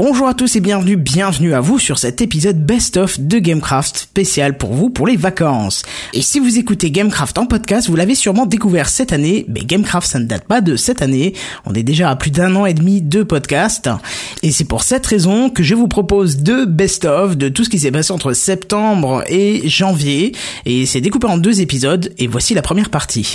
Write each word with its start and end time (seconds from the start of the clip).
Bonjour 0.00 0.28
à 0.28 0.34
tous 0.34 0.54
et 0.54 0.60
bienvenue, 0.60 0.96
bienvenue 0.96 1.54
à 1.54 1.60
vous 1.60 1.80
sur 1.80 1.98
cet 1.98 2.20
épisode 2.20 2.64
best-of 2.64 3.18
de 3.18 3.40
Gamecraft 3.40 3.96
spécial 3.96 4.56
pour 4.56 4.72
vous 4.72 4.90
pour 4.90 5.08
les 5.08 5.16
vacances. 5.16 5.82
Et 6.14 6.22
si 6.22 6.38
vous 6.38 6.56
écoutez 6.56 6.92
Gamecraft 6.92 7.36
en 7.36 7.46
podcast, 7.46 7.88
vous 7.88 7.96
l'avez 7.96 8.14
sûrement 8.14 8.46
découvert 8.46 8.88
cette 8.88 9.12
année, 9.12 9.44
mais 9.48 9.58
Gamecraft 9.58 10.08
ça 10.08 10.20
ne 10.20 10.26
date 10.26 10.44
pas 10.44 10.60
de 10.60 10.76
cette 10.76 11.02
année, 11.02 11.34
on 11.66 11.74
est 11.74 11.82
déjà 11.82 12.10
à 12.10 12.14
plus 12.14 12.30
d'un 12.30 12.54
an 12.54 12.64
et 12.64 12.74
demi 12.74 13.02
de 13.02 13.24
podcast. 13.24 13.90
Et 14.44 14.52
c'est 14.52 14.66
pour 14.66 14.84
cette 14.84 15.04
raison 15.04 15.50
que 15.50 15.64
je 15.64 15.74
vous 15.74 15.88
propose 15.88 16.36
deux 16.36 16.64
best-of 16.64 17.36
de 17.36 17.48
tout 17.48 17.64
ce 17.64 17.68
qui 17.68 17.80
s'est 17.80 17.90
passé 17.90 18.12
entre 18.12 18.34
septembre 18.34 19.24
et 19.26 19.68
janvier. 19.68 20.30
Et 20.64 20.86
c'est 20.86 21.00
découpé 21.00 21.26
en 21.26 21.38
deux 21.38 21.60
épisodes, 21.60 22.14
et 22.18 22.28
voici 22.28 22.54
la 22.54 22.62
première 22.62 22.90
partie. 22.90 23.32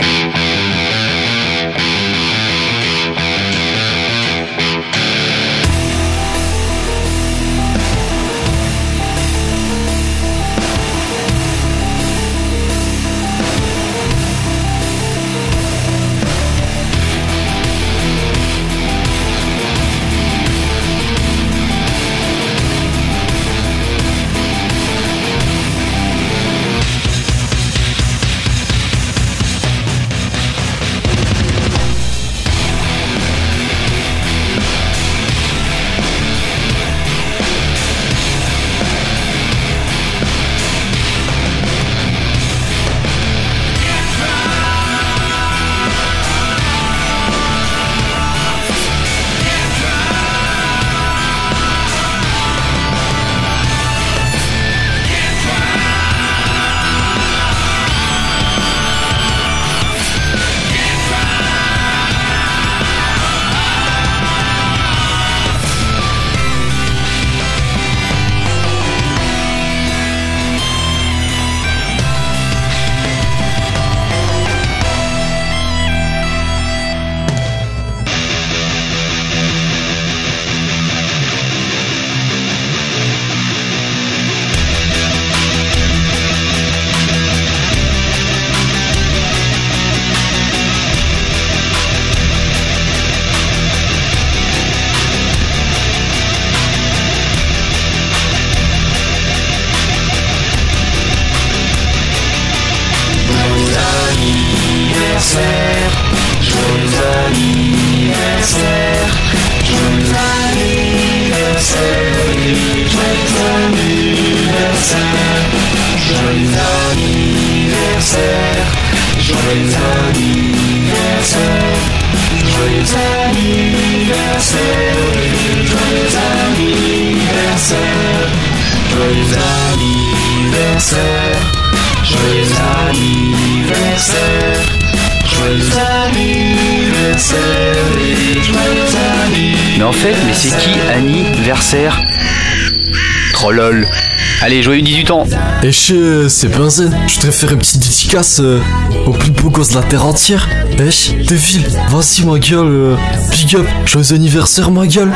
Joyeux 145.14 145.26
18 145.26 145.36
ans. 145.36 145.64
Et 145.64 145.72
je, 145.72 146.28
c'est 146.28 146.48
Benzen. 146.48 146.96
Je 147.08 147.16
voudrais 147.16 147.32
faire 147.32 147.52
une 147.52 147.60
petite 147.60 147.82
dédicace 147.82 148.40
euh, 148.42 148.60
au 149.06 149.12
plus 149.12 149.32
beau 149.32 149.50
gosse 149.50 149.70
de 149.70 149.76
la 149.76 149.84
terre 149.84 150.06
entière. 150.06 150.48
Wesh, 150.80 151.14
Devil, 151.16 151.66
vas-y 151.90 152.26
ma 152.26 152.40
gueule, 152.40 152.68
euh, 152.68 152.96
big 153.32 153.56
up, 153.56 153.66
joyeux 153.86 154.14
anniversaire 154.14 154.72
ma 154.72 154.88
gueule. 154.88 155.12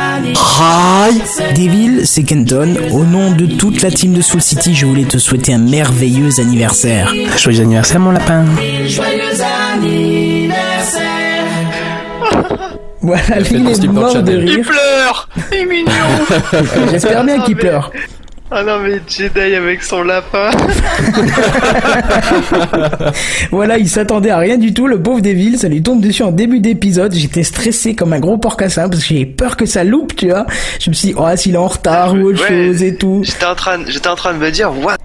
Aïe 0.60 1.22
Devil, 1.54 2.06
c'est 2.06 2.22
Kenton. 2.22 2.76
Au 2.92 3.04
nom 3.04 3.32
de 3.32 3.46
toute 3.46 3.82
la 3.82 3.90
team 3.90 4.12
de 4.12 4.22
Soul 4.22 4.40
City, 4.40 4.74
je 4.74 4.86
voulais 4.86 5.04
te 5.04 5.18
souhaiter 5.18 5.52
un 5.52 5.58
merveilleux 5.58 6.40
anniversaire. 6.40 7.12
Joyeux 7.36 7.62
anniversaire, 7.62 8.00
mon 8.00 8.12
lapin. 8.12 8.44
Voilà, 13.00 13.22
fait 13.22 13.54
il 13.54 13.64
le 13.64 13.70
est 13.70 13.86
mort 13.86 14.08
de 14.08 14.12
channel. 14.12 14.44
Il 14.44 14.54
rire. 14.56 14.66
pleure 14.66 15.28
Il 15.52 15.58
est 15.58 15.64
mignon 15.64 15.92
J'espère 16.90 17.24
bien 17.24 17.40
qu'il 17.40 17.56
pleure. 17.56 17.90
Ah 18.50 18.62
non 18.62 18.78
mais 18.80 19.00
Jedi 19.06 19.54
avec 19.54 19.82
son 19.82 20.02
lapin. 20.02 20.50
Voilà, 23.50 23.78
il 23.78 23.88
s'attendait 23.88 24.30
à 24.30 24.38
rien 24.38 24.56
du 24.58 24.72
tout, 24.74 24.86
le 24.86 25.02
pauvre 25.02 25.20
Devil, 25.20 25.58
ça 25.58 25.68
lui 25.68 25.82
tombe 25.82 26.00
dessus 26.00 26.22
en 26.22 26.32
début 26.32 26.60
d'épisode. 26.60 27.12
J'étais 27.14 27.42
stressé 27.42 27.94
comme 27.94 28.12
un 28.12 28.20
gros 28.20 28.38
porcassin 28.38 28.88
parce 28.88 29.02
que 29.02 29.08
j'ai 29.14 29.26
peur 29.26 29.56
que 29.56 29.66
ça 29.66 29.84
loupe, 29.84 30.14
tu 30.16 30.28
vois. 30.28 30.46
Je 30.80 30.90
me 30.90 30.94
suis 30.94 31.08
dit, 31.08 31.14
oh, 31.18 31.26
s'il 31.36 31.54
est 31.54 31.58
en 31.58 31.66
retard 31.66 32.14
ou 32.14 32.18
autre 32.28 32.42
Ouais. 32.42 32.66
chose 32.72 32.82
et 32.82 32.94
tout. 32.96 33.20
J'étais 33.24 33.44
en 33.46 33.54
train, 33.54 33.78
j'étais 33.86 34.08
en 34.08 34.14
train 34.16 34.32
de 34.34 34.38
me 34.38 34.50
dire 34.50 34.70
what? 34.82 34.96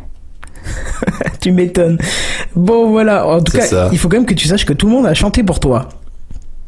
tu 1.41 1.51
m'étonnes. 1.51 1.97
Bon, 2.55 2.89
voilà. 2.91 3.27
En 3.27 3.41
tout 3.41 3.57
cas, 3.57 3.65
ça. 3.65 3.89
il 3.91 3.97
faut 3.97 4.07
quand 4.09 4.17
même 4.17 4.25
que 4.25 4.33
tu 4.33 4.47
saches 4.47 4.65
que 4.65 4.73
tout 4.73 4.85
le 4.87 4.93
monde 4.93 5.05
a 5.07 5.13
chanté 5.13 5.43
pour 5.43 5.59
toi. 5.59 5.89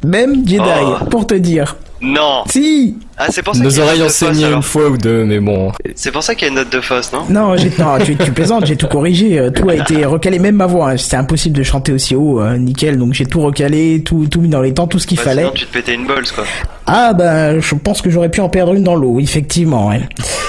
Même 0.04 0.46
Jedi, 0.46 0.60
Oh. 0.62 1.04
pour 1.10 1.26
te 1.26 1.34
dire. 1.34 1.76
Non. 2.00 2.44
Si 2.50 2.94
Ah 3.16 3.26
c'est 3.30 3.42
pour 3.42 3.54
ça. 3.54 3.62
Nos 3.62 3.80
oreilles 3.80 4.02
ont 4.02 4.08
saigné 4.08 4.44
une 4.44 4.62
fois 4.62 4.88
ou 4.90 4.98
deux, 4.98 5.24
mais 5.24 5.40
bon. 5.40 5.72
C'est 5.94 6.10
pour 6.12 6.22
ça 6.22 6.34
qu'il 6.34 6.42
y 6.46 6.48
a 6.48 6.48
une 6.50 6.56
note 6.56 6.70
de 6.70 6.80
fausse, 6.80 7.10
non? 7.12 7.24
Non, 7.30 7.56
j'ai, 7.56 7.70
non 7.78 7.98
tu, 8.04 8.16
tu 8.16 8.32
plaisantes, 8.32 8.66
j'ai 8.66 8.76
tout 8.76 8.86
corrigé, 8.86 9.38
euh, 9.38 9.50
tout 9.50 9.68
a 9.70 9.74
été 9.76 10.04
recalé, 10.04 10.38
même 10.38 10.56
ma 10.56 10.66
voix, 10.66 10.90
hein. 10.90 10.96
c'était 10.98 11.16
impossible 11.16 11.56
de 11.56 11.62
chanter 11.62 11.92
aussi 11.92 12.14
haut, 12.14 12.40
euh, 12.40 12.58
nickel, 12.58 12.98
donc 12.98 13.14
j'ai 13.14 13.24
tout 13.26 13.40
recalé, 13.40 14.02
tout, 14.04 14.26
tout 14.30 14.40
mis 14.40 14.48
dans 14.50 14.60
les 14.60 14.74
temps, 14.74 14.86
tout 14.86 14.98
ce 14.98 15.06
qu'il 15.06 15.16
Bah, 15.16 15.24
fallait. 15.24 15.42
Sinon 15.42 15.54
tu 15.54 15.66
te 15.66 15.72
pétais 15.72 15.94
une 15.94 16.06
bols 16.06 16.26
quoi. 16.34 16.44
Ah 16.86 17.14
ben, 17.14 17.58
je 17.60 17.74
pense 17.74 18.02
que 18.02 18.10
j'aurais 18.10 18.30
pu 18.30 18.40
en 18.40 18.48
perdre 18.48 18.74
une 18.74 18.84
dans 18.84 18.94
l'eau, 18.94 19.18
effectivement. 19.18 19.88
Ouais. 19.88 20.02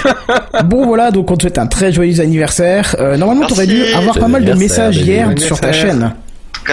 bon 0.66 0.86
voilà, 0.86 1.12
donc 1.12 1.32
on 1.32 1.38
te 1.38 1.44
souhaite 1.44 1.58
un 1.58 1.68
très 1.68 1.92
joyeux 1.92 2.20
anniversaire. 2.20 2.96
Euh, 3.00 3.18
normalement, 3.18 3.48
t'aurais 3.48 3.68
dû 3.68 3.82
avoir 3.94 4.20
pas 4.20 4.28
mal 4.28 4.44
de 4.44 4.52
Anniversaire, 4.52 4.90
messages 4.90 4.98
hier 4.98 5.30
sur 5.38 5.60
ta 5.60 5.72
chaîne. 5.72 6.14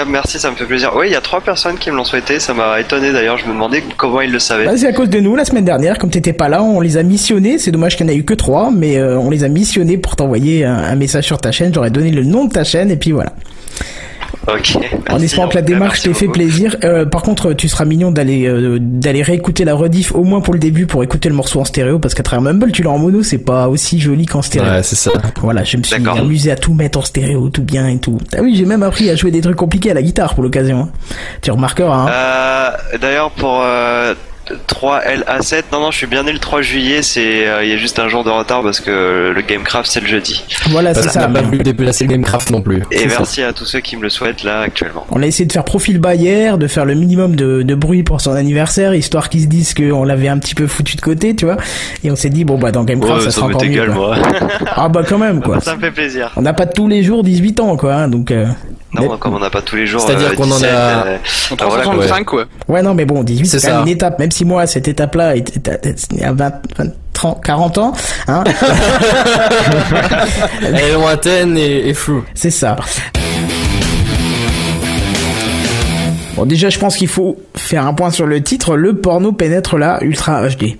Merci, 0.06 0.38
ça 0.38 0.50
me 0.50 0.56
fait 0.56 0.64
plaisir. 0.64 0.93
Oui, 0.96 1.06
il 1.08 1.12
y 1.12 1.17
a 1.17 1.20
trois 1.20 1.41
personnes 1.41 1.79
qui 1.79 1.91
me 1.91 1.96
l'ont 1.96 2.05
souhaité. 2.05 2.41
Ça 2.41 2.55
m'a 2.55 2.81
étonné 2.81 3.12
d'ailleurs. 3.12 3.38
Je 3.38 3.46
me 3.46 3.52
demandais 3.52 3.82
comment 3.96 4.20
ils 4.20 4.32
le 4.32 4.38
savaient. 4.38 4.64
Bah, 4.64 4.76
c'est 4.76 4.88
à 4.88 4.93
cause 4.93 5.08
de 5.08 5.20
nous 5.20 5.37
la 5.37 5.44
semaine 5.44 5.64
dernière, 5.64 5.99
comme 5.99 6.11
t'étais 6.11 6.32
pas 6.32 6.49
là, 6.49 6.62
on 6.62 6.81
les 6.81 6.96
a 6.96 7.02
missionnés. 7.02 7.58
C'est 7.58 7.70
dommage 7.70 7.96
qu'il 7.96 8.06
n'y 8.06 8.12
en 8.12 8.14
a 8.14 8.19
eu 8.19 8.25
que 8.25 8.35
trois, 8.35 8.70
mais 8.70 8.99
euh, 8.99 9.19
on 9.19 9.31
les 9.31 9.44
a 9.44 9.49
missionnés 9.49 9.96
pour 9.96 10.17
t'envoyer 10.17 10.64
un 10.64 10.96
message 10.96 11.25
sur 11.25 11.38
ta 11.38 11.52
chaîne. 11.52 11.73
J'aurais 11.73 11.91
donné 11.91 12.11
le 12.11 12.25
nom 12.25 12.46
de 12.46 12.52
ta 12.52 12.64
chaîne 12.64 12.91
et 12.91 12.96
puis 12.96 13.12
voilà. 13.12 13.32
Ok. 14.46 14.76
en 15.11 15.19
espérant 15.20 15.49
que 15.49 15.55
la 15.55 15.62
démarche 15.62 16.02
t'ait 16.02 16.12
fait 16.14 16.29
plaisir. 16.29 16.76
Euh, 16.85 17.06
par 17.06 17.23
contre, 17.23 17.52
tu 17.55 17.69
seras 17.69 17.85
mignon 17.85 18.11
d'aller 18.11 18.46
euh, 18.46 18.79
d'aller 18.81 19.23
réécouter 19.23 19.64
la 19.64 19.75
rediff 19.75 20.14
au 20.14 20.23
moins 20.25 20.41
pour 20.41 20.52
le 20.52 20.61
début 20.61 20.87
pour 20.87 21.02
écouter 21.02 21.29
le 21.29 21.35
morceau 21.35 21.61
en 21.61 21.64
stéréo 21.64 21.99
parce 21.99 22.14
qu'à 22.14 22.23
travers 22.23 22.43
Mumble, 22.43 22.70
tu 22.73 22.82
l'as 22.82 22.91
en 22.91 22.99
mono, 22.99 23.23
c'est 23.23 23.38
pas 23.38 23.69
aussi 23.69 23.99
joli 24.00 24.26
qu'en 24.26 24.43
stéréo. 24.43 24.70
Ouais, 24.70 24.82
c'est 24.82 24.96
ça. 24.96 25.12
Voilà, 25.41 25.64
je 25.64 25.76
me 25.76 25.82
suis 25.82 25.94
amusé 26.06 26.50
à 26.50 26.56
tout 26.56 26.75
mettre 26.75 26.99
en 26.99 27.02
stéréo, 27.02 27.49
tout 27.49 27.62
bien 27.64 27.88
et 27.88 27.99
tout. 27.99 28.19
Ah 28.37 28.41
oui, 28.43 28.55
j'ai 28.56 28.64
même 28.67 28.82
appris 28.82 29.08
à 29.11 29.17
jouer 29.17 29.31
des 29.31 29.41
trucs 29.41 29.56
compliqués 29.56 29.91
à 29.93 29.94
la 29.94 30.02
guitare 30.02 30.35
pour 30.35 30.43
l'occasion. 30.43 30.81
hein. 30.81 30.88
Tu 31.41 31.50
remarqueras. 31.50 31.94
Hein. 31.94 32.08
Euh, 32.11 32.99
D'ailleurs, 33.00 33.31
pour 33.31 33.62
euh, 34.50 34.55
3LA7. 34.69 35.62
Non, 35.73 35.81
non, 35.81 35.91
je 35.91 35.99
suis 35.99 36.06
bien 36.06 36.23
né 36.23 36.32
le 36.32 36.38
3 36.38 36.62
juillet. 36.62 37.02
C'est, 37.02 37.46
euh, 37.46 37.64
il 37.64 37.70
y 37.70 37.73
a 37.73 37.76
juste 37.76 37.99
un 37.99 38.08
jour 38.08 38.25
de 38.25 38.31
retard 38.31 38.62
parce 38.62 38.81
que 38.81 39.32
le 39.35 39.41
Gamecraft 39.43 39.91
c'est 39.91 40.00
le 40.00 40.06
jeudi. 40.06 40.44
Voilà, 40.70 40.94
c'est 40.94 41.02
Ça 41.02 41.11
ça. 41.11 41.29
n'a 41.29 41.43
pas 41.43 41.49
pu 41.49 41.58
déplacer 41.58 42.05
le 42.05 42.11
Gamecraft 42.11 42.50
non 42.50 42.61
plus. 42.62 42.82
Et 42.91 43.08
ça. 43.08 43.19
merci 43.19 43.43
à 43.43 43.52
tous 43.52 43.64
ceux 43.64 43.81
qui 43.81 43.96
me 43.96 44.02
le 44.02 44.11
souhaitent 44.11 44.43
là 44.44 44.61
actuellement. 44.61 45.06
On 45.11 45.23
a 45.23 45.26
essayé 45.26 45.46
de 45.46 45.52
faire 45.52 45.64
profil 45.64 45.99
bas 45.99 46.14
hier, 46.14 46.58
de 46.58 46.67
faire 46.67 46.85
le 46.85 46.94
minimum 46.94 47.37
de, 47.37 47.62
de 47.62 47.75
bruit 47.75 48.02
pour 48.02 48.20
son 48.20 48.32
anniversaire, 48.32 48.94
histoire 48.94 49.29
qu'ils 49.29 49.43
se 49.43 49.46
disent 49.46 49.75
qu'on 49.75 50.05
l'avait 50.05 50.29
un 50.29 50.38
petit 50.38 50.55
peu 50.55 50.67
foutu 50.67 50.96
de 50.96 51.00
côté, 51.00 51.35
tu 51.35 51.44
vois. 51.44 51.56
Et 52.02 52.11
on 52.11 52.17
s'est 52.17 52.31
dit, 52.31 52.44
bon, 52.44 52.58
bah, 52.58 52.70
dans 52.73 52.85
Gamecraft, 52.85 53.23
ça 53.23 53.31
sera 53.31 53.46
encore 53.46 53.64
mieux. 53.64 53.87
moi. 53.91 54.17
Ah, 54.76 54.88
bah, 54.88 55.02
quand 55.08 55.19
même, 55.19 55.41
quoi. 55.43 55.61
Ça 55.64 55.76
me 55.76 55.81
fait 55.81 55.91
plaisir. 55.91 56.32
On 56.37 56.43
n'a 56.43 56.52
pas 56.52 56.67
tous 56.67 56.88
les 56.88 57.02
jours 57.02 57.23
18 57.23 57.61
ans, 57.61 57.76
quoi, 57.76 57.94
hein, 57.94 58.08
donc, 58.08 58.31
euh, 58.31 58.46
Non, 58.94 59.02
Mais- 59.11 59.19
comme 59.19 59.35
on 59.35 59.38
n'a 59.41 59.50
pas 59.50 59.62
tous 59.62 59.76
les 59.76 59.87
jours. 59.87 60.00
C'est-à-dire 60.00 60.29
euh, 60.31 60.35
qu'on 60.35 60.44
en 60.50 60.56
17, 60.56 60.70
a- 60.70 61.05
euh, 61.06 61.17
On 61.50 61.55
bah 61.56 61.64
voilà, 61.69 61.85
quoi. 61.85 61.93
335 61.94 62.25
quoi. 62.25 62.44
Ouais, 62.69 62.82
non, 62.82 62.94
mais 62.94 63.05
bon, 63.05 63.23
18, 63.25 63.46
C'est 63.46 63.70
une 63.70 63.88
étape. 63.88 64.19
Même 64.19 64.31
si 64.31 64.44
moi, 64.44 64.67
cette 64.67 64.88
étape-là 64.88 65.37
était 65.37 65.70
à, 65.70 66.29
à 66.29 66.32
20, 66.32 66.52
20, 66.79 66.85
30, 67.12 67.44
40 67.44 67.79
ans, 67.79 67.93
hein. 68.29 68.44
Elle 70.62 70.75
est 70.76 70.93
lointaine 70.93 71.56
et, 71.56 71.88
et 71.88 71.94
floue. 71.94 72.25
c'est 72.35 72.50
ça. 72.50 72.76
Bon, 76.37 76.46
déjà, 76.46 76.69
je 76.69 76.79
pense 76.81 76.96
qu'il 76.96 77.06
faut 77.08 77.37
faire 77.56 77.87
un 77.87 77.94
point 77.94 78.11
sur 78.11 78.26
le 78.26 78.43
titre. 78.43 78.76
Le 78.76 78.94
porno 78.96 79.31
pénètre 79.32 79.76
la 79.79 80.02
Ultra 80.02 80.49
HD. 80.49 80.76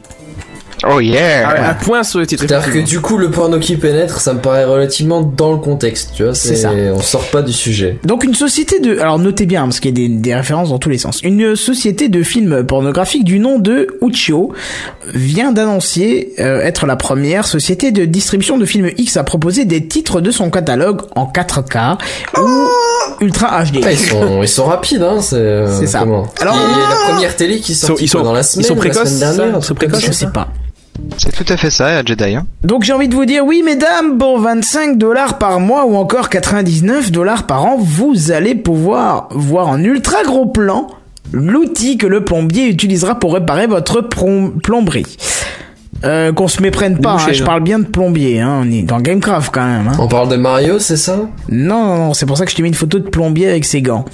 Oh 0.91 1.01
yeah. 1.01 1.49
Ah, 1.49 1.71
un 1.71 1.75
point 1.75 2.03
sur 2.03 2.19
le 2.21 2.27
titre. 2.27 2.45
C'est-à-dire 2.47 2.73
que 2.73 2.79
du 2.79 3.01
coup, 3.01 3.17
le 3.19 3.31
porno 3.31 3.59
qui 3.59 3.77
pénètre, 3.77 4.21
ça 4.21 4.35
me 4.35 4.41
paraît 4.41 4.65
relativement 4.65 5.23
dans 5.23 5.53
le 5.53 5.59
contexte, 5.59 6.11
tu 6.15 6.25
vois. 6.25 6.35
C'est 6.35 6.57
ça. 6.57 6.71
On 6.73 7.01
sort 7.01 7.25
pas 7.31 7.43
du 7.43 7.53
sujet. 7.53 7.99
Donc 8.05 8.25
une 8.25 8.35
société 8.35 8.81
de... 8.81 8.99
Alors 8.99 9.19
notez 9.19 9.47
bien, 9.47 9.63
parce 9.65 9.81
qu'il 9.81 9.91
y 9.99 10.05
a 10.05 10.09
des, 10.09 10.15
des 10.15 10.35
références 10.35 10.71
dans 10.71 10.79
tous 10.79 10.91
les 10.91 10.99
sens. 10.99 11.21
Une 11.23 11.57
société 11.57 12.09
de 12.09 12.23
films 12.23 12.65
pornographiques 12.65 13.25
du 13.25 13.39
nom 13.39 13.59
de 13.59 13.87
Uchiyo 14.03 14.53
vient 15.13 15.53
d'annoncer 15.53 16.33
euh, 16.39 16.61
être 16.61 16.87
la 16.87 16.97
première 16.97 17.47
société 17.47 17.93
de 17.93 18.05
distribution 18.05 18.59
de 18.59 18.65
films 18.65 18.91
X 18.97 19.17
à 19.17 19.25
proposer 19.25 19.65
des 19.65 19.87
titres 19.87 20.21
de 20.21 20.31
son 20.31 20.51
catalogue 20.51 21.03
en 21.15 21.27
4K 21.27 21.99
ou 22.39 22.69
Ultra 23.25 23.65
HD. 23.65 23.81
Ah, 23.85 23.93
ils 23.93 23.99
sont, 23.99 24.43
ils 24.43 24.49
sont 24.49 24.65
rapides, 24.65 25.03
hein. 25.03 25.21
C'est 25.21 25.87
ça. 25.87 26.01
Comment 26.01 26.27
Alors- 26.41 26.57
Il 26.57 26.79
y 26.79 26.85
a 26.85 26.89
la 26.89 27.13
première 27.13 27.37
télé 27.37 27.59
qui 27.61 27.75
sort 27.75 27.97
ils 28.01 28.09
sont- 28.09 28.23
dans 28.23 28.33
la 28.33 28.41
ils 28.41 28.45
semaine, 28.45 28.67
sont 28.67 28.75
la 28.75 28.81
précoces, 28.81 29.09
semaine 29.09 29.31
ça 29.31 29.37
dernière. 29.37 29.59
Ils 29.61 29.65
sont 29.65 29.75
précoces, 29.75 30.01
Je 30.01 30.07
ça. 30.07 30.13
sais 30.13 30.27
pas. 30.33 30.49
C'est 31.19 31.33
tout 31.33 31.53
à 31.53 31.57
fait 31.57 31.71
ça, 31.71 32.05
Jedi. 32.05 32.35
Hein. 32.37 32.47
Donc 32.63 32.85
j'ai 32.85 32.93
envie 32.93 33.09
de 33.09 33.15
vous 33.15 33.25
dire, 33.25 33.45
oui 33.45 33.63
mesdames, 33.65 34.17
pour 34.19 34.39
25 34.39 34.97
dollars 34.99 35.39
par 35.39 35.61
mois 35.61 35.87
ou 35.87 35.97
encore 35.97 36.29
99 36.31 37.11
dollars 37.11 37.47
par 37.47 37.65
an, 37.65 37.77
vous 37.79 38.31
allez 38.31 38.55
pouvoir 38.55 39.29
voir 39.31 39.69
en 39.69 39.83
ultra 39.83 40.23
gros 40.25 40.47
plan 40.47 40.87
l'outil 41.33 41.99
que 41.99 42.07
le 42.07 42.23
plombier 42.25 42.69
utilisera 42.69 43.19
pour 43.19 43.35
réparer 43.35 43.67
votre 43.67 44.01
plom- 44.03 44.61
plomberie. 44.61 45.05
Euh, 46.05 46.33
qu'on 46.33 46.49
se 46.49 46.61
méprenne 46.63 46.99
pas, 46.99 47.13
hein, 47.13 47.33
je 47.33 47.41
là. 47.41 47.47
parle 47.47 47.63
bien 47.63 47.79
de 47.79 47.87
plombier, 47.87 48.41
hein, 48.41 48.61
on 48.63 48.71
est 48.71 48.83
dans 48.83 49.01
Gamecraft 49.01 49.51
quand 49.55 49.65
même. 49.65 49.89
Hein. 49.89 49.97
On 49.99 50.07
parle 50.09 50.29
de 50.29 50.37
Mario, 50.37 50.79
c'est 50.79 50.97
ça? 50.99 51.17
Non, 51.49 51.85
non, 51.87 51.97
non, 51.97 52.15
c'est 52.15 52.27
pour 52.27 52.37
ça 52.37 52.45
que 52.45 52.51
je 52.51 52.57
t'ai 52.57 52.63
mis 52.63 52.69
une 52.69 52.75
photo 52.75 52.99
de 52.99 53.09
plombier 53.09 53.49
avec 53.49 53.65
ses 53.65 53.81
gants. 53.81 54.05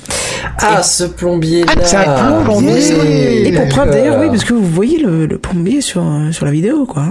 Ah, 0.58 0.82
ce 0.82 1.04
plombier-là. 1.04 1.72
Ah, 1.76 1.80
c'est 1.84 1.96
un 1.96 2.42
plombier. 2.44 3.48
Et 3.48 3.52
pour 3.52 3.66
preuve 3.68 3.90
d'ailleurs, 3.90 4.18
oui, 4.20 4.28
parce 4.28 4.44
que 4.44 4.54
vous 4.54 4.64
voyez 4.66 4.98
le, 4.98 5.26
le 5.26 5.38
plombier 5.38 5.80
sur, 5.80 6.02
euh, 6.02 6.30
sur 6.32 6.44
la 6.46 6.52
vidéo, 6.52 6.86
quoi. 6.86 7.04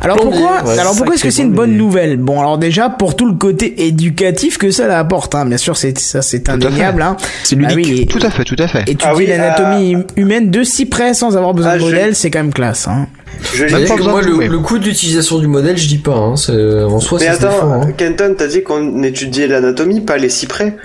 Alors 0.00 0.16
Plombier, 0.16 0.40
pourquoi, 0.40 0.64
ouais, 0.72 0.78
alors 0.78 0.96
pourquoi 0.96 1.14
est-ce 1.14 1.22
que 1.22 1.30
c'est 1.30 1.42
une 1.42 1.52
bonne 1.52 1.66
plombier. 1.70 1.78
nouvelle? 1.84 2.16
Bon, 2.16 2.40
alors 2.40 2.58
déjà 2.58 2.88
pour 2.90 3.14
tout 3.14 3.26
le 3.26 3.34
côté 3.34 3.86
éducatif 3.86 4.58
que 4.58 4.72
ça 4.72 4.98
apporte, 4.98 5.36
hein. 5.36 5.46
bien 5.46 5.56
sûr, 5.56 5.76
c'est 5.76 5.96
ça, 5.98 6.20
c'est 6.20 6.48
indéniable. 6.48 7.00
Hein. 7.00 7.16
C'est 7.44 7.54
ludique. 7.54 7.76
oui, 7.76 8.00
et- 8.02 8.06
Tout 8.06 8.18
à 8.22 8.30
fait, 8.30 8.42
tout 8.42 8.56
à 8.58 8.66
fait. 8.66 8.80
étudier 8.82 9.06
Ah 9.08 9.14
oui, 9.14 9.26
l'anatomie 9.26 9.96
humaine 10.16 10.50
de 10.50 10.64
si 10.64 10.86
près 10.86 11.14
sans 11.14 11.36
avoir 11.36 11.54
besoin 11.54 11.72
Ah, 11.74 11.78
de 11.78 11.82
modèle, 11.82 12.16
c'est 12.16 12.30
quand 12.30 12.40
même 12.40 12.52
classe. 12.52 12.88
Hein. 12.88 13.06
Je 13.54 13.86
pas 13.88 13.96
que 13.96 14.02
moi, 14.02 14.22
le, 14.22 14.46
le 14.46 14.58
coût 14.58 14.78
de 14.78 14.84
l'utilisation 14.84 15.38
du 15.38 15.46
modèle, 15.46 15.76
je 15.76 15.86
dis 15.88 15.98
pas. 15.98 16.14
Hein. 16.16 16.36
C'est 16.36 16.82
en 16.82 17.00
soi, 17.00 17.18
Mais 17.20 17.26
se 17.34 17.40
défend. 17.40 17.48
attends, 17.48 17.72
hein. 17.82 17.92
Kenton, 17.96 18.34
t'as 18.36 18.46
dit 18.46 18.62
qu'on 18.62 19.02
étudiait 19.02 19.46
l'anatomie, 19.46 20.00
pas 20.00 20.16
les 20.16 20.28
cyprès 20.28 20.76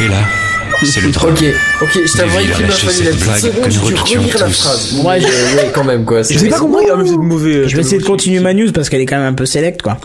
Et 0.00 0.08
là, 0.08 0.16
c'est 0.84 1.00
le 1.00 1.10
drame. 1.10 1.32
Ok, 1.32 1.44
ok, 1.82 2.00
je 2.06 2.16
t'avouerai 2.16 2.44
qu'il 2.44 2.66
m'a 2.66 2.72
fallu 2.72 3.04
la 3.04 3.10
petite 3.10 3.52
seconde, 3.52 3.70
je 3.70 3.80
relire 3.80 4.38
la 4.38 4.48
phrase. 4.48 4.94
Ouais, 5.04 5.20
je... 5.20 5.26
ouais, 5.56 5.70
quand 5.74 5.82
même, 5.84 6.04
quoi. 6.04 6.20
Pas 6.22 6.58
compris, 6.58 6.84
mais 6.96 7.06
c'est 7.08 7.16
mauvais. 7.16 7.68
Je 7.68 7.74
vais 7.76 7.82
essayer 7.82 7.98
de 7.98 8.04
continuer 8.06 8.40
ma 8.40 8.54
news 8.54 8.70
parce 8.72 8.88
qu'elle 8.88 9.00
est 9.00 9.06
quand 9.06 9.16
même 9.16 9.26
un 9.26 9.32
peu 9.34 9.46
select, 9.46 9.82
quoi. 9.82 9.98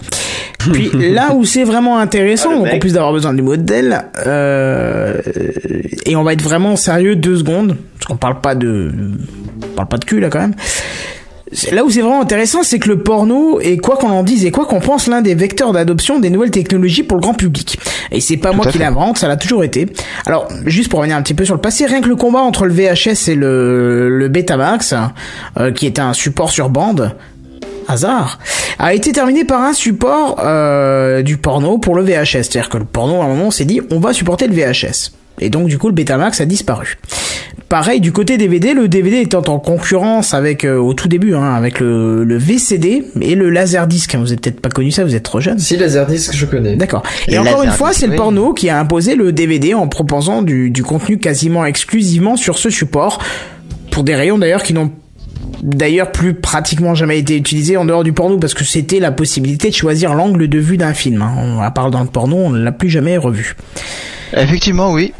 Puis 0.71 0.91
là 0.93 1.33
où 1.33 1.45
c'est 1.45 1.63
vraiment 1.63 1.97
intéressant, 1.97 2.63
Ah, 2.65 2.75
en 2.75 2.79
plus 2.79 2.93
d'avoir 2.93 3.13
besoin 3.13 3.33
du 3.33 3.41
modèle, 3.41 4.05
euh, 4.25 5.19
et 6.05 6.15
on 6.15 6.23
va 6.23 6.33
être 6.33 6.43
vraiment 6.43 6.75
sérieux 6.75 7.15
deux 7.15 7.37
secondes, 7.37 7.75
parce 7.95 8.05
qu'on 8.07 8.17
parle 8.17 8.41
pas 8.41 8.55
de, 8.55 8.91
on 9.63 9.75
parle 9.75 9.87
pas 9.87 9.97
de 9.97 10.05
cul 10.05 10.19
là 10.19 10.29
quand 10.29 10.39
même. 10.39 10.55
Là 11.71 11.83
où 11.83 11.89
c'est 11.91 12.01
vraiment 12.01 12.21
intéressant, 12.21 12.63
c'est 12.63 12.79
que 12.79 12.89
le 12.89 13.03
porno 13.03 13.59
est 13.59 13.77
quoi 13.77 13.95
qu'on 13.95 14.09
en 14.09 14.23
dise 14.23 14.43
et 14.43 14.49
quoi 14.49 14.65
qu'on 14.65 14.79
pense 14.79 15.07
l'un 15.07 15.21
des 15.21 15.35
vecteurs 15.35 15.71
d'adoption 15.71 16.19
des 16.19 16.31
nouvelles 16.31 16.49
technologies 16.49 17.03
pour 17.03 17.17
le 17.17 17.21
grand 17.21 17.35
public. 17.35 17.77
Et 18.11 18.21
c'est 18.21 18.37
pas 18.37 18.53
moi 18.53 18.65
qui 18.65 18.79
l'invente, 18.79 19.19
ça 19.19 19.27
l'a 19.27 19.37
toujours 19.37 19.63
été. 19.63 19.85
Alors, 20.25 20.47
juste 20.65 20.89
pour 20.89 20.99
revenir 20.99 21.15
un 21.15 21.21
petit 21.21 21.35
peu 21.35 21.45
sur 21.45 21.53
le 21.53 21.61
passé, 21.61 21.85
rien 21.85 22.01
que 22.01 22.07
le 22.09 22.15
combat 22.15 22.39
entre 22.39 22.65
le 22.65 22.73
VHS 22.73 23.29
et 23.29 23.35
le, 23.35 24.09
le 24.09 24.27
Betamax, 24.29 24.95
euh, 25.59 25.71
qui 25.71 25.85
était 25.85 26.01
un 26.01 26.13
support 26.13 26.49
sur 26.49 26.69
bande, 26.69 27.11
hasard, 27.87 28.39
a 28.79 28.93
été 28.93 29.11
terminé 29.11 29.45
par 29.45 29.61
un 29.61 29.73
support 29.73 30.39
euh, 30.43 31.21
du 31.21 31.37
porno 31.37 31.77
pour 31.77 31.95
le 31.95 32.03
VHS. 32.03 32.43
C'est-à-dire 32.43 32.69
que 32.69 32.77
le 32.77 32.85
porno, 32.85 33.21
à 33.21 33.25
un 33.25 33.27
moment, 33.27 33.51
s'est 33.51 33.65
dit, 33.65 33.81
on 33.91 33.99
va 33.99 34.13
supporter 34.13 34.47
le 34.47 34.53
VHS. 34.53 35.11
Et 35.39 35.49
donc, 35.49 35.67
du 35.67 35.77
coup, 35.77 35.87
le 35.87 35.93
Betamax 35.93 36.41
a 36.41 36.45
disparu. 36.45 36.97
Pareil, 37.69 37.99
du 38.01 38.11
côté 38.11 38.37
DVD, 38.37 38.73
le 38.73 38.87
DVD 38.87 39.21
étant 39.21 39.41
en 39.47 39.57
concurrence 39.57 40.35
avec, 40.35 40.63
euh, 40.63 40.77
au 40.77 40.93
tout 40.93 41.07
début, 41.07 41.33
hein, 41.33 41.55
avec 41.55 41.79
le, 41.79 42.23
le 42.23 42.37
VCD 42.37 43.05
et 43.19 43.33
le 43.33 43.49
Laserdisc. 43.49 44.15
Vous 44.15 44.27
avez 44.27 44.35
peut-être 44.35 44.59
pas 44.59 44.69
connu 44.69 44.91
ça, 44.91 45.03
vous 45.03 45.15
êtes 45.15 45.23
trop 45.23 45.39
jeune. 45.39 45.57
Si, 45.57 45.75
Laserdisc, 45.75 46.35
je 46.35 46.45
connais. 46.45 46.75
D'accord. 46.75 47.01
Et 47.27 47.37
encore 47.39 47.63
une 47.63 47.71
fois, 47.71 47.91
c'est 47.91 48.05
le 48.05 48.15
porno 48.15 48.53
qui 48.53 48.69
a 48.69 48.79
imposé 48.79 49.15
le 49.15 49.31
DVD 49.31 49.73
en 49.73 49.87
proposant 49.87 50.43
du, 50.43 50.69
du 50.69 50.83
contenu 50.83 51.17
quasiment 51.17 51.65
exclusivement 51.65 52.37
sur 52.37 52.59
ce 52.59 52.69
support, 52.69 53.19
pour 53.89 54.03
des 54.03 54.15
rayons 54.15 54.37
d'ailleurs 54.37 54.63
qui 54.63 54.73
n'ont 54.73 54.91
d'ailleurs 55.61 56.11
plus 56.11 56.33
pratiquement 56.33 56.95
jamais 56.95 57.19
été 57.19 57.35
utilisés 57.37 57.77
en 57.77 57.85
dehors 57.85 58.03
du 58.03 58.13
porno 58.13 58.37
parce 58.37 58.53
que 58.53 58.63
c'était 58.63 58.99
la 58.99 59.11
possibilité 59.11 59.69
de 59.69 59.75
choisir 59.75 60.13
l'angle 60.13 60.47
de 60.47 60.59
vue 60.59 60.77
d'un 60.77 60.93
film. 60.93 61.21
hein. 61.21 61.33
On- 61.37 61.61
À 61.61 61.71
part 61.71 61.91
dans 61.91 62.01
le 62.01 62.07
porno, 62.07 62.35
on 62.37 62.49
ne 62.49 62.61
l'a 62.63 62.71
plus 62.71 62.89
jamais 62.89 63.17
revu. 63.17 63.55
Effectivement, 64.35 64.91
oui. 64.91 65.13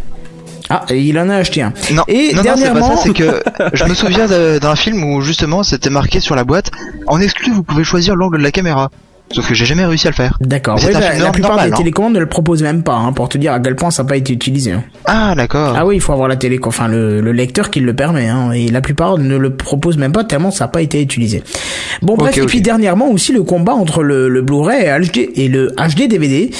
Ah, 0.70 0.86
et 0.90 1.00
il 1.00 1.20
en 1.20 1.30
a 1.30 1.36
acheté 1.36 1.62
un. 1.62 1.74
Non, 1.94 2.04
Et 2.08 2.30
non, 2.34 2.38
non, 2.38 2.38
c'est 2.38 2.44
dernièrement- 2.44 2.90
pas 2.90 2.96
ça, 2.96 3.02
c'est 3.04 3.14
que 3.14 3.44
je 3.74 3.84
me 3.84 3.94
souviens 3.94 4.28
d'un 4.28 4.76
film 4.76 5.04
où 5.04 5.22
justement 5.22 5.62
c'était 5.62 5.90
marqué 5.90 6.20
sur 6.20 6.36
la 6.36 6.44
boîte, 6.46 6.72
en 7.08 7.20
exclu 7.20 7.52
vous 7.52 7.64
pouvez 7.64 7.84
choisir 7.84 8.16
l'angle 8.16 8.38
de 8.40 8.44
la 8.44 8.52
caméra. 8.52 8.90
Sauf 9.32 9.48
que 9.48 9.56
j'ai 9.56 9.66
jamais 9.66 9.86
réussi 9.86 10.06
à 10.06 10.12
le 10.12 10.16
faire. 10.16 10.38
D'accord. 10.42 10.76
Ouais, 10.84 10.92
la, 10.92 11.18
la 11.18 11.32
plupart 11.32 11.52
normal, 11.52 11.70
des 11.70 11.74
hein. 11.74 11.78
télécommandes 11.78 12.14
ne 12.14 12.20
le 12.20 12.28
proposent 12.28 12.62
même 12.62 12.84
pas, 12.84 12.94
hein, 12.94 13.14
pour 13.14 13.30
te 13.30 13.38
dire 13.40 13.54
à 13.54 13.60
quel 13.60 13.76
point 13.76 13.90
ça 13.90 14.04
n'a 14.04 14.10
pas 14.10 14.18
été 14.18 14.32
utilisé. 14.32 14.74
hein. 14.74 14.84
Ah 15.06 15.34
d'accord. 15.36 15.74
Ah 15.76 15.88
oui, 15.88 15.96
il 15.96 16.02
faut 16.02 16.12
avoir 16.14 16.28
la 16.28 16.36
télé, 16.36 16.60
enfin 16.64 16.88
le, 16.88 17.20
le 17.20 17.32
lecteur 17.32 17.72
qui 17.72 17.80
le 17.80 17.96
permet, 17.96 18.28
hein, 18.28 18.52
et 18.52 18.68
la 18.70 18.82
plupart 18.82 19.18
ne 19.18 19.36
le 19.36 19.56
proposent 19.56 19.98
même 19.98 20.12
pas 20.12 20.24
tellement 20.24 20.52
ça 20.52 20.66
n'a 20.66 20.68
pas 20.68 20.82
été 20.84 21.02
utilisé. 21.02 21.42
Bon 22.04 22.16
bref, 22.16 22.38
et 22.38 22.46
puis 22.46 22.62
dernièrement 22.62 23.10
aussi 23.10 23.32
le 23.32 23.42
combat 23.44 23.74
entre 23.74 24.04
le, 24.04 24.30
le 24.30 24.42
Blu-ray 24.44 24.86
et, 24.86 25.00
HD 25.00 25.30
et 25.36 25.48
le 25.48 25.70
HD 25.78 26.08
DVD 26.08 26.52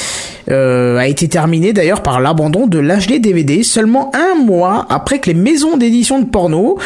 euh, 0.50 0.98
a 0.98 1.08
été 1.08 1.28
terminé 1.28 1.74
d'ailleurs 1.74 2.02
par 2.02 2.22
l'abandon 2.22 2.66
de 2.66 2.80
l'HD 2.80 3.22
DVD 3.22 3.62
seulement 3.62 4.12
un 4.16 4.42
mois 4.42 4.88
après 4.90 5.20
que 5.20 5.30
les 5.30 5.36
maisons 5.36 5.78
d'édition 5.78 6.20
de 6.20 6.26
porno 6.26 6.80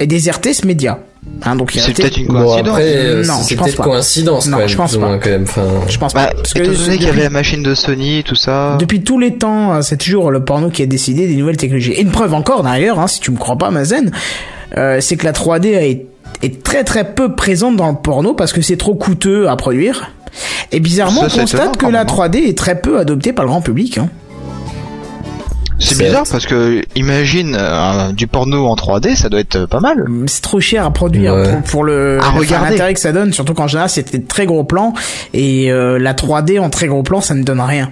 aient 0.00 0.06
déserté 0.08 0.54
ce 0.54 0.66
média. 0.66 0.98
Hein, 1.44 1.56
donc 1.56 1.72
C'est 1.72 1.92
peut-être 1.92 2.16
une 2.18 2.26
Bon, 2.28 2.34
coïncidence. 2.44 2.68
après, 2.68 2.96
euh, 2.96 3.24
Non, 3.24 3.34
c'est 3.42 3.54
je 3.54 3.58
pense 3.58 3.66
peut-être 3.66 3.76
pas. 3.78 3.82
coïncidence, 3.84 4.46
Non, 4.46 4.52
quand 4.52 4.58
même, 4.60 4.68
je 4.68 4.76
pense 4.76 4.92
pas. 4.96 4.98
moins, 5.06 5.18
quand 5.18 5.30
même. 5.30 5.42
Enfin, 5.42 5.62
Je 5.88 5.98
pense 5.98 6.14
Bah, 6.14 6.26
pas. 6.28 6.34
Parce 6.34 6.52
que 6.54 6.62
étant 6.62 6.72
donné 6.72 6.96
qu'il 6.98 7.06
y 7.06 7.10
avait 7.10 7.22
la 7.24 7.30
machine 7.30 7.62
de 7.62 7.74
Sony, 7.74 8.22
tout 8.24 8.34
ça. 8.36 8.76
Depuis 8.78 9.02
tous 9.02 9.18
les 9.18 9.34
temps, 9.36 9.74
euh, 9.74 9.82
c'est 9.82 9.96
toujours 9.96 10.30
le 10.30 10.44
porno 10.44 10.70
qui 10.70 10.82
a 10.82 10.86
décidé 10.86 11.26
des 11.26 11.34
nouvelles 11.36 11.56
technologies. 11.56 11.92
Et 11.92 12.02
une 12.02 12.10
preuve 12.12 12.32
encore 12.34 12.62
d'ailleurs, 12.62 12.98
hein, 13.00 13.06
si 13.08 13.20
tu 13.20 13.30
me 13.32 13.36
crois 13.38 13.56
pas, 13.56 13.70
Mazen, 13.70 14.10
euh, 14.78 14.98
c'est 15.00 15.16
que 15.16 15.24
la 15.24 15.32
3D 15.32 15.76
a 15.76 15.82
été- 15.82 16.06
est 16.42 16.62
très 16.62 16.84
très 16.84 17.04
peu 17.12 17.34
présente 17.34 17.76
dans 17.76 17.88
le 17.90 17.96
porno 17.96 18.34
parce 18.34 18.52
que 18.52 18.62
c'est 18.62 18.76
trop 18.76 18.94
coûteux 18.94 19.48
à 19.48 19.56
produire. 19.56 20.10
Et 20.70 20.80
bizarrement, 20.80 21.28
Ça, 21.28 21.36
on 21.36 21.40
constate 21.40 21.76
que 21.76 21.84
la 21.86 21.90
même, 21.92 22.00
hein. 22.00 22.04
3D 22.06 22.38
est 22.48 22.56
très 22.56 22.80
peu 22.80 22.98
adoptée 22.98 23.32
par 23.34 23.44
le 23.44 23.50
grand 23.50 23.60
public. 23.60 23.98
Hein. 23.98 24.08
C'est 25.82 25.98
bizarre 26.04 26.24
parce 26.30 26.46
que 26.46 26.82
imagine 26.96 27.56
euh, 27.58 28.12
du 28.12 28.26
porno 28.26 28.66
en 28.66 28.74
3D, 28.74 29.16
ça 29.16 29.28
doit 29.28 29.40
être 29.40 29.56
euh, 29.56 29.66
pas 29.66 29.80
mal. 29.80 30.06
C'est 30.26 30.42
trop 30.42 30.60
cher 30.60 30.84
à 30.86 30.90
produire 30.92 31.34
Ouais. 31.34 31.50
pour, 31.50 31.62
pour 31.62 31.84
le 31.84 32.18
À 32.20 32.28
enfin, 32.28 32.38
regarder. 32.38 32.70
l'intérêt 32.70 32.94
que 32.94 33.00
ça 33.00 33.12
donne, 33.12 33.32
surtout 33.32 33.54
qu'en 33.54 33.66
général 33.66 33.88
c'était 33.90 34.18
de 34.18 34.26
très 34.26 34.46
gros 34.46 34.64
plans 34.64 34.92
et 35.34 35.70
euh, 35.72 35.98
la 35.98 36.14
3D 36.14 36.58
en 36.60 36.70
très 36.70 36.86
gros 36.86 37.02
plan 37.02 37.20
ça 37.20 37.34
ne 37.34 37.42
donne 37.42 37.60
rien. 37.60 37.90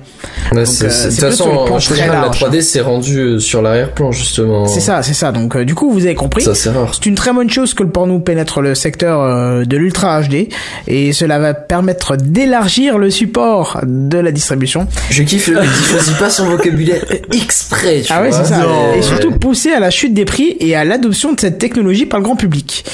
ouais, 0.52 0.64
c'est- 0.66 0.84
euh, 0.84 0.88
c'est- 0.90 1.06
de 1.06 1.10
c'est 1.10 1.20
toute 1.20 1.30
façon, 1.30 1.50
en 1.50 1.78
général, 1.78 2.08
la 2.12 2.20
large. 2.22 2.38
3D 2.40 2.60
s'est 2.62 2.80
rendue 2.80 3.18
euh, 3.18 3.38
sur 3.38 3.62
l'arrière-plan, 3.62 4.12
justement. 4.12 4.66
C'est 4.66 4.80
ça, 4.80 5.02
c'est 5.02 5.14
ça. 5.14 5.32
Donc 5.32 5.56
euh, 5.56 5.64
du 5.64 5.74
coup 5.74 5.90
vous 5.92 6.04
avez 6.04 6.14
compris. 6.14 6.42
Ça, 6.42 6.54
c'est 6.54 6.70
rare. 6.70 6.92
C'est 6.94 7.06
une 7.06 7.14
très 7.14 7.32
bonne 7.32 7.50
chose 7.50 7.74
que 7.74 7.82
le 7.82 7.90
porno 7.90 8.18
pénètre 8.20 8.60
le 8.60 8.74
secteur 8.74 9.20
euh, 9.20 9.64
de 9.64 9.76
l'ultra 9.76 10.20
HD 10.22 10.48
et 10.86 11.12
cela 11.12 11.38
va 11.38 11.54
permettre 11.54 12.16
d'élargir 12.16 12.98
le 12.98 13.10
support 13.10 13.80
de 13.86 14.18
la 14.18 14.32
distribution. 14.32 14.86
Je 15.10 15.22
kiffe 15.22 15.46
qui 15.46 15.84
choisit 15.90 16.16
pas 16.18 16.30
son 16.30 16.46
vocabulaire 16.46 17.02
exprès 17.32 17.79
tu 17.80 18.12
Ah 18.12 18.22
ouais, 18.22 18.32
c'est 18.32 18.44
ça. 18.44 18.58
Non. 18.58 18.94
Et 18.94 19.02
surtout 19.02 19.30
pousser 19.32 19.72
à 19.72 19.80
la 19.80 19.90
chute 19.90 20.14
des 20.14 20.24
prix 20.24 20.56
et 20.60 20.74
à 20.74 20.84
l'adoption 20.84 21.32
de 21.32 21.40
cette 21.40 21.58
technologie 21.58 22.06
par 22.06 22.20
le 22.20 22.24
grand 22.24 22.36
public. 22.36 22.84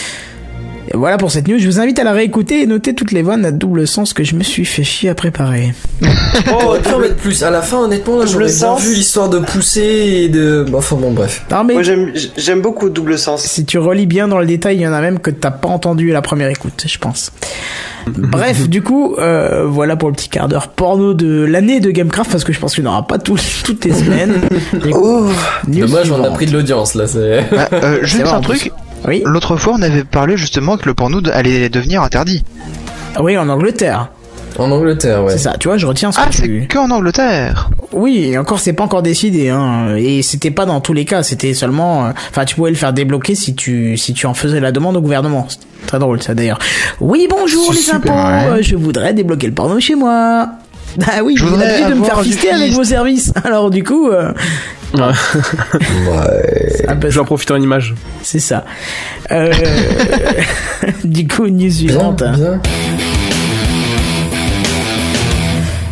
Et 0.93 0.97
voilà 0.97 1.17
pour 1.19 1.31
cette 1.31 1.49
news. 1.49 1.59
Je 1.59 1.67
vous 1.67 1.81
invite 1.81 1.99
à 1.99 2.05
la 2.05 2.13
réécouter 2.13 2.63
et 2.63 2.67
noter 2.67 2.95
toutes 2.95 3.13
les 3.13 3.23
vannes 3.23 3.45
à 3.45 3.51
double 3.51 3.87
sens 3.87 4.13
que 4.13 4.23
je 4.25 4.35
me 4.37 4.43
suis 4.43 4.65
fait 4.65 4.85
chier 4.85 5.09
à 5.11 5.15
préparer. 5.15 5.75
Oh, 6.53 6.75
tu 6.85 6.93
en 6.93 6.99
mettre 6.99 7.17
plus. 7.17 7.43
À 7.43 7.51
la 7.51 7.63
fin, 7.63 7.79
honnêtement, 7.79 8.19
là, 8.19 8.27
j'aurais 8.27 8.45
bien 8.47 8.55
sens. 8.55 8.83
vu 8.83 8.95
l'histoire 8.95 9.31
de 9.31 9.39
pousser 9.39 9.81
et 9.81 10.29
de. 10.29 10.65
Bah, 10.71 10.79
Enfin 10.79 10.97
bon, 10.97 11.11
bref. 11.11 11.45
Non 11.51 11.65
mais 11.65 11.75
Moi 11.75 11.83
j'aime 11.83 12.61
beaucoup 12.61 12.91
double 12.91 13.19
sens. 13.19 13.43
si 13.43 13.65
tu 13.65 13.79
relis 13.79 14.07
bien 14.07 14.29
dans 14.29 14.39
le 14.39 14.45
détail, 14.47 14.77
il 14.77 14.83
y 14.83 14.87
en 14.87 14.93
a 14.93 15.01
même 15.01 15.19
que 15.19 15.31
t'as 15.31 15.51
pas 15.51 15.69
entendu 15.69 16.11
à 16.11 16.15
la 16.15 16.23
première 16.23 16.49
écoute, 16.51 16.85
je 16.87 16.99
pense. 16.99 17.33
Bref, 18.07 18.69
du 18.69 18.83
coup, 18.83 19.17
euh, 19.19 19.65
voilà 19.67 19.97
pour 19.97 20.09
le 20.11 20.15
petit 20.15 20.29
quart 20.29 20.47
d'heure 20.49 20.69
porno 20.69 21.15
de 21.15 21.45
l'année 21.45 21.81
de 21.81 21.91
Gamecraft 21.91 22.31
parce 22.31 22.45
que 22.45 22.53
je 22.53 22.61
pense 22.61 22.75
qu'il 22.75 22.85
n'y 22.85 22.89
en 22.91 22.93
aura 22.93 23.07
pas 23.07 23.19
tout- 23.19 23.39
toutes 23.65 23.85
les 23.85 23.93
semaines. 23.95 24.35
Oh, 24.93 25.27
Dommage, 25.67 26.11
on 26.13 26.23
a 26.23 26.31
pris 26.31 26.47
de 26.47 26.53
l'audience 26.53 26.95
là. 26.95 27.05
Bah, 27.51 27.69
euh, 27.73 27.99
juste 28.03 28.23
un 28.27 28.41
truc. 28.41 28.71
Oui, 29.07 29.23
L'autre 29.25 29.57
fois, 29.57 29.75
on 29.79 29.83
avait 29.83 30.05
parlé 30.05 30.37
justement 30.37 30.77
que 30.77 30.87
le 30.87 30.95
porno 30.95 31.21
allait 31.33 31.69
devenir 31.69 32.03
interdit. 32.03 32.45
oui, 33.21 33.37
en 33.39 33.49
Angleterre. 33.49 34.09
En 34.59 34.71
Angleterre, 34.71 35.23
ouais. 35.23 35.33
C'est 35.33 35.39
ça, 35.39 35.57
tu 35.61 35.69
vois, 35.69 35.77
je 35.77 35.87
retiens 35.87 36.11
ce 36.13 36.19
Ah, 36.21 36.29
que 36.29 36.35
c'est 36.35 36.43
tu... 36.45 36.67
que 36.67 36.79
en 36.79 36.91
Angleterre. 36.91 37.69
Oui, 37.93 38.25
et 38.31 38.39
encore, 38.39 38.59
c'est 38.59 38.73
pas 38.73 38.85
encore 38.85 39.03
décidé, 39.03 39.51
hein. 39.51 39.95
Et 39.97 40.23
c'était 40.23 40.51
pas 40.51 40.65
dans 40.65 40.81
tous 40.81 40.95
les 40.95 41.05
cas, 41.05 41.23
c'était 41.23 41.53
seulement, 41.53 42.07
euh, 42.07 42.11
enfin, 42.31 42.47
tu 42.47 42.55
pouvais 42.57 42.71
le 42.71 42.77
faire 42.77 42.95
débloquer 42.95 43.35
si 43.35 43.55
tu, 43.55 43.99
si 43.99 44.15
tu 44.15 44.27
en 44.27 44.33
faisais 44.33 44.59
la 44.61 44.73
demande 44.73 44.97
au 44.97 45.03
gouvernement. 45.03 45.47
C'est 45.49 45.59
très 45.87 45.99
drôle, 45.99 46.23
ça, 46.23 46.35
d'ailleurs. 46.35 46.59
Oui, 47.01 47.29
bonjour, 47.29 47.71
les 47.73 47.91
impôts, 47.91 48.09
ouais. 48.09 48.15
euh, 48.49 48.63
je 48.63 48.77
voudrais 48.77 49.13
débloquer 49.13 49.47
le 49.47 49.53
porno 49.53 49.79
chez 49.79 49.95
moi. 49.95 50.49
Ah 51.07 51.23
oui, 51.25 51.35
Je 51.37 51.45
vous 51.45 51.51
voudrais 51.51 51.83
avez 51.83 51.95
de 51.95 51.99
me 51.99 52.05
faire 52.05 52.21
fister 52.23 52.51
avec 52.51 52.73
vos 52.73 52.85
services. 52.85 53.33
Alors, 53.45 53.71
du 53.71 53.83
coup, 53.85 54.09
euh, 54.11 54.33
Ouais. 54.95 55.13
J'en 57.11 57.25
profite 57.25 57.51
en 57.51 57.57
image. 57.61 57.95
c'est 58.23 58.39
ça. 58.39 58.65
Euh, 59.33 59.53
du 61.05 61.27
coup, 61.27 61.49
news 61.49 61.57
Bien, 61.59 61.71
suivante. 61.71 62.23
bien. 62.23 62.61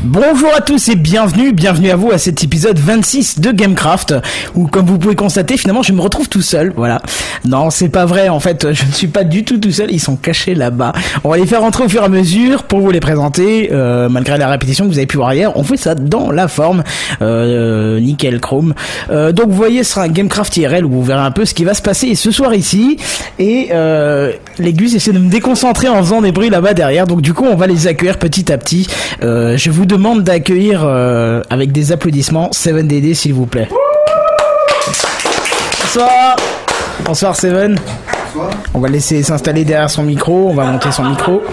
Bonjour 0.06 0.50
à 0.54 0.60
tous 0.60 0.90
et 0.90 0.96
bienvenue, 0.96 1.54
bienvenue 1.54 1.88
à 1.88 1.96
vous 1.96 2.10
à 2.10 2.18
cet 2.18 2.44
épisode 2.44 2.78
26 2.78 3.40
de 3.40 3.52
Gamecraft 3.52 4.14
où 4.54 4.66
comme 4.66 4.84
vous 4.84 4.98
pouvez 4.98 5.14
constater 5.14 5.56
finalement 5.56 5.82
je 5.82 5.94
me 5.94 6.02
retrouve 6.02 6.28
tout 6.28 6.42
seul, 6.42 6.74
voilà. 6.76 7.00
Non 7.46 7.70
c'est 7.70 7.88
pas 7.88 8.04
vrai 8.04 8.28
en 8.28 8.38
fait, 8.38 8.74
je 8.74 8.84
ne 8.84 8.92
suis 8.92 9.06
pas 9.06 9.24
du 9.24 9.44
tout 9.44 9.56
tout 9.56 9.70
seul, 9.72 9.90
ils 9.90 10.00
sont 10.00 10.16
cachés 10.16 10.54
là-bas. 10.54 10.92
On 11.24 11.30
va 11.30 11.38
les 11.38 11.46
faire 11.46 11.62
rentrer 11.62 11.84
au 11.84 11.88
fur 11.88 12.02
et 12.02 12.04
à 12.04 12.10
mesure 12.10 12.64
pour 12.64 12.80
vous 12.80 12.90
les 12.90 13.00
présenter, 13.00 13.70
euh, 13.72 14.10
malgré 14.10 14.36
la 14.36 14.48
répétition 14.48 14.84
que 14.84 14.90
vous 14.90 14.98
avez 14.98 15.06
pu 15.06 15.16
voir 15.16 15.32
hier, 15.32 15.56
on 15.56 15.64
fait 15.64 15.78
ça 15.78 15.94
dans 15.94 16.30
la 16.30 16.48
forme, 16.48 16.84
euh, 17.22 17.98
nickel 17.98 18.40
chrome. 18.40 18.74
Euh, 19.08 19.32
donc 19.32 19.48
vous 19.48 19.56
voyez 19.56 19.84
ce 19.84 19.92
sera 19.92 20.02
un 20.02 20.08
Gamecraft 20.08 20.54
IRL 20.58 20.84
où 20.84 20.90
vous 20.90 21.02
verrez 21.02 21.22
un 21.22 21.30
peu 21.30 21.46
ce 21.46 21.54
qui 21.54 21.64
va 21.64 21.72
se 21.72 21.82
passer 21.82 22.14
ce 22.14 22.30
soir 22.30 22.52
ici 22.52 22.98
et 23.38 23.68
euh, 23.72 24.32
gus 24.58 24.94
essaient 24.94 25.12
de 25.12 25.18
me 25.18 25.30
déconcentrer 25.30 25.88
en 25.88 26.02
faisant 26.02 26.20
des 26.20 26.30
bruits 26.30 26.50
là-bas 26.50 26.74
derrière 26.74 27.06
donc 27.06 27.22
du 27.22 27.32
coup 27.32 27.44
on 27.44 27.56
va 27.56 27.66
les 27.66 27.86
accueillir 27.86 28.18
petit 28.18 28.52
à 28.52 28.58
petit. 28.58 28.86
Euh, 29.22 29.56
je 29.56 29.70
vous 29.70 29.86
demande 29.94 30.24
d'accueillir 30.24 30.82
euh, 30.84 31.40
avec 31.50 31.70
des 31.70 31.92
applaudissements 31.92 32.50
7DD 32.50 33.14
s'il 33.14 33.32
vous 33.32 33.46
plaît. 33.46 33.68
Bonsoir. 35.80 36.36
Bonsoir 37.04 37.36
Seven. 37.36 37.78
On 38.74 38.80
va 38.80 38.88
le 38.88 38.94
laisser 38.94 39.22
s'installer 39.22 39.64
derrière 39.64 39.88
son 39.88 40.02
micro, 40.02 40.48
on 40.50 40.54
va 40.54 40.64
monter 40.64 40.90
son 40.90 41.04
micro. 41.04 41.44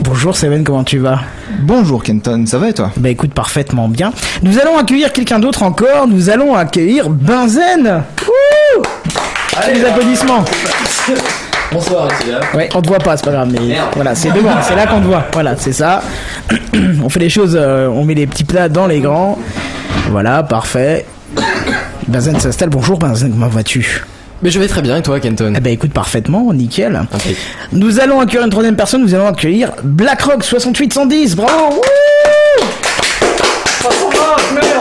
Bonjour 0.00 0.36
Seven, 0.36 0.62
comment 0.62 0.84
tu 0.84 0.98
vas? 0.98 1.20
Bonjour 1.60 2.02
Kenton, 2.02 2.44
ça 2.44 2.58
va 2.58 2.68
et 2.68 2.74
toi? 2.74 2.90
Bah 2.98 3.08
écoute 3.08 3.32
parfaitement 3.32 3.88
bien. 3.88 4.12
Nous 4.42 4.58
allons 4.58 4.76
accueillir 4.76 5.14
quelqu'un 5.14 5.38
d'autre 5.38 5.62
encore, 5.62 6.06
nous 6.08 6.28
allons 6.28 6.54
accueillir 6.54 7.08
Benzen. 7.08 8.02
Wouh 8.26 8.82
Allez 9.56 9.78
les 9.78 9.84
applaudissements. 9.86 10.44
Bonsoir. 11.72 12.08
Ouais, 12.54 12.68
on 12.74 12.82
te 12.82 12.88
voit 12.88 12.98
pas, 12.98 13.16
c'est 13.16 13.24
pas 13.24 13.30
grave, 13.30 13.48
mais 13.52 13.76
voilà, 13.94 14.14
c'est 14.14 14.32
devant, 14.32 14.50
c'est 14.62 14.74
là 14.74 14.86
qu'on 14.86 15.00
te 15.00 15.06
voit. 15.06 15.24
Voilà, 15.32 15.54
c'est 15.56 15.72
ça. 15.72 16.02
on 17.04 17.08
fait 17.08 17.20
les 17.20 17.30
choses, 17.30 17.56
euh, 17.60 17.86
on 17.88 18.04
met 18.04 18.14
les 18.14 18.26
petits 18.26 18.44
plats 18.44 18.68
dans 18.68 18.86
les 18.86 19.00
grands. 19.00 19.38
Voilà, 20.10 20.42
parfait. 20.42 21.06
Benzen 22.08 22.40
s'installe. 22.40 22.70
Bonjour 22.70 22.98
Benzen, 22.98 23.30
comment 23.30 23.46
vas-tu? 23.46 24.02
Mais 24.42 24.50
je 24.50 24.58
vais 24.58 24.66
très 24.66 24.82
bien 24.82 24.96
et 24.96 25.02
toi, 25.02 25.20
Kenton? 25.20 25.52
Eh 25.56 25.60
ben 25.60 25.72
écoute 25.72 25.92
parfaitement, 25.92 26.52
nickel. 26.52 27.02
Nous 27.72 28.00
allons 28.00 28.20
accueillir 28.20 28.44
une 28.44 28.50
troisième 28.50 28.74
personne, 28.76 29.02
nous 29.02 29.14
allons 29.14 29.26
accueillir 29.28 29.70
BlackRock 29.84 30.42
6810, 30.42 31.36
bravo 31.36 31.74
Wouh 31.74 31.80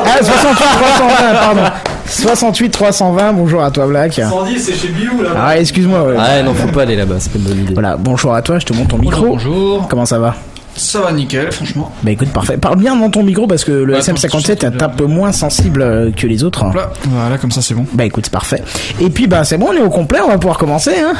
Ah, 0.06 0.18
68 0.24 0.56
320, 0.56 1.34
pardon. 1.34 1.62
68 2.10 2.70
320, 2.72 3.34
bonjour 3.34 3.64
à 3.64 3.72
toi 3.72 3.88
Black. 3.88 4.14
110, 4.14 4.60
c'est 4.60 4.74
chez 4.76 4.88
Biou 4.90 5.22
là. 5.22 5.30
Ah, 5.38 5.58
excuse-moi. 5.60 6.04
ouais. 6.04 6.16
Ah 6.18 6.42
non, 6.44 6.54
faut 6.54 6.68
pas 6.70 6.82
aller 6.82 6.96
là-bas, 6.96 7.16
c'est 7.20 7.32
pas 7.32 7.38
une 7.40 7.46
bonne 7.46 7.60
idée. 7.62 7.74
Voilà, 7.74 7.98
bonjour 7.98 8.34
à 8.34 8.42
toi, 8.42 8.60
je 8.60 8.66
te 8.66 8.74
montre 8.74 8.90
ton 8.90 8.98
micro. 8.98 9.26
Bonjour. 9.28 9.88
Comment 9.88 10.06
ça 10.06 10.20
va? 10.20 10.36
Ça 10.76 11.02
va 11.02 11.12
nickel, 11.12 11.52
franchement. 11.52 11.92
Bah 12.04 12.12
écoute, 12.12 12.30
parfait. 12.30 12.58
Parle 12.58 12.78
bien 12.80 12.96
dans 12.96 13.10
ton 13.10 13.22
micro 13.24 13.48
parce 13.48 13.64
que 13.66 13.72
le 13.72 13.94
Ouais, 13.94 14.00
SM57 14.00 14.66
est 14.66 14.82
un 14.84 14.90
peu 14.90 15.06
moins 15.06 15.32
sensible 15.32 15.82
euh, 15.82 16.12
que 16.12 16.26
les 16.26 16.44
autres. 16.44 16.66
Voilà, 16.72 16.92
voilà 17.06 17.38
comme 17.38 17.52
ça 17.52 17.62
c'est 17.62 17.74
bon. 17.74 17.86
Bah 17.94 18.06
écoute, 18.06 18.26
c'est 18.26 18.32
parfait. 18.34 18.64
Et 19.02 19.10
puis 19.10 19.28
bah 19.28 19.44
c'est 19.44 19.58
bon, 19.58 19.68
on 19.72 19.74
est 19.74 19.82
au 19.82 19.90
complet, 19.90 20.20
on 20.24 20.30
va 20.30 20.38
pouvoir 20.38 20.58
commencer, 20.58 20.94
hein 21.00 21.14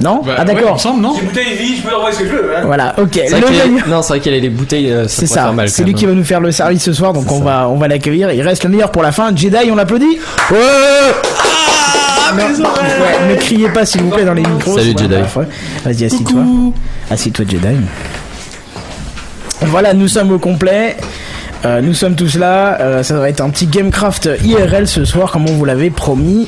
Non 0.00 0.22
Bah, 0.24 0.34
Ah 0.38 0.40
ouais, 0.44 0.54
d'accord. 0.54 0.72
ensemble, 0.72 1.00
non 1.02 1.14
bouteille 1.14 1.54
vide, 1.56 1.76
je 1.82 1.88
peux 1.88 1.94
envoyer 1.94 2.14
ce 2.16 2.20
que 2.22 2.26
je 2.28 2.32
veux. 2.32 2.56
Hein. 2.56 2.62
Voilà, 2.64 2.94
ok. 2.98 3.20
C'est 3.28 3.40
Non, 3.88 4.02
c'est 4.02 4.08
vrai 4.08 4.20
qu'il 4.20 4.34
y 4.34 4.36
a 4.36 4.40
les 4.40 4.48
bouteilles, 4.50 4.90
euh, 4.90 5.06
ça 5.08 5.20
C'est 5.26 5.26
pourrait 5.26 5.66
ça, 5.68 5.74
c'est 5.74 5.84
lui 5.84 5.94
qui 5.94 6.06
va 6.06 6.12
nous 6.12 6.24
faire 6.24 6.40
le 6.40 6.50
service 6.52 6.82
ce 6.82 6.92
soir, 6.92 7.12
donc 7.12 7.30
on 7.30 7.40
va, 7.40 7.68
on 7.68 7.76
va 7.76 7.88
l'accueillir. 7.88 8.30
Il 8.32 8.42
reste 8.42 8.64
le 8.64 8.70
meilleur 8.70 8.90
pour 8.90 9.02
la 9.02 9.12
fin. 9.12 9.34
Jedi, 9.34 9.70
on 9.70 9.76
l'applaudit 9.76 10.18
Ouais 10.50 10.56
Non, 12.36 12.68
ouais, 12.68 13.34
Ne 13.34 13.36
criez 13.36 13.68
pas 13.68 13.86
s'il 13.86 14.02
vous 14.02 14.10
plaît 14.10 14.24
dans 14.24 14.34
les 14.34 14.42
micros. 14.42 14.76
Salut, 14.78 14.94
Jedi. 14.98 15.14
Vas-y, 15.84 16.04
assis-toi. 16.06 16.40
Assis-toi, 17.10 17.44
Jedi. 17.48 17.76
Voilà, 19.62 19.94
nous 19.94 20.08
sommes 20.08 20.32
au 20.32 20.38
complet. 20.38 20.96
Euh, 21.64 21.80
nous 21.80 21.94
sommes 21.94 22.14
tous 22.14 22.36
là. 22.36 22.78
Euh, 22.80 23.02
ça 23.02 23.14
va 23.18 23.28
être 23.30 23.40
un 23.40 23.48
petit 23.48 23.66
Gamecraft 23.66 24.28
IRL 24.44 24.86
ce 24.86 25.04
soir, 25.04 25.30
comme 25.32 25.48
on 25.48 25.52
vous 25.52 25.64
l'avait 25.64 25.90
promis. 25.90 26.46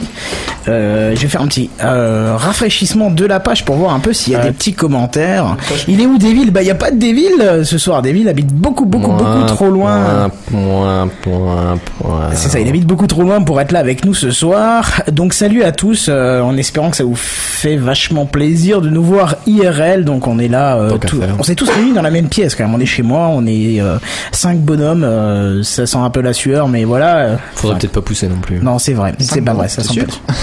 Euh, 0.68 1.12
je 1.14 1.20
vais 1.20 1.28
faire 1.28 1.42
un 1.42 1.46
petit 1.46 1.70
euh, 1.84 2.34
rafraîchissement 2.36 3.10
de 3.10 3.24
la 3.24 3.38
page 3.40 3.64
pour 3.64 3.76
voir 3.76 3.94
un 3.94 4.00
peu 4.00 4.12
s'il 4.12 4.32
y 4.32 4.36
a 4.36 4.40
des 4.40 4.50
petits 4.52 4.72
commentaires. 4.72 5.56
Il 5.88 6.00
est 6.00 6.06
où 6.06 6.18
Devil 6.18 6.50
Bah, 6.50 6.62
il 6.62 6.66
y 6.68 6.70
a 6.70 6.74
pas 6.74 6.90
de 6.90 6.96
Devil 6.98 7.28
euh, 7.40 7.64
ce 7.64 7.78
soir. 7.78 8.02
Devil 8.02 8.28
habite 8.28 8.48
beaucoup, 8.52 8.84
beaucoup, 8.84 9.12
beaucoup 9.12 9.44
trop 9.46 9.70
loin. 9.70 10.30
Point, 10.50 11.08
point, 11.22 11.78
point. 12.00 12.28
C'est 12.32 12.48
ça, 12.48 12.58
il 12.60 12.68
habite 12.68 12.86
beaucoup 12.86 13.06
trop 13.06 13.22
loin 13.22 13.42
pour 13.42 13.60
être 13.60 13.72
là 13.72 13.78
avec 13.80 14.04
nous 14.04 14.14
ce 14.14 14.30
soir. 14.30 15.02
Donc 15.12 15.32
salut 15.34 15.62
à 15.62 15.72
tous, 15.72 16.06
euh, 16.08 16.40
en 16.40 16.56
espérant 16.56 16.90
que 16.90 16.96
ça 16.96 17.04
vous 17.04 17.14
fait 17.16 17.76
vachement 17.76 18.26
plaisir 18.26 18.80
de 18.80 18.88
nous 18.88 19.02
voir 19.04 19.36
IRL. 19.46 20.04
Donc 20.04 20.26
on 20.26 20.38
est 20.38 20.48
là, 20.48 20.76
euh, 20.76 20.90
tout- 20.98 21.20
on 21.38 21.42
s'est 21.42 21.54
tous 21.54 21.68
réunis 21.70 21.92
dans 21.92 22.02
la 22.02 22.10
même 22.10 22.28
pièce 22.28 22.54
quand 22.54 22.64
même. 22.64 22.74
On 22.74 22.80
est 22.80 22.86
chez 22.86 23.02
moi, 23.02 23.28
on 23.32 23.46
est 23.46 23.80
euh, 23.80 23.98
cinq 24.32 24.58
bonhommes, 24.58 25.04
euh, 25.04 25.62
ça 25.62 25.86
sent 25.86 25.98
un 25.98 26.10
peu 26.10 26.20
la 26.20 26.32
sueur, 26.32 26.68
mais 26.68 26.84
voilà. 26.84 27.16
euh, 27.18 27.36
Faudrait 27.54 27.74
enfin, 27.74 27.78
peut-être 27.80 27.92
pas 27.92 28.02
pousser 28.02 28.28
non 28.28 28.36
plus. 28.40 28.58
non, 28.60 28.78
c'est 28.78 28.92
vrai, 28.94 29.14
c'est 29.18 29.40
pas 29.42 29.52
vrai, 29.54 29.68
ça 29.68 29.82
sent 29.82 29.92
sûr 29.92 30.04
pas. 30.06 30.34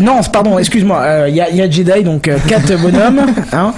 Non, 0.00 0.20
pardon, 0.32 0.58
excuse-moi. 0.58 1.28
Il 1.28 1.34
y, 1.34 1.40
a, 1.40 1.50
y 1.50 1.60
a 1.60 1.68
Jedi, 1.68 2.04
donc 2.04 2.28
euh, 2.28 2.36
quatre 2.46 2.76
bonhommes. 2.80 3.20
Hein. 3.52 3.72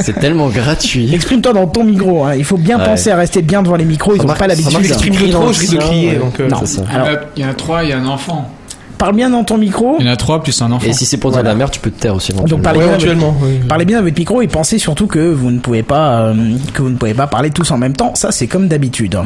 C'est 0.00 0.18
tellement 0.18 0.48
gratuit. 0.48 1.14
Exprime-toi 1.14 1.52
dans 1.52 1.66
ton 1.68 1.84
micro. 1.84 2.24
Hein. 2.24 2.34
Il 2.36 2.44
faut 2.44 2.56
bien 2.56 2.78
Ouais. 2.78 2.84
penser 2.84 3.10
à 3.10 3.16
rester 3.16 3.42
bien 3.42 3.62
devant 3.62 3.76
les 3.76 3.84
micros. 3.84 4.14
Ils 4.14 4.18
Ça 4.18 4.24
ont 4.24 4.26
marche- 4.26 4.38
pas 4.40 4.46
l'habitude. 4.48 4.78
J'exprime 4.82 5.30
trop, 5.30 5.52
je 5.52 5.60
risque 5.60 5.74
de 5.74 5.78
crier. 5.78 6.10
Ouais. 6.10 6.16
Donc, 6.16 6.40
euh, 6.40 6.48
Non. 6.48 6.56
C'est 6.60 6.66
ça. 6.66 6.82
Alors, 6.92 7.08
Il 7.36 7.42
y 7.42 7.46
en 7.46 7.50
a 7.50 7.54
trois, 7.54 7.84
il 7.84 7.90
y 7.90 7.92
a 7.92 7.98
un 7.98 8.06
enfant. 8.06 8.50
Parle 8.98 9.14
bien 9.16 9.30
dans 9.30 9.44
ton 9.44 9.58
micro. 9.58 9.96
Il 10.00 10.06
y 10.06 10.08
en 10.08 10.12
a 10.12 10.16
trois 10.16 10.42
plus 10.42 10.60
un 10.62 10.72
enfant. 10.72 10.86
Et 10.86 10.92
si 10.92 11.04
c'est 11.06 11.16
pour 11.18 11.30
dire 11.32 11.42
la 11.42 11.54
merde, 11.54 11.70
tu 11.70 11.80
peux 11.80 11.90
te 11.90 12.00
taire 12.00 12.14
aussi. 12.14 12.32
Donc 12.32 12.62
parlez, 12.62 12.80
bien 12.80 12.92
avec, 12.94 13.06
oui. 13.42 13.60
parlez 13.68 13.84
bien 13.84 13.98
avec 13.98 14.10
votre 14.12 14.20
micro 14.20 14.42
et 14.42 14.46
pensez 14.48 14.78
surtout 14.78 15.06
que 15.06 15.18
vous 15.32 15.50
ne 15.50 15.58
pouvez 15.58 15.82
pas 15.82 16.20
euh, 16.22 16.34
que 16.74 16.82
vous 16.82 16.90
ne 16.90 16.96
pouvez 16.96 17.14
pas 17.14 17.26
parler 17.26 17.50
tous 17.50 17.70
en 17.70 17.78
même 17.78 17.92
temps. 17.94 18.14
Ça 18.14 18.32
c'est 18.32 18.46
comme 18.46 18.68
d'habitude. 18.68 19.18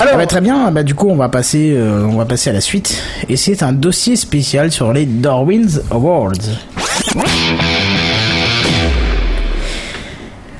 Alors 0.00 0.16
bah, 0.16 0.26
très 0.26 0.40
bien. 0.40 0.70
Bah 0.70 0.82
du 0.82 0.94
coup 0.94 1.08
on 1.08 1.16
va 1.16 1.28
passer 1.28 1.72
euh, 1.76 2.04
on 2.06 2.16
va 2.16 2.24
passer 2.24 2.50
à 2.50 2.52
la 2.52 2.60
suite 2.60 3.02
et 3.28 3.36
c'est 3.36 3.62
un 3.62 3.72
dossier 3.72 4.16
spécial 4.16 4.70
sur 4.72 4.92
les 4.92 5.06
Darwin's 5.06 5.80
Awards. 5.90 6.32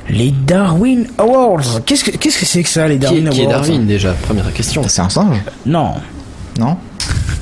Les 0.08 0.32
Darwin 0.32 1.06
Awards. 1.18 1.82
Qu'est-ce 1.86 2.02
que 2.04 2.10
qu'est-ce 2.10 2.38
que 2.40 2.46
c'est 2.46 2.62
que 2.64 2.68
ça 2.68 2.88
les 2.88 2.94
Qui, 2.98 3.00
Darwin 3.00 3.26
est- 3.26 3.30
qui 3.30 3.40
est 3.42 3.44
Awards 3.44 3.60
Darwin 3.60 3.86
déjà? 3.86 4.12
Première 4.12 4.52
question. 4.52 4.82
C'est 4.88 5.02
un 5.02 5.08
singe? 5.08 5.36
Non? 5.66 5.92
Non 6.58 6.76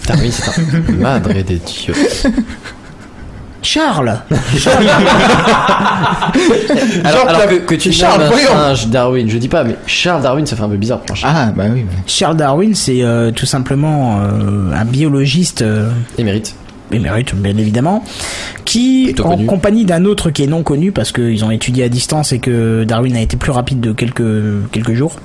Darwin, 0.08 0.30
c'est 0.32 0.60
un 0.60 0.92
madre 1.00 1.32
des 1.32 1.42
dieux. 1.56 1.94
Charles. 3.62 4.16
Alors, 7.04 7.28
alors 7.28 7.46
que, 7.48 7.54
que 7.56 7.74
tu 7.74 7.92
Charles, 7.92 8.30
singe 8.46 8.86
Darwin, 8.88 9.28
je 9.28 9.38
dis 9.38 9.48
pas, 9.48 9.64
mais 9.64 9.76
Charles 9.86 10.22
Darwin, 10.22 10.46
ça 10.46 10.56
fait 10.56 10.62
un 10.62 10.68
peu 10.68 10.76
bizarre. 10.76 11.00
franchement. 11.06 11.28
Ah 11.32 11.50
bah 11.54 11.64
oui. 11.72 11.84
mais- 11.84 11.96
Charles 12.06 12.36
Darwin 12.36 12.74
c'est 12.74 13.02
euh, 13.02 13.30
tout 13.30 13.46
simplement 13.46 14.20
euh, 14.22 14.72
un 14.74 14.84
biologiste 14.84 15.62
euh, 15.62 15.90
Émérite. 16.18 16.54
Émérite 16.92 17.35
bien 17.35 17.57
évidemment, 17.57 18.04
qui 18.64 19.04
Plutôt 19.04 19.25
en 19.25 19.30
connu. 19.30 19.47
compagnie 19.47 19.85
d'un 19.85 20.04
autre 20.04 20.30
qui 20.30 20.42
est 20.42 20.47
non 20.47 20.62
connu 20.62 20.92
parce 20.92 21.12
qu'ils 21.12 21.45
ont 21.45 21.50
étudié 21.50 21.85
à 21.85 21.88
distance 21.88 22.33
et 22.33 22.38
que 22.38 22.85
Darwin 22.85 23.16
a 23.16 23.21
été 23.21 23.37
plus 23.37 23.52
rapide 23.52 23.80
de 23.80 23.92
quelques 23.92 24.71
quelques 24.71 24.95
jours, 24.95 25.16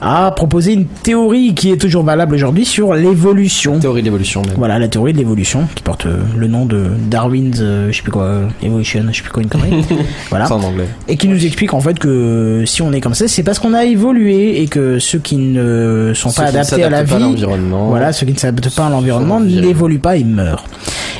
a 0.00 0.30
proposé 0.30 0.72
une 0.72 0.86
théorie 0.86 1.54
qui 1.54 1.70
est 1.70 1.76
toujours 1.76 2.04
valable 2.04 2.34
aujourd'hui 2.34 2.64
sur 2.64 2.94
l'évolution. 2.94 3.78
Théorie 3.78 4.02
d'évolution 4.02 4.42
même. 4.42 4.54
Voilà 4.56 4.78
la 4.78 4.88
théorie 4.88 5.12
de 5.12 5.18
l'évolution 5.18 5.66
qui 5.74 5.82
porte 5.82 6.06
euh, 6.06 6.18
le 6.36 6.46
nom 6.46 6.64
de 6.64 6.86
Darwin's, 7.10 7.58
euh, 7.60 7.88
je 7.90 7.96
sais 7.96 8.02
plus 8.02 8.12
quoi, 8.12 8.24
euh, 8.24 8.46
evolution, 8.62 9.04
je 9.10 9.16
sais 9.16 9.22
plus 9.22 9.30
quoi 9.30 9.42
une 9.42 9.48
connerie. 9.48 9.84
voilà. 10.30 10.50
En 10.50 10.62
anglais. 10.62 10.86
Et 11.08 11.16
qui 11.16 11.28
nous 11.28 11.44
explique 11.44 11.74
en 11.74 11.80
fait 11.80 11.98
que 11.98 12.64
si 12.66 12.82
on 12.82 12.92
est 12.92 13.00
comme 13.00 13.14
ça, 13.14 13.28
c'est 13.28 13.42
parce 13.42 13.58
qu'on 13.58 13.74
a 13.74 13.84
évolué 13.84 14.62
et 14.62 14.68
que 14.68 14.98
ceux 14.98 15.18
qui 15.18 15.36
ne 15.36 16.12
sont 16.14 16.30
Ceux 16.30 16.42
pas 16.42 16.48
adaptés 16.48 16.82
à 16.82 16.90
la 16.90 17.04
pas 17.04 17.18
vie, 17.18 17.44
voilà, 17.70 18.12
ceux 18.12 18.26
qui 18.26 18.32
ne 18.32 18.38
s'adaptent 18.38 18.74
pas 18.74 18.86
à 18.86 18.90
l'environnement 18.90 19.40
n'évoluent 19.40 19.98
pas, 19.98 20.16
ils 20.16 20.26
meurent. 20.26 20.64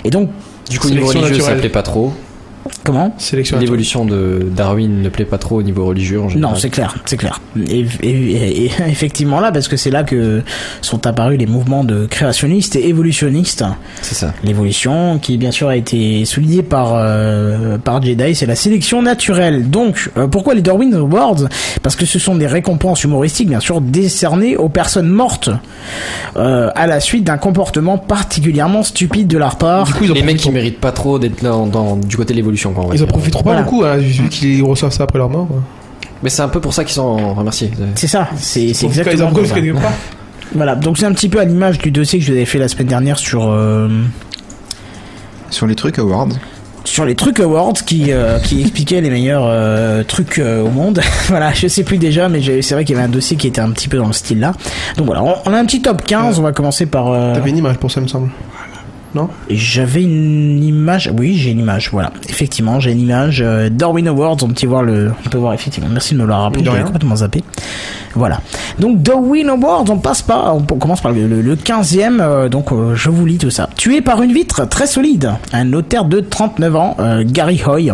Et 0.05 0.11
donc, 0.11 0.31
Du 0.69 0.79
coup, 0.79 0.88
au 0.88 0.90
niveau 0.90 1.07
religieux, 1.07 1.40
ça 1.40 1.55
plaît 1.55 1.69
pas 1.69 1.83
trop. 1.83 2.12
Comment 2.85 3.14
Sélection. 3.19 3.59
L'évolution 3.59 4.05
de 4.05 4.47
Darwin 4.55 5.02
ne 5.02 5.09
plaît 5.09 5.25
pas 5.25 5.38
trop 5.38 5.57
au 5.57 5.62
niveau 5.62 5.85
religieux 5.87 6.21
en 6.21 6.29
général. 6.29 6.52
Non, 6.55 6.59
c'est 6.59 6.71
clair, 6.71 6.95
c'est 7.07 7.17
clair. 7.17 7.40
Et, 7.69 7.87
et- 8.02 8.09
et- 8.09 8.64
et 8.67 8.71
effectivement 8.88 9.40
là, 9.40 9.52
parce 9.52 9.69
que 9.69 9.76
c'est 9.76 9.90
là 9.90 10.02
que 10.05 10.43
sont 10.83 11.07
apparus 11.07 11.38
les 11.38 11.47
mouvements 11.47 11.85
de 11.85 12.07
créationnistes 12.07 12.76
et 12.76 12.88
évolutionnistes. 12.88 13.64
C'est 14.02 14.14
ça. 14.14 14.33
L'évolution, 14.45 15.19
qui 15.19 15.37
bien 15.38 15.50
sûr 15.50 15.69
a 15.69 15.76
été 15.76 16.25
soulignée 16.25 16.62
par 16.62 16.93
euh, 16.95 17.79
par 17.79 18.02
Jedi, 18.02 18.35
c'est 18.35 18.47
la 18.47 18.55
sélection 18.57 19.02
naturelle. 19.02 19.71
Donc, 19.71 20.11
euh, 20.17 20.26
pourquoi 20.26 20.55
les 20.55 20.62
Darwin 20.62 20.95
Awards? 20.95 21.49
Parce 21.83 21.97
que 21.97 22.07
ce 22.07 22.19
sont 22.19 22.35
des 22.37 22.47
récompenses 22.47 23.05
humoristiques, 23.05 23.49
bien 23.49 23.61
sûr, 23.61 23.81
décernées 23.81 24.57
aux 24.57 24.69
personnes 24.69 25.09
mortes 25.09 25.50
euh, 26.37 26.71
à 26.75 26.87
la 26.87 27.00
suite 27.00 27.25
d'un 27.25 27.38
comportement 27.38 27.99
particulièrement 27.99 28.83
stupide 28.83 29.26
de 29.29 29.38
leur 29.38 29.57
part. 29.57 29.85
Du 29.87 29.93
coup, 29.95 30.05
ils 30.05 30.11
en 30.12 30.14
Les 30.14 30.23
mecs 30.23 30.37
qui 30.38 30.50
méritent 30.50 30.81
pas 30.81 30.93
trop 30.93 31.19
d'être 31.19 31.43
là 31.43 31.50
dans, 31.50 31.67
dans- 31.67 31.97
du 31.97 32.17
côté 32.17 32.33
de 32.33 32.37
l'évolution, 32.37 32.50
quoi. 32.59 32.95
Ils 32.95 33.02
en 33.02 33.07
profiteront 33.07 33.42
pas 33.42 33.50
Voilà. 33.50 33.62
beaucoup, 33.64 33.85
hein, 33.85 33.97
vu 33.97 34.28
qu'ils 34.28 34.62
reçoivent 34.62 34.92
ça 34.92 35.04
après 35.04 35.19
leur 35.19 35.28
mort. 35.30 35.49
hein. 35.52 35.62
Mais 36.23 36.28
c'est 36.30 36.42
un 36.42 36.49
peu 36.49 36.61
pour 36.61 36.75
ça 36.75 36.85
qu'ils 36.85 36.95
sont 36.95 37.35
remerciés. 37.35 37.71
C'est 37.95 38.07
ça, 38.07 38.28
c'est 38.37 38.75
c'est 38.75 38.87
exactement 38.87 39.30
ça. 39.45 39.54
Voilà, 40.54 40.75
donc 40.75 40.99
c'est 40.99 41.07
un 41.07 41.12
petit 41.12 41.28
peu 41.28 41.38
à 41.40 41.45
l'image 41.45 41.78
du 41.78 41.90
dossier 41.90 42.19
que 42.19 42.25
je 42.25 42.30
vous 42.33 42.37
avais 42.37 42.45
fait 42.45 42.59
la 42.59 42.69
semaine 42.69 42.88
dernière 42.88 43.19
sur 43.19 43.49
euh, 43.49 43.88
Sur 45.50 45.66
les 45.66 45.75
trucs 45.75 45.99
awards. 45.99 46.28
sur 46.85 47.04
les 47.04 47.14
trucs 47.14 47.40
awards 47.40 47.73
qui 47.87 48.07
euh, 48.12 48.38
qui 48.38 48.61
expliquaient 48.61 49.00
les 49.00 49.11
meilleurs 49.11 49.45
euh, 49.47 50.02
trucs 50.02 50.38
euh, 50.38 50.62
au 50.64 50.71
monde. 50.71 51.00
voilà, 51.28 51.52
je 51.52 51.69
sais 51.69 51.85
plus 51.85 51.99
déjà, 51.99 52.28
mais 52.28 52.40
j'ai- 52.40 52.62
c'est 52.62 52.75
vrai 52.75 52.85
qu'il 52.85 52.97
y 52.97 52.99
avait 52.99 53.07
un 53.09 53.11
dossier 53.11 53.37
qui 53.37 53.47
était 53.47 53.61
un 53.61 53.71
petit 53.71 53.88
peu 53.88 53.97
dans 53.97 54.07
le 54.09 54.12
style 54.12 54.40
là. 54.40 54.52
Donc 54.97 55.07
voilà, 55.07 55.23
on, 55.23 55.35
on 55.47 55.52
a 55.54 55.59
un 55.59 55.64
petit 55.64 55.80
top 55.83 56.02
15. 56.04 56.38
On 56.38 56.42
va 56.42 56.52
commencer 56.52 56.87
par. 56.87 57.09
euh, 57.12 57.33
T'avais 57.35 57.50
une 57.50 57.59
image 57.59 57.78
pour 57.78 57.90
ça, 57.90 58.00
il 58.00 58.04
me 58.04 58.09
semble. 58.09 58.30
J'avais 59.49 60.02
une 60.02 60.62
image. 60.62 61.11
Oui, 61.19 61.35
j'ai 61.37 61.50
une 61.50 61.61
image. 61.61 61.90
Voilà, 61.93 62.12
effectivement, 62.29 62.81
j'ai 62.81 62.93
une 62.93 63.00
image. 63.00 63.40
euh, 63.45 63.69
Darwin 63.71 64.07
Awards. 64.09 64.37
On 64.43 64.49
peut 64.49 64.67
voir 64.67 64.83
le. 64.83 65.12
On 65.26 65.29
peut 65.29 65.38
voir 65.38 65.52
effectivement. 65.55 65.88
Merci 65.90 66.14
de 66.14 66.21
me 66.21 66.26
le 66.26 66.33
rappeler. 66.35 66.62
De 66.62 66.67
J'avais 66.67 66.83
complètement 66.85 67.17
zappé. 67.17 67.43
Voilà. 68.14 68.40
Donc 68.79 69.02
Darwin 69.02 69.49
Awards. 69.49 69.85
On 69.88 69.99
passe 69.99 70.23
pas. 70.23 70.52
On 70.52 70.62
commence 70.62 71.00
par 71.00 71.12
le, 71.12 71.26
le, 71.26 71.40
le 71.43 71.57
15e. 71.57 72.21
euh, 72.21 72.49
donc 72.49 72.73
euh, 72.73 72.95
je 72.95 73.11
vous 73.11 73.26
lis 73.26 73.38
tout 73.38 73.50
ça. 73.50 73.69
Tué 73.76 74.00
par 74.00 74.23
une 74.23 74.33
vitre 74.33 74.67
très 74.69 74.87
solide, 74.87 75.33
un 75.52 75.64
notaire 75.64 76.05
de 76.05 76.21
39 76.21 76.76
ans, 76.76 76.97
euh, 77.00 77.25
Gary 77.26 77.61
Hoy, 77.67 77.90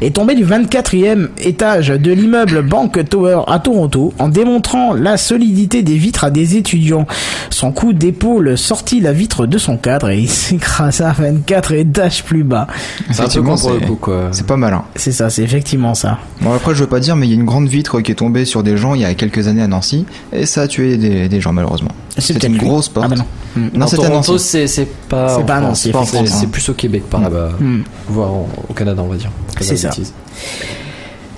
est 0.00 0.14
tombé 0.14 0.34
du 0.34 0.44
24e 0.44 1.28
étage 1.42 1.88
de 1.88 2.12
l'immeuble 2.12 2.62
Bank 2.62 3.08
Tower 3.08 3.42
à 3.46 3.58
Toronto 3.58 4.12
en 4.18 4.28
démontrant 4.28 4.92
la 4.94 5.16
solidité 5.16 5.82
des 5.82 5.96
vitres 5.96 6.24
à 6.24 6.30
des 6.30 6.56
étudiants. 6.56 7.06
Son 7.50 7.72
coup 7.72 7.92
d'épaule 7.92 8.56
sortit 8.56 9.00
la 9.00 9.12
vitre 9.12 9.46
de 9.46 9.58
son 9.58 9.76
cadre 9.76 10.10
et 10.10 10.20
il 10.20 10.28
s'écrasa 10.58 11.12
24 11.12 11.72
étages 11.72 12.24
plus 12.24 12.44
bas. 12.44 12.66
C'est 12.68 12.74
un 12.74 13.06
peu 13.06 13.12
Effectivement, 13.22 13.54
con 13.54 13.60
pour 13.60 13.70
le 13.72 13.78
c'est- 13.80 13.86
coup, 13.86 13.94
quoi. 13.96 14.28
C'est 14.32 14.46
pas 14.46 14.56
malin. 14.56 14.84
C'est 14.96 15.12
ça, 15.12 15.30
c'est 15.30 15.42
effectivement 15.42 15.94
ça. 15.94 16.18
Bon 16.40 16.52
après 16.54 16.74
je 16.74 16.80
veux 16.80 16.88
pas 16.88 17.00
dire 17.00 17.16
mais 17.16 17.26
il 17.26 17.30
y 17.30 17.32
a 17.32 17.36
une 17.36 17.44
grande 17.44 17.68
vitre 17.68 18.00
qui 18.00 18.12
est 18.12 18.16
tombée 18.16 18.44
sur 18.44 18.62
des 18.62 18.76
gens 18.76 18.94
il 18.94 19.00
y 19.00 19.04
a 19.04 19.14
quelques 19.14 19.48
années 19.48 19.62
à 19.62 19.66
Nancy 19.68 20.06
et 20.32 20.46
ça 20.46 20.62
a 20.62 20.68
tué 20.68 20.96
des, 20.96 21.28
des 21.28 21.40
gens 21.40 21.52
malheureusement. 21.52 21.90
C'est 22.16 22.42
une 22.44 22.52
lui. 22.54 22.58
grosse 22.58 22.88
porte. 22.88 23.06
Ah 23.06 23.14
bah 23.14 23.16
non. 23.56 23.70
Non 23.74 23.84
En 23.86 23.88
c'était 23.88 24.08
Nancy. 24.08 24.38
c'est 24.68 24.88
pas. 25.08 25.28
C'est 25.36 25.44
pas 25.46 25.60
Nancy, 25.60 25.92
c'est 26.26 26.46
plus 26.50 26.68
au 26.68 26.74
Québec 26.74 27.04
par 27.10 27.20
là-bas. 27.20 27.50
Hmm. 27.60 27.80
Voire 28.08 28.30
au 28.68 28.72
Canada, 28.74 29.02
on 29.04 29.08
va 29.08 29.16
dire. 29.16 29.30
C'est 29.60 29.76
ça. 29.76 29.90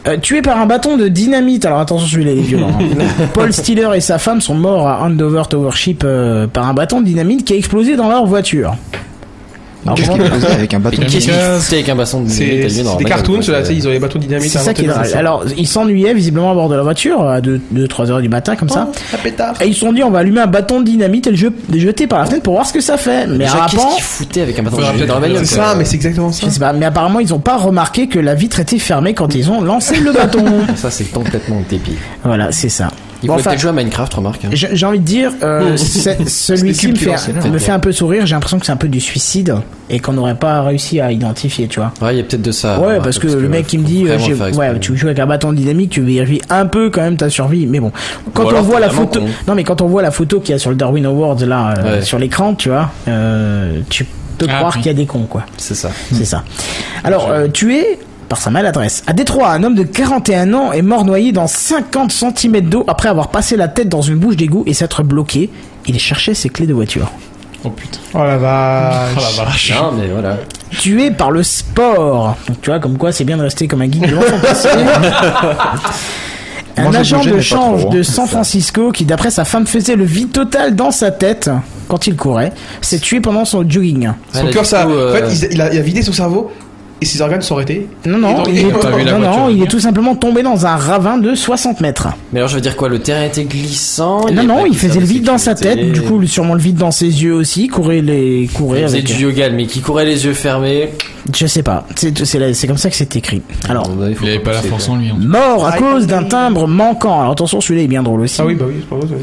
Euh, 0.09 0.17
tué 0.17 0.41
par 0.41 0.59
un 0.59 0.67
bâton 0.67 0.97
de 0.97 1.09
dynamite. 1.09 1.65
Alors 1.67 1.81
attention, 1.81 2.07
celui-là 2.09 2.33
il 2.33 2.39
est 2.39 2.43
violent. 2.43 2.71
hein. 2.81 3.27
Paul 3.35 3.53
Stiller 3.53 3.89
et 3.95 4.01
sa 4.01 4.19
femme 4.19 4.41
sont 4.41 4.55
morts 4.55 4.89
à 4.89 5.03
Andover 5.03 5.43
Towership 5.51 6.03
euh, 6.05 6.47
par 6.47 6.69
un 6.69 6.73
bâton 6.75 7.01
de 7.01 7.07
dynamite 7.07 7.45
qui 7.45 7.53
a 7.53 7.57
explosé 7.57 7.97
dans 7.97 8.09
leur 8.09 8.25
voiture. 8.25 8.75
Qu'est-ce 9.97 10.11
qu'il 10.11 10.23
faisait 10.23 10.47
avec 10.53 10.75
un 10.75 10.79
bâton 10.81 10.97
qu'est-ce 10.99 11.17
qu'il 11.17 11.21
dynamite 11.33 11.61
foutait 11.63 11.77
avec 11.77 11.89
un 11.89 11.95
basson 11.97 12.21
de 12.23 12.29
C'est 12.29 12.45
des 12.99 13.05
cartoons, 13.05 13.43
ceux-là, 13.43 13.65
sais, 13.65 13.75
ils 13.75 13.87
ont 13.89 13.91
les 13.91 13.99
bâtons 13.99 14.19
de 14.19 14.25
dynamite. 14.25 14.51
C'est 14.51 14.59
ça 14.59 14.75
qui 14.75 14.85
est 14.85 14.89
drôle. 14.89 15.05
Alors, 15.15 15.45
ils 15.57 15.67
s'ennuyaient 15.67 16.15
visiblement 16.15 16.51
à 16.51 16.55
bord 16.55 16.69
de 16.69 16.75
la 16.77 16.83
voiture 16.83 17.23
à 17.23 17.41
2-3 17.41 18.11
heures 18.11 18.21
du 18.21 18.29
matin, 18.29 18.57
comme 18.57 18.69
ça. 18.69 18.89
Oh. 18.93 19.17
Et 19.63 19.67
ils 19.69 19.75
se 19.75 19.81
sont 19.81 19.93
dit, 19.93 20.03
on 20.03 20.11
va 20.11 20.19
allumer 20.21 20.41
un 20.41 20.47
bâton 20.47 20.81
de 20.81 20.85
dynamite 20.85 21.27
et 21.27 21.31
le 21.31 21.37
je- 21.37 21.47
le 21.73 21.79
jeter 21.79 22.07
par 22.07 22.19
la 22.21 22.27
fenêtre 22.27 22.43
pour 22.43 22.55
voir 22.55 22.67
ce 22.67 22.73
que 22.73 22.81
ça 22.81 22.97
fait. 22.97 23.27
Mais 23.27 23.47
apparemment, 23.47 23.91
qu'est-ce 23.97 24.03
foutait 24.05 24.41
avec 24.43 24.59
un 24.59 24.63
bâton 24.63 24.77
de 24.77 24.83
dynamite 24.83 25.07
dans 25.07 25.15
la 25.15 25.21
peut-être- 25.21 25.33
bagnole 25.33 25.47
C'est 25.47 25.55
ça, 25.57 25.75
mais 25.77 25.85
c'est 25.85 25.97
exactement 25.97 26.33
ça. 26.33 26.73
mais 26.75 26.87
apparemment, 26.87 27.21
ils 27.21 27.33
ont 27.35 27.39
pas 27.41 27.57
remarqué 27.57 28.07
que 28.07 28.19
la 28.19 28.35
vitre 28.35 28.61
était 28.61 28.79
fermée 28.79 29.15
quand 29.15 29.35
ils 29.35 29.51
ont 29.51 29.61
lancé 29.61 29.97
le 29.97 30.13
bâton. 30.13 30.45
Ça, 30.77 30.91
c'est 30.91 31.05
complètement 31.11 31.63
dépit. 31.69 31.97
voilà, 32.25 32.53
c'est 32.53 32.69
ça. 32.69 32.89
Il 33.23 33.27
Bon, 33.29 33.35
enfin, 33.35 33.51
peut-être 33.51 33.61
jouer 33.61 33.71
à 33.71 33.73
Minecraft, 33.75 34.15
remarque. 34.15 34.45
hein. 34.45 34.49
J'ai 34.53 34.87
envie 34.87 34.99
de 35.01 35.05
dire, 35.05 35.31
euh, 35.43 35.77
celui-ci 35.77 36.89
me, 36.89 36.95
fait, 36.95 37.17
Spéculation, 37.17 37.51
me 37.53 37.59
fait 37.59 37.73
un 37.73 37.79
peu 37.79 37.93
sourire. 37.93 38.27
J'ai 38.27 38.35
l'impression 38.35 38.59
que 38.59 38.67
c'est 38.67 38.73
un 38.73 38.77
peu 38.77 38.89
du 38.89 39.01
suicide 39.01 39.55
et 39.91 39.99
qu'on 40.01 40.13
n'aurait 40.13 40.35
pas 40.37 40.63
réussi 40.63 41.01
à 41.01 41.13
identifier, 41.13 41.69
tu 41.69 41.81
vois. 41.81 41.93
Ouais, 42.01 42.15
il 42.15 42.19
y 42.19 42.21
a 42.21 42.25
peut-être 42.25 42.43
de 42.43 42.53
ça. 42.53 42.79
ouais, 42.81 42.99
parce 43.03 43.19
que 43.19 43.27
le 43.29 43.49
mec 43.49 43.67
qui 43.67 43.79
me 43.79 43.85
dit, 43.85 44.05
euh, 44.07 44.17
ouais, 44.53 44.79
tu 44.81 44.97
joues 44.97 45.07
avec 45.07 45.19
un 45.19 45.27
bâton 45.27 45.53
dynamique, 45.53 45.91
tu 45.91 46.01
vérifies 46.01 46.41
un 46.51 46.67
peu 46.67 46.91
quand 46.91 47.03
même 47.03 47.17
ta 47.17 47.29
survie. 47.31 47.67
Mais 47.67 47.81
bon, 47.81 47.93
quand 48.33 48.45
on 48.45 48.49
alors 48.49 48.63
voit 48.63 48.81
la 48.81 48.91
photo, 48.91 49.21
con. 49.21 49.27
non 49.49 49.55
mais 49.55 49.65
quand 49.65 49.81
on 49.83 49.87
voit 49.87 50.03
la 50.03 50.11
photo 50.11 50.41
qu'il 50.41 50.53
y 50.53 50.55
a 50.55 50.59
sur 50.59 50.71
le 50.71 50.77
Darwin 50.77 51.05
Awards 51.07 51.45
là, 51.47 51.75
euh, 51.79 51.97
Ouais. 51.99 52.03
sur 52.03 52.19
l'écran, 52.19 52.55
tu 52.55 52.69
vois, 52.69 52.91
euh, 53.09 53.81
tu 53.91 54.05
peux 54.39 54.47
Ah, 54.49 54.57
croire 54.59 54.73
oui. 54.77 54.83
qu'il 54.83 54.91
y 54.91 54.95
a 54.95 54.97
des 54.97 55.07
cons, 55.07 55.27
quoi. 55.29 55.43
C'est 55.59 55.75
ça. 55.75 55.91
C'est 56.13 56.25
ça. 56.25 56.45
Alors, 57.05 57.29
euh, 57.31 57.49
tué 57.49 57.99
par 58.31 58.41
sa 58.41 58.51
maladresse. 58.51 59.03
À 59.09 59.13
Détroit, 59.13 59.51
un 59.51 59.63
homme 59.65 59.75
de 59.75 59.83
41 59.83 60.55
ans 60.55 60.73
est 60.73 60.83
mort 60.83 61.05
noyé 61.05 61.33
dans 61.33 61.49
50 61.49 62.13
cm 62.13 62.61
d'eau 62.61 62.85
après 62.87 63.09
avoir 63.09 63.29
passé 63.29 63.57
la 63.57 63.67
tête 63.69 63.89
dans 63.89 64.03
une 64.03 64.17
bouche 64.19 64.37
d'égout 64.37 64.63
et 64.67 64.73
s'être 64.73 65.03
bloqué. 65.03 65.51
Il 65.87 65.99
cherchait 65.99 66.33
ses 66.35 66.49
clés 66.49 66.69
de 66.69 66.73
voiture. 66.73 67.11
Oh 67.65 67.71
putain. 67.71 67.99
Oh 68.15 68.19
la 68.23 68.39
vache. 68.39 69.11
Oh 69.19 69.21
la 69.39 69.45
vache. 69.45 69.73
Non, 69.75 69.93
mais 69.99 70.07
voilà. 70.07 70.39
Tué 70.71 71.11
par 71.11 71.33
le 71.33 71.43
sport. 71.43 72.37
Donc 72.47 72.61
tu 72.63 72.71
vois, 72.71 72.79
comme 72.79 72.97
quoi 72.97 73.11
c'est 73.11 73.25
bien 73.25 73.37
de 73.37 73.43
rester 73.43 73.67
comme 73.67 73.83
un 73.83 73.91
geek 73.91 74.09
devant 74.09 74.23
son 74.23 74.39
PC. 74.47 74.69
Un 76.77 76.95
agent 76.95 77.25
de 77.25 77.41
change 77.41 77.81
trop, 77.81 77.89
hein. 77.91 77.95
de 77.97 78.03
San 78.05 78.27
Francisco 78.29 78.93
qui, 78.93 79.05
d'après 79.05 79.31
sa 79.33 79.45
femme, 79.45 79.67
faisait 79.67 79.97
le 79.97 80.05
vide 80.05 80.31
total 80.31 80.77
dans 80.77 80.93
sa 80.93 81.11
tête 81.11 81.51
quand 81.89 82.07
il 82.07 82.15
courait, 82.15 82.53
s'est 82.81 83.01
tué 83.01 83.21
pendant 83.21 83.45
son 83.45 83.69
jogging. 83.69 84.09
Son 84.33 84.45
Ouais, 84.47 84.51
cœur, 84.53 84.65
ça. 84.65 84.85
coup, 84.85 84.93
euh, 84.93 85.11
En 85.11 85.29
fait, 85.29 85.49
il 85.51 85.61
a, 85.61 85.73
il 85.73 85.79
a 85.79 85.83
vidé 85.83 86.03
son 86.03 86.13
cerveau 86.13 86.53
et 87.01 87.07
ses 87.07 87.21
organes 87.23 87.41
sont 87.43 87.55
arrêtés. 87.57 87.87
Non, 88.07 88.19
non, 88.19 88.43
il 88.49 88.59
est, 88.59 89.11
non, 89.11 89.19
non, 89.19 89.49
il 89.49 89.63
est 89.63 89.67
tout 89.67 89.81
simplement 89.81 90.15
tombé 90.15 90.43
dans 90.43 90.67
un 90.67 90.77
ravin 90.77 91.17
de 91.19 91.35
60 91.35 91.81
mètres. 91.81 92.09
Mais 92.33 92.41
alors, 92.41 92.49
je 92.51 92.57
veux 92.57 92.61
dire 92.61 92.77
quoi 92.77 92.89
Le 92.89 92.99
terrain 92.99 93.25
était 93.25 93.45
glissant 93.45 94.27
il 94.29 94.35
Non, 94.37 94.43
non, 94.45 94.67
il 94.67 94.77
faisait 94.77 95.01
le 95.01 95.07
vide 95.07 95.25
dans 95.25 95.39
sa 95.39 95.55
tête, 95.55 95.93
du 95.93 96.03
coup, 96.03 96.25
sûrement 96.27 96.55
le 96.55 96.61
vide 96.61 96.77
dans 96.77 96.91
ses 96.91 97.07
yeux 97.23 97.35
aussi, 97.35 97.69
courait 97.69 98.03
les, 98.03 98.49
courait 98.55 98.81
Il 98.81 98.85
faisait 98.85 98.99
avec. 98.99 99.07
du 99.17 99.23
yoga, 99.23 99.49
mais 99.51 99.67
qui 99.67 99.81
courait 99.81 100.05
les 100.05 100.25
yeux 100.27 100.35
fermés. 100.35 100.91
Je 101.35 101.47
sais 101.47 101.63
pas, 101.63 101.87
c'est, 101.97 102.25
c'est, 102.25 102.39
la- 102.39 102.53
c'est 102.55 102.67
comme 102.67 102.77
ça 102.79 102.91
que 102.91 102.97
c'est 102.97 103.15
écrit. 103.17 103.43
Alors, 103.69 103.89
avis, 104.03 104.15
faut 104.15 104.25
Il 104.25 104.31
avait 104.31 104.39
pas 104.41 104.53
la 104.53 104.63
force 104.63 104.89
en 104.89 104.97
lui. 104.97 105.13
mort 105.19 105.67
à 105.67 105.73
cause 105.73 106.07
d'un 106.07 106.25
timbre 106.25 106.67
manquant. 106.67 107.21
Alors 107.21 107.33
attention, 107.33 107.61
celui-là 107.61 107.85
est 107.85 107.89
bien 107.89 108.03
drôle 108.03 108.21
aussi. 108.23 108.41
Ah 108.41 108.47
oui, 108.47 108.55
bah 108.55 108.65
oui, 108.69 108.75
c'est 108.81 108.89
pas 108.89 108.97
vrai. 108.97 109.17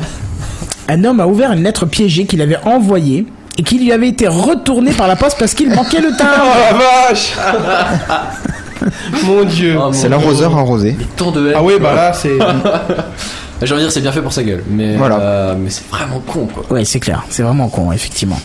Un 0.90 1.04
homme 1.04 1.20
a 1.20 1.28
ouvert 1.28 1.52
une 1.52 1.64
lettre 1.64 1.86
piégée 1.86 2.26
qu'il 2.26 2.42
avait 2.42 2.58
envoyée 2.64 3.26
et 3.58 3.64
qui 3.64 3.80
lui 3.80 3.92
avait 3.92 4.10
été 4.10 4.28
retournée 4.28 4.92
par 4.92 5.08
la 5.08 5.16
poste 5.16 5.38
parce 5.40 5.54
qu'il 5.54 5.70
manquait 5.74 6.02
le 6.02 6.10
Oh 6.14 6.18
timbre. 6.18 6.56
la 6.72 6.78
vache 7.10 7.34
Mon 9.24 9.44
dieu. 9.44 9.76
Oh, 9.80 9.90
C'est 9.92 10.08
l'arroseur 10.10 10.56
arrosé. 10.56 10.96
Temps 11.16 11.32
de 11.32 11.48
haine. 11.50 11.56
Ah 11.58 11.64
oui, 11.64 11.74
bah 11.82 11.94
là, 11.94 12.14
c'est. 12.14 12.38
J'ai 13.62 13.74
envie 13.74 13.82
de 13.82 13.88
dire, 13.88 13.92
c'est 13.92 14.02
bien 14.02 14.12
fait 14.12 14.22
pour 14.22 14.34
sa 14.34 14.44
gueule. 14.44 14.64
Mais, 14.70 14.96
Voilà. 14.98 15.20
euh, 15.20 15.56
mais 15.60 15.70
c'est 15.70 15.88
vraiment 15.90 16.20
con, 16.26 16.48
quoi. 16.54 16.64
Ouais, 16.70 16.86
c'est 16.86 17.00
clair, 17.00 17.24
c'est 17.30 17.42
vraiment 17.44 17.70
con, 17.70 17.92
effectivement. 17.92 18.40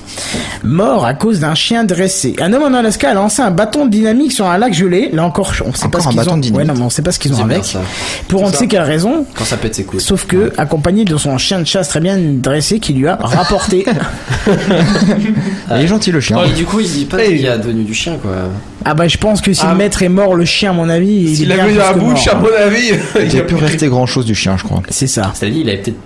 Mort 0.65 1.05
à 1.05 1.15
cause 1.15 1.41
d'un 1.41 1.55
chien 1.55 1.85
dressé. 1.85 2.35
Un 2.41 2.53
homme 2.53 2.63
en 2.63 2.75
Alaska 2.75 3.11
a 3.11 3.15
lancé 3.15 3.43
un 3.43 3.51
bâton 3.51 3.85
de 3.87 3.91
dynamique 3.91 4.33
sur 4.33 4.47
un 4.47 4.57
lac 4.59 4.73
gelé. 4.73 5.11
Là 5.13 5.25
encore, 5.25 5.53
on 5.67 5.73
sait 5.75 5.85
Encore 5.87 5.91
pas 5.91 6.01
ce 6.01 6.07
un 6.07 6.11
qu'ils 6.11 6.17
bâton 6.19 6.33
ont. 6.33 6.37
de 6.37 6.41
dynamite. 6.43 6.59
Ouais, 6.69 6.73
non, 6.75 6.79
mais 6.79 6.85
on 6.87 6.91
sait 6.91 7.03
pas 7.03 7.13
ce 7.13 7.19
qu'ils 7.19 7.35
ont 7.35 7.45
avec. 7.45 7.65
ça. 7.65 7.81
Pour 8.29 8.43
on 8.43 8.49
ne 8.49 8.55
sait 8.55 8.67
quelle 8.67 8.83
raison. 8.83 9.27
Quand 9.35 9.45
ça 9.45 9.57
pète, 9.57 9.75
c'est 9.75 9.85
cool. 9.85 10.01
Sauf 10.01 10.25
que, 10.27 10.53
accompagné 10.57 11.05
de 11.05 11.17
son 11.17 11.37
chien 11.39 11.59
de 11.59 11.65
chasse 11.65 11.89
très 11.89 12.01
bien 12.01 12.17
dressé 12.19 12.79
qui 12.81 12.93
lui 12.95 13.07
a 13.07 13.17
rapporté. 13.21 13.85
Il 15.71 15.77
est 15.83 15.87
gentil 15.87 16.11
le 16.13 16.21
chien. 16.21 16.39
Et 16.45 16.51
du 16.53 16.65
coup, 16.65 16.81
il 16.81 16.91
dit 16.91 17.05
pas 17.05 17.23
qu'il 17.23 17.47
a 17.49 17.59
devenu 17.59 17.85
du 17.85 17.95
chien, 17.95 18.17
quoi. 18.21 18.31
ah 18.85 18.95
bah 18.95 19.09
je 19.09 19.17
pense 19.17 19.41
que 19.41 19.53
si 19.53 19.63
Ah. 19.65 19.73
le 19.73 19.79
maître 19.79 20.03
est 20.03 20.09
mort, 20.09 20.35
le 20.35 20.45
chien 20.45 20.71
à 20.71 20.73
mon 20.73 20.89
avis, 20.89 21.09
il 21.13 21.33
est 21.33 21.35
S'il 21.37 21.47
bien 21.49 21.59
a 21.59 21.63
mis 21.67 21.69
plus 21.73 21.79
dans 21.79 21.85
la 21.87 21.93
bouche, 21.93 22.27
mort. 22.27 22.35
à 22.35 22.39
mon 22.39 22.67
avis, 22.67 22.91
Il 23.17 23.35
ne 23.37 23.41
a 23.41 23.45
peut 23.45 23.57
rester 23.57 23.89
grand 23.89 24.07
chose 24.07 24.27
du 24.27 24.35
chien 24.35 24.57
je 24.57 24.65
crois. 24.65 24.83
C'est 25.03 25.09
ça. 25.09 25.33
C'est-à-dire, 25.35 25.63
il 25.63 25.69
avait 25.69 25.79
peut-être 25.79 25.97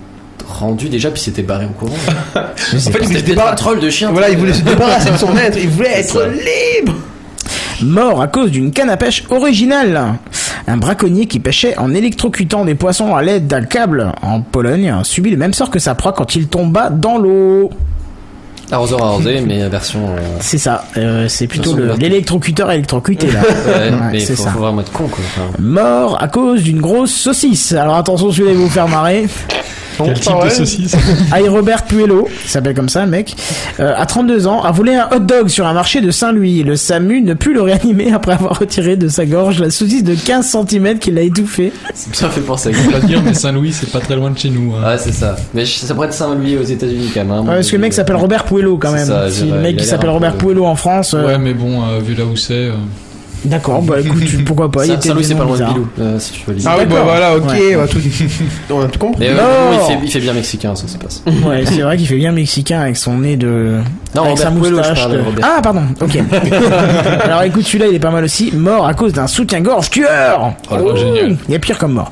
rendu 0.47 0.89
déjà, 0.89 1.11
puis 1.11 1.21
s'était 1.21 1.43
barré 1.43 1.65
en 1.65 1.69
courant. 1.69 1.93
En 2.35 2.41
fait, 2.57 2.73
il 2.73 2.91
voulait 2.91 3.03
se 3.03 3.07
C'était 3.13 3.17
un 3.19 3.21
débarrasser. 3.25 3.55
troll 3.57 3.79
de 3.79 3.89
chien. 3.91 4.11
Voilà, 4.11 4.29
il 4.31 4.37
voulait 4.39 4.53
se 4.53 4.63
débarrasser 4.63 5.11
de 5.11 5.17
son 5.17 5.31
maître. 5.33 5.55
Il 5.61 5.69
voulait 5.69 5.99
être 5.99 6.13
ça. 6.13 6.27
libre. 6.27 6.95
Mort 7.83 8.23
à 8.23 8.27
cause 8.27 8.49
d'une 8.49 8.71
canne 8.71 8.89
à 8.89 8.97
pêche 8.97 9.23
originale. 9.29 10.15
Un 10.67 10.77
braconnier 10.77 11.27
qui 11.27 11.39
pêchait 11.39 11.77
en 11.77 11.93
électrocutant 11.93 12.65
des 12.65 12.73
poissons 12.73 13.13
à 13.15 13.21
l'aide 13.21 13.45
d'un 13.45 13.61
câble 13.65 14.11
en 14.23 14.41
Pologne 14.41 14.95
subit 15.03 15.29
le 15.29 15.37
même 15.37 15.53
sort 15.53 15.69
que 15.69 15.77
sa 15.77 15.93
proie 15.93 16.11
quand 16.13 16.35
il 16.35 16.47
tomba 16.47 16.89
dans 16.89 17.19
l'eau. 17.19 17.69
Arroseur 18.71 19.01
arrosé, 19.03 19.41
mais 19.41 19.67
version. 19.69 20.09
euh, 20.09 20.19
C'est 20.41 20.57
ça, 20.57 20.83
euh, 20.97 21.27
c'est 21.29 21.47
plutôt 21.47 21.75
l'électrocuteur 21.97 22.69
électrocuté 22.71 23.27
là. 23.31 23.39
Ouais, 23.39 23.73
Ouais, 23.73 23.91
mais 24.11 24.19
c'est 24.19 24.35
faut, 24.35 24.43
ça. 24.43 24.51
faut 24.51 24.59
vraiment 24.59 24.81
être 24.81 24.91
con 24.91 25.07
quoi. 25.07 25.23
Mort 25.59 26.21
à 26.21 26.27
cause 26.27 26.63
d'une 26.63 26.81
grosse 26.81 27.13
saucisse. 27.13 27.71
Alors 27.71 27.95
attention, 27.95 28.29
celui-là 28.31 28.51
il 28.51 28.57
va 28.57 28.63
vous 28.63 28.69
faire 28.69 28.87
marrer. 28.89 29.25
Quel 30.05 30.19
type 30.19 30.33
de 30.43 30.49
saucisse 30.49 30.95
Aïe 31.31 31.47
Robert 31.47 31.83
Puello, 31.83 32.27
il 32.43 32.49
s'appelle 32.49 32.73
comme 32.75 32.89
ça 32.89 33.03
le 33.05 33.11
mec, 33.11 33.35
euh, 33.79 33.93
à 33.95 34.05
32 34.05 34.47
ans, 34.47 34.61
a 34.63 34.71
volé 34.71 34.95
un 34.95 35.07
hot 35.15 35.19
dog 35.19 35.47
sur 35.47 35.65
un 35.65 35.73
marché 35.73 36.01
de 36.01 36.11
Saint-Louis. 36.11 36.63
Le 36.63 36.75
SAMU 36.75 37.21
ne 37.21 37.33
put 37.33 37.53
le 37.53 37.61
réanimer 37.61 38.11
après 38.13 38.33
avoir 38.33 38.59
retiré 38.59 38.95
de 38.95 39.07
sa 39.07 39.25
gorge 39.25 39.59
la 39.59 39.69
saucisse 39.69 40.03
de 40.03 40.15
15 40.15 40.45
cm 40.69 40.99
qu'il 40.99 41.17
a 41.17 41.21
étouffée. 41.21 41.71
ça 41.93 42.29
fait 42.29 42.41
penser 42.41 42.69
à 42.69 42.71
Je 42.73 42.89
pas 42.91 42.99
dire, 42.99 43.21
mais 43.23 43.33
Saint-Louis, 43.33 43.73
c'est 43.73 43.91
pas 43.91 43.99
très 43.99 44.15
loin 44.15 44.31
de 44.31 44.37
chez 44.37 44.49
nous. 44.49 44.73
hein. 44.75 44.91
Ouais, 44.91 44.97
c'est 44.97 45.11
ça. 45.13 45.35
Mais 45.53 45.65
ça 45.65 45.93
pourrait 45.93 46.07
être 46.07 46.13
Saint-Louis 46.13 46.57
aux 46.57 46.63
États-Unis 46.63 47.09
quand 47.13 47.21
même. 47.21 47.31
hein. 47.31 47.41
Ouais, 47.41 47.55
parce 47.55 47.69
que 47.69 47.75
le 47.75 47.81
mec 47.81 47.93
s'appelle 47.93 48.15
Robert 48.17 48.43
Puello 48.45 48.77
quand 48.77 48.91
même. 48.91 49.05
ça, 49.07 49.29
si 49.29 49.45
le 49.45 49.59
mec 49.59 49.77
qui 49.77 49.85
s'appelle 49.85 50.09
Robert 50.09 50.33
peu- 50.33 50.45
Puello 50.47 50.65
en 50.65 50.75
France, 50.75 51.13
euh, 51.13 51.25
Ouais, 51.25 51.37
mais 51.37 51.53
bon, 51.53 51.81
euh, 51.83 51.99
vu 51.99 52.13
là 52.15 52.25
où 52.25 52.35
c'est. 52.35 52.69
D'accord, 53.45 53.81
bah 53.81 53.95
écoute, 54.03 54.43
pourquoi 54.45 54.69
pas, 54.71 54.85
était 54.85 55.07
Saint-Louis, 55.09 55.23
c'est 55.23 55.35
pas 55.35 55.43
loin 55.43 55.57
de. 55.57 55.63
Bilou, 55.65 55.87
euh, 55.99 56.19
si 56.19 56.31
tu 56.33 56.41
veux 56.47 56.53
lire. 56.53 56.67
Ah 56.69 56.75
oui, 56.79 56.85
bah 56.85 57.01
voilà, 57.03 57.35
ok, 57.37 57.43
Ouais. 57.49 57.75
on 57.77 57.81
a 57.83 57.87
tout, 57.87 57.99
on 58.71 58.81
a 58.85 58.85
tout 58.87 58.99
compris. 58.99 59.19
Mais 59.19 59.29
euh, 59.29 59.35
Non. 59.35 59.79
il, 59.89 59.93
fait, 59.93 59.99
il 60.05 60.11
fait 60.11 60.19
bien 60.19 60.33
mexicain, 60.33 60.75
ça 60.75 60.87
se 60.87 60.97
passe. 60.97 61.23
Ouais, 61.45 61.63
c'est 61.65 61.81
vrai 61.81 61.97
qu'il 61.97 62.07
fait 62.07 62.15
bien 62.17 62.31
mexicain 62.31 62.81
avec 62.81 62.97
son 62.97 63.17
nez 63.19 63.35
de. 63.37 63.77
Non, 64.15 64.23
avec 64.23 64.37
sa 64.37 64.49
Robert 64.49 64.61
Puello, 64.61 64.83
je 64.83 64.89
moustache. 64.89 65.09
de. 65.11 65.21
Ah, 65.43 65.59
pardon, 65.61 65.83
ok. 66.01 66.17
Alors 67.23 67.43
écoute, 67.43 67.63
celui-là 67.65 67.87
il 67.89 67.95
est 67.95 67.99
pas 67.99 68.11
mal 68.11 68.23
aussi. 68.23 68.51
Mort 68.53 68.87
à 68.87 68.93
cause 68.93 69.13
d'un 69.13 69.27
soutien-gorge 69.27 69.89
tueur. 69.89 70.53
Oh, 70.71 70.75
là, 70.75 70.95
génial. 70.95 71.37
Il 71.47 71.51
y 71.53 71.55
a 71.55 71.59
pire 71.59 71.77
comme 71.77 71.93
mort. 71.93 72.11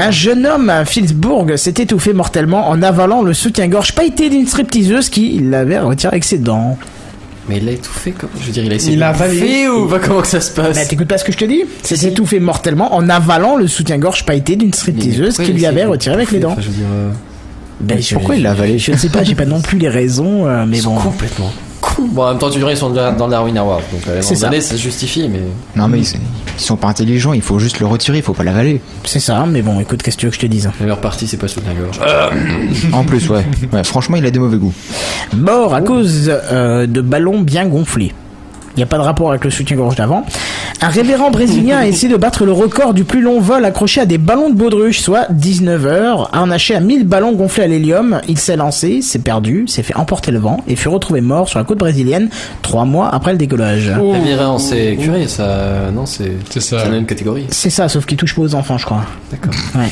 Un 0.00 0.12
jeune 0.12 0.46
homme 0.46 0.70
à 0.70 0.84
Phillipsburg 0.84 1.56
s'est 1.56 1.74
étouffé 1.78 2.12
mortellement 2.12 2.68
en 2.68 2.82
avalant 2.82 3.22
le 3.22 3.34
soutien-gorge 3.34 3.94
pailleté 3.96 4.30
d'une 4.30 4.46
stripteaseuse 4.46 5.08
qui 5.08 5.40
l'avait 5.40 5.80
retiré 5.80 6.12
avec 6.12 6.22
ses 6.24 6.38
dents. 6.38 6.78
Mais 7.48 7.56
il 7.58 7.64
l'a 7.64 7.72
étouffé 7.72 8.12
comme 8.12 8.28
Je 8.40 8.46
veux 8.46 8.52
dire, 8.52 8.64
il 8.64 8.72
a 8.72 8.74
essayé 8.74 8.92
Il 8.94 8.98
de 8.98 9.04
a 9.04 9.12
bouffer 9.12 9.24
avalé. 9.24 9.68
ou 9.68 9.86
bah, 9.86 9.98
comment 10.04 10.20
que 10.20 10.26
ça 10.26 10.40
se 10.40 10.50
passe 10.50 10.76
Bah, 10.76 10.84
t'écoutes 10.86 11.08
pas 11.08 11.18
ce 11.18 11.24
que 11.24 11.32
je 11.32 11.38
te 11.38 11.44
dis 11.46 11.62
C'est 11.82 12.02
étouffé 12.04 12.40
mortellement 12.40 12.94
en 12.94 13.08
avalant 13.08 13.56
le 13.56 13.66
soutien-gorge 13.66 14.24
pailleté 14.26 14.56
d'une 14.56 14.72
stripteaseuse 14.74 15.28
Pourquoi 15.36 15.44
qui 15.46 15.52
lui 15.52 15.66
avait 15.66 15.84
retiré 15.84 16.14
avec 16.14 16.30
les 16.30 16.40
dents. 16.40 16.52
Enfin, 16.52 16.60
je 16.60 16.68
veux 16.68 16.74
dire, 16.74 16.86
euh, 16.92 17.10
Ben, 17.80 18.02
je- 18.02 18.14
Pourquoi 18.14 18.34
il 18.36 18.42
l'a 18.42 18.50
avalé? 18.50 18.78
Je 18.78 18.90
ne 18.92 18.96
sais 18.96 19.08
pas, 19.08 19.22
j'ai 19.22 19.34
pas 19.36 19.44
non 19.46 19.60
plus 19.60 19.78
les 19.78 19.88
raisons, 19.88 20.46
euh, 20.46 20.66
mais 20.66 20.80
bon. 20.80 20.94
complètement. 20.96 21.50
Bon, 21.98 22.22
en 22.22 22.30
même 22.30 22.38
temps, 22.38 22.50
tu 22.50 22.58
dirais, 22.58 22.72
ils 22.74 22.76
sont 22.76 22.90
dans 22.90 23.10
le 23.10 23.30
Darwin 23.30 23.56
Award. 23.58 23.82
Donc, 23.92 24.06
à 24.06 24.10
un 24.10 24.14
moment 24.14 24.22
ça. 24.22 24.46
donné, 24.48 24.60
ça 24.60 24.76
se 24.76 24.80
justifie, 24.82 25.28
mais. 25.28 25.40
Non 25.76 25.88
mais 25.88 25.98
ils, 26.00 26.06
ils 26.58 26.60
sont 26.62 26.76
pas 26.76 26.88
intelligents, 26.88 27.32
il 27.32 27.42
faut 27.42 27.58
juste 27.58 27.80
le 27.80 27.86
retirer, 27.86 28.18
il 28.18 28.22
faut 28.22 28.34
pas 28.34 28.44
l'avaler. 28.44 28.80
C'est 29.04 29.20
ça, 29.20 29.44
mais 29.46 29.62
bon, 29.62 29.80
écoute, 29.80 30.02
qu'est-ce 30.02 30.16
que 30.16 30.20
tu 30.20 30.26
veux 30.26 30.30
que 30.30 30.36
je 30.36 30.40
te 30.42 30.46
dise? 30.46 30.64
La 30.64 30.72
meilleure 30.80 31.00
partie, 31.00 31.26
c'est 31.26 31.36
pas 31.36 31.48
sous 31.48 31.60
la 31.66 31.74
gorge. 31.74 32.00
En 32.92 33.04
plus, 33.04 33.28
ouais. 33.30 33.44
ouais. 33.72 33.84
Franchement, 33.84 34.16
il 34.16 34.26
a 34.26 34.30
des 34.30 34.38
mauvais 34.38 34.58
goûts. 34.58 34.72
Mort 35.36 35.74
à 35.74 35.80
cause 35.80 36.30
euh, 36.30 36.86
de 36.86 37.00
ballons 37.00 37.40
bien 37.40 37.66
gonflés. 37.66 38.12
Il 38.78 38.82
n'y 38.82 38.84
a 38.84 38.86
pas 38.86 38.98
de 38.98 39.02
rapport 39.02 39.30
avec 39.30 39.42
le 39.42 39.50
soutien-gorge 39.50 39.96
d'avant. 39.96 40.24
Un 40.80 40.88
révérend 40.88 41.32
brésilien 41.32 41.78
a 41.78 41.86
essayé 41.88 42.12
de 42.12 42.16
battre 42.16 42.44
le 42.44 42.52
record 42.52 42.94
du 42.94 43.02
plus 43.02 43.20
long 43.20 43.40
vol 43.40 43.64
accroché 43.64 44.00
à 44.00 44.06
des 44.06 44.18
ballons 44.18 44.50
de 44.50 44.54
baudruche, 44.54 45.00
soit 45.00 45.26
19 45.30 45.84
heures, 45.84 46.30
harnaché 46.32 46.76
à 46.76 46.80
1000 46.80 47.04
ballons 47.04 47.32
gonflés 47.32 47.64
à 47.64 47.66
l'hélium. 47.66 48.20
Il 48.28 48.38
s'est 48.38 48.54
lancé, 48.54 49.02
s'est 49.02 49.18
perdu, 49.18 49.66
s'est 49.66 49.82
fait 49.82 49.96
emporter 49.96 50.30
le 50.30 50.38
vent 50.38 50.58
et 50.68 50.76
fut 50.76 50.86
retrouvé 50.86 51.20
mort 51.20 51.48
sur 51.48 51.58
la 51.58 51.64
côte 51.64 51.78
brésilienne 51.78 52.30
trois 52.62 52.84
mois 52.84 53.12
après 53.12 53.32
le 53.32 53.38
décollage. 53.38 53.90
Révérend, 54.12 54.60
c'est 54.60 54.94
curé, 54.94 55.26
ça. 55.26 55.90
Non, 55.92 56.06
c'est. 56.06 56.34
C'est 56.48 56.60
ça. 56.60 56.78
C'est 56.78 56.84
la 56.84 56.92
même 56.92 57.06
catégorie. 57.06 57.46
C'est 57.50 57.70
ça, 57.70 57.88
sauf 57.88 58.06
qu'il 58.06 58.16
touche 58.16 58.36
pas 58.36 58.42
aux 58.42 58.54
enfants, 58.54 58.78
je 58.78 58.84
crois. 58.84 59.02
D'accord. 59.32 59.54
Ouais. 59.74 59.90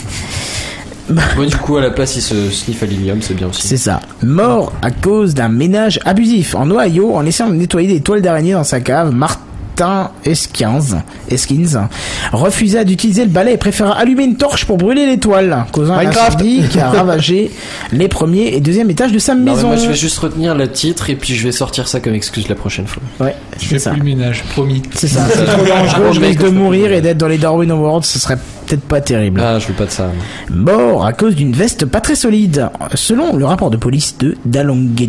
Bon, 1.09 1.45
du 1.47 1.57
coup, 1.57 1.77
à 1.77 1.81
la 1.81 1.91
place, 1.91 2.17
il 2.17 2.23
se 2.23 2.51
sniffe 2.51 2.83
à 2.83 2.87
l'hélium, 2.87 3.23
c'est 3.23 3.35
bien 3.35 3.47
aussi. 3.49 3.67
C'est 3.67 3.77
ça. 3.77 4.01
Mort 4.23 4.73
à 4.83 4.91
cause 4.91 5.35
d'un 5.35 5.49
ménage 5.49 6.01
abusif 6.05 6.55
en 6.55 6.69
Ohio 6.71 7.15
en 7.15 7.21
laissant 7.21 7.49
nettoyer 7.51 7.87
des 7.89 8.01
toiles 8.01 8.23
d'araignée 8.23 8.53
dans 8.55 8.65
sa 8.65 8.81
cave. 8.81 9.13
Martin 9.13 10.11
Eskins, 10.25 11.03
Eskins 11.31 11.89
refusa 12.33 12.83
d'utiliser 12.83 13.25
le 13.25 13.31
balai 13.31 13.53
et 13.53 13.57
préféra 13.59 13.93
allumer 13.93 14.25
une 14.25 14.37
torche 14.39 14.65
pour 14.65 14.79
brûler 14.79 15.05
les 15.07 15.19
toiles, 15.19 15.67
causant 15.71 15.95
un 15.95 16.07
incendie 16.07 16.63
qui 16.71 16.81
a 16.81 16.89
ravagé 16.91 17.51
les 17.93 18.09
premiers 18.09 18.55
et 18.55 18.61
deuxième 18.61 18.89
étages 18.91 19.13
de 19.13 19.19
sa 19.19 19.35
Non, 19.35 19.43
mais 19.45 19.51
maison. 19.55 19.67
moi, 19.69 19.77
je 19.77 19.87
vais 19.89 19.95
juste 19.95 20.19
retenir 20.19 20.55
le 20.55 20.71
titre 20.71 21.11
et 21.11 21.15
puis 21.15 21.35
je 21.35 21.45
vais 21.45 21.53
sortir 21.53 21.89
ça 21.89 22.01
comme 22.01 22.15
excuse 22.15 22.49
la 22.49 22.55
prochaine 22.55 22.87
fois. 22.87 23.03
Ouais, 23.21 23.37
Je 23.59 23.65
c'est 23.65 23.67
fais 23.75 23.79
ça. 23.79 23.91
plus 23.91 23.99
le 23.99 24.05
ménage, 24.07 24.45
promis. 24.51 24.83
C'est 24.95 25.09
ça. 25.09 25.21
C'est 25.33 25.45
trop 25.45 25.65
dangereux. 25.67 26.13
Je 26.15 26.21
risque 26.21 26.43
de 26.43 26.49
mourir 26.49 26.91
et 26.93 27.03
d'être 27.03 27.19
dans 27.19 27.29
les 27.29 27.39
Darwin 27.39 27.71
Awards. 27.71 28.03
Ce 28.05 28.19
serait 28.19 28.39
peut-être 28.67 28.83
pas 28.83 29.01
terrible. 29.01 29.41
Ah, 29.43 29.59
je 29.59 29.69
veux 29.69 29.75
pas 29.75 29.87
de 29.87 29.91
ça. 29.91 30.11
Mort 30.51 31.07
à 31.07 31.13
cause 31.13 31.35
d'une 31.35 31.53
veste 31.53 31.87
pas 31.87 32.01
très 32.01 32.15
solide. 32.15 32.69
Selon 32.95 33.37
le 33.37 33.45
rapport 33.45 33.71
de 33.71 33.77
police 33.77 34.19
de 34.19 34.37
Dalongue 34.45 35.09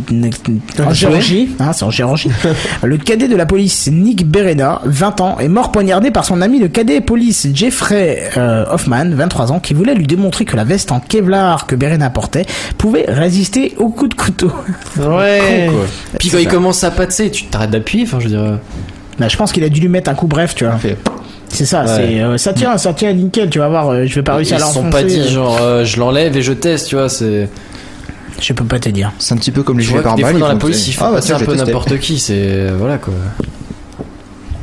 en 0.80 0.94
Géorgie, 0.94 1.50
hein, 1.60 1.74
c'est 1.74 1.84
en 1.84 1.92
Géorgie, 1.92 2.30
le 2.84 2.98
cadet 2.98 3.28
de 3.28 3.36
la 3.36 3.46
police 3.46 3.90
Nick 3.92 4.28
Berena, 4.28 4.82
20 4.86 5.22
ans, 5.22 5.38
est 5.40 5.48
mort 5.48 5.72
poignardé 5.72 6.12
par 6.12 6.26
son 6.26 6.42
ami 6.42 6.60
le 6.60 6.68
cadet 6.68 7.02
police 7.02 7.48
Jeffrey 7.54 8.30
euh, 8.38 8.66
Hoffman, 8.70 9.10
23 9.10 9.52
ans, 9.52 9.60
qui 9.60 9.74
voulait 9.74 9.96
lui 9.96 10.08
démontrer 10.08 10.46
que 10.46 10.56
la 10.56 10.64
veste 10.64 10.92
en 10.92 11.00
Kevlar 11.00 11.68
que 11.68 11.76
Berena 11.76 12.10
portait 12.10 12.46
pouvait 12.78 13.06
résister 13.08 13.74
aux 13.78 13.90
coups 13.90 14.16
de 14.16 14.22
couteau. 14.22 14.52
Ouais. 14.98 15.70
Quoi. 15.70 15.86
Puis 16.20 16.30
quand 16.30 16.38
il 16.38 16.46
ça. 16.46 16.52
commence 16.52 16.84
à 16.84 16.92
patser, 16.92 17.32
tu 17.32 17.46
t'arrêtes 17.46 17.72
d'appuyer, 17.72 18.04
enfin, 18.06 18.20
je 18.20 18.28
veux 18.28 18.32
dire. 18.32 18.60
Bah, 19.20 19.28
je 19.28 19.36
pense 19.38 19.52
qu'il 19.52 19.64
a 19.64 19.70
dû 19.70 19.82
lui 19.82 19.88
mettre 19.90 20.10
un 20.10 20.16
coup 20.16 20.28
bref, 20.28 20.54
tu 20.56 20.66
vois. 20.66 20.76
C'est 21.50 21.66
ça, 21.66 21.82
Ouais. 21.84 21.88
c'est 21.88 22.20
euh, 22.22 22.38
ça 22.38 22.54
tient, 22.54 22.78
ça 22.78 22.94
tient 22.94 23.14
nickel, 23.14 23.50
tu 23.50 23.60
vas 23.60 23.70
voir. 23.70 23.90
euh, 23.90 24.06
je 24.06 24.16
vais 24.16 24.22
pas 24.22 24.34
Ils 24.34 24.38
réussir 24.38 24.58
à 24.58 24.60
se 24.60 24.74
sont 24.74 24.84
l'enfoncer. 24.84 25.04
pas 25.04 25.08
dit 25.10 25.20
euh, 25.22 25.28
genre 25.30 25.58
euh, 25.62 25.86
je 25.86 25.98
l'enlève 26.00 26.36
et 26.36 26.42
je 26.42 26.54
teste, 26.54 26.88
tu 26.90 26.96
vois, 26.96 27.10
c'est. 27.10 27.50
Je 28.40 28.54
peux 28.54 28.66
pas 28.66 28.78
te 28.80 28.90
dire. 28.90 29.12
C'est 29.18 29.34
un 29.34 29.38
petit 29.38 29.52
peu 29.52 29.64
comme 29.64 29.78
les 29.80 29.84
Je 29.84 29.90
gilets 29.90 30.02
vois 30.02 30.12
fois 30.12 30.22
dans 30.22 30.38
ils 30.38 30.40
la 30.42 30.50
font- 30.52 30.58
police, 30.58 30.88
il 30.88 30.94
faut 30.94 31.06
Ah, 31.06 31.12
bah, 31.20 31.36
un 31.36 31.40
peu 31.40 31.56
n'importe 31.56 31.98
qui, 32.00 32.20
c'est. 32.20 32.68
Voilà 32.78 32.98
quoi. 32.98 33.14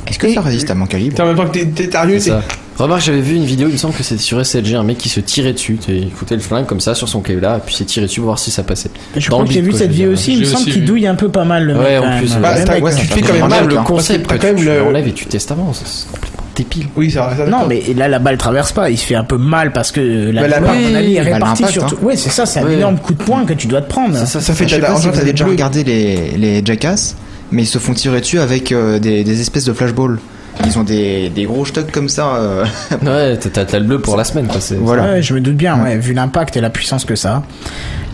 Est-ce 0.06 0.18
que 0.18 0.32
ça 0.32 0.40
résiste 0.40 0.70
à 0.70 0.74
mon 0.74 0.86
calibre 0.86 1.14
T'es 1.16 1.22
en 1.22 1.26
même 1.26 1.36
temps 1.36 1.46
que 1.46 1.52
t'es- 1.58 1.66
t'es 1.66 1.88
C'est 1.90 2.30
ça. 2.30 2.42
Remarque, 2.76 3.02
j'avais 3.02 3.20
vu 3.20 3.36
une 3.36 3.44
vidéo, 3.44 3.68
il 3.68 3.74
me 3.74 3.76
semble 3.78 3.94
que 3.94 4.02
c'était 4.02 4.20
sur 4.20 4.40
SLG, 4.44 4.74
un 4.74 4.82
mec 4.82 4.98
qui 4.98 5.08
se 5.08 5.20
tirait 5.20 5.52
dessus, 5.52 5.78
il 5.88 6.10
foutait 6.10 6.34
le 6.34 6.40
flingue 6.40 6.66
comme 6.66 6.80
ça 6.80 6.96
sur 6.96 7.08
son 7.08 7.20
Kevlar, 7.20 7.58
et 7.58 7.60
puis 7.64 7.72
il 7.72 7.78
s'est 7.78 7.84
tiré 7.84 8.06
dessus 8.06 8.18
pour 8.18 8.26
voir 8.26 8.38
si 8.40 8.50
ça 8.50 8.64
passait. 8.64 8.90
Je 9.16 9.20
Dans 9.30 9.36
crois 9.36 9.42
le 9.44 9.48
que 9.48 9.54
j'ai 9.54 9.60
vu 9.60 9.70
quoi, 9.70 9.78
cette 9.78 9.92
je 9.92 9.92
veux 9.92 9.96
vie 9.98 10.02
dire. 10.08 10.12
aussi. 10.12 10.32
Il 10.32 10.38
me 10.40 10.44
J'ai 10.44 10.50
semble 10.50 10.62
aussi 10.62 10.70
qu'il 10.72 10.80
vu. 10.80 10.86
douille 10.86 11.06
un 11.06 11.14
peu 11.14 11.28
pas 11.28 11.44
mal 11.44 11.64
le 11.66 11.74
Ouais, 11.78 11.84
mec. 11.94 12.00
en 12.00 12.02
quand 12.10 12.18
plus, 12.18 12.30
même. 12.32 12.42
Bah, 12.42 12.58
Le 12.58 12.64
t'as- 12.64 12.74
mec, 12.74 12.84
ouais, 12.84 12.90
ça 12.90 12.98
tu 12.98 13.06
te 13.06 13.14
fais 13.14 13.20
quand 13.22 13.32
même 13.32 13.48
mal. 13.48 13.68
le 13.68 13.78
hein. 13.78 13.84
concept, 13.84 14.26
T'as 14.26 14.34
quoi, 14.34 14.38
quand 14.38 14.46
même 14.48 14.56
tu 14.56 14.64
le- 14.64 14.78
l'enlèves 14.80 15.06
et 15.06 15.12
tu 15.12 15.26
testes 15.26 15.52
avant, 15.52 15.72
c'est 15.72 15.86
c'est 15.86 16.06
complètement 16.10 16.42
débile. 16.56 16.86
Oui, 16.96 17.10
ça 17.12 17.32
ça 17.36 17.46
Non, 17.46 17.66
mais 17.68 17.80
là, 17.96 18.08
la 18.08 18.18
balle 18.18 18.38
traverse 18.38 18.72
pas. 18.72 18.90
Il 18.90 18.98
se 18.98 19.06
fait 19.06 19.14
un 19.14 19.22
peu 19.24 19.38
mal 19.38 19.72
parce 19.72 19.92
que 19.92 20.00
la 20.32 20.42
Bah, 20.42 20.48
la 20.48 20.60
balle, 20.60 20.70
à 20.70 20.88
mon 20.88 20.94
avis, 20.96 21.14
est 21.14 21.18
bah, 21.18 21.22
répartie 21.34 21.62
l'impact, 21.62 21.72
sur 21.72 21.84
hein. 21.84 21.86
tout. 21.90 22.04
Ouais, 22.04 22.16
c'est 22.16 22.30
ça. 22.30 22.44
C'est 22.44 22.58
un 22.58 22.64
Ouais. 22.66 22.74
énorme 22.74 22.98
coup 22.98 23.14
de 23.14 23.22
poing 23.22 23.44
que 23.44 23.52
tu 23.54 23.68
dois 23.68 23.82
te 23.82 23.88
prendre. 23.88 24.16
Ça, 24.16 24.26
ça, 24.26 24.40
Ça 24.40 24.52
fait 24.52 24.64
Je 24.66 24.74
sais 24.74 24.80
t'as- 24.80 24.88
pas 24.88 24.92
en 24.94 24.96
si 24.96 25.04
genre, 25.04 25.12
vous 25.12 25.16
t'as 25.18 25.22
avez 25.22 25.32
des 25.32 25.38
déjà 25.38 25.46
regardé 25.46 25.84
les, 25.84 26.32
les 26.38 26.62
Jackass, 26.66 27.14
mais 27.52 27.62
ils 27.62 27.66
se 27.66 27.78
font 27.78 27.94
tirer 27.94 28.20
dessus 28.20 28.38
avec 28.40 28.72
euh, 28.72 28.98
des, 28.98 29.24
des 29.24 29.40
espèces 29.40 29.64
de 29.64 29.72
flashballs. 29.72 30.18
Ils 30.64 30.78
ont 30.78 30.84
des, 30.84 31.30
des 31.30 31.44
gros 31.44 31.64
stocks 31.64 31.90
comme 31.90 32.08
ça. 32.08 32.36
euh, 32.36 32.64
Ouais, 33.04 33.36
t'as- 33.36 33.78
le 33.78 33.84
bleu 33.84 33.98
pour 34.00 34.16
la 34.16 34.22
semaine, 34.24 34.46
quoi. 34.46 34.60
Voilà. 34.80 35.02
Ouais, 35.14 35.22
je 35.22 35.34
me 35.34 35.40
doute 35.40 35.56
bien, 35.56 35.82
ouais, 35.82 35.98
vu 35.98 36.12
l'impact 36.14 36.56
et 36.56 36.60
la 36.60 36.70
puissance 36.70 37.04
que 37.04 37.16
ça. 37.16 37.34
a. 37.36 37.42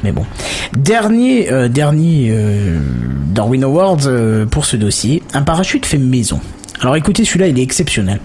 Mais 0.04 0.12
bon. 0.12 0.24
Dernier, 0.72 1.52
euh, 1.52 1.68
dernier 1.68 2.28
euh, 2.30 2.78
Darwin 3.26 3.62
Awards 3.64 3.98
euh, 4.06 4.46
pour 4.46 4.64
ce 4.64 4.76
dossier. 4.78 5.22
Un 5.34 5.42
parachute 5.42 5.84
fait 5.84 5.98
maison. 5.98 6.40
Alors 6.80 6.96
écoutez, 6.96 7.26
celui-là, 7.26 7.48
il 7.48 7.58
est 7.58 7.62
exceptionnel. 7.62 8.20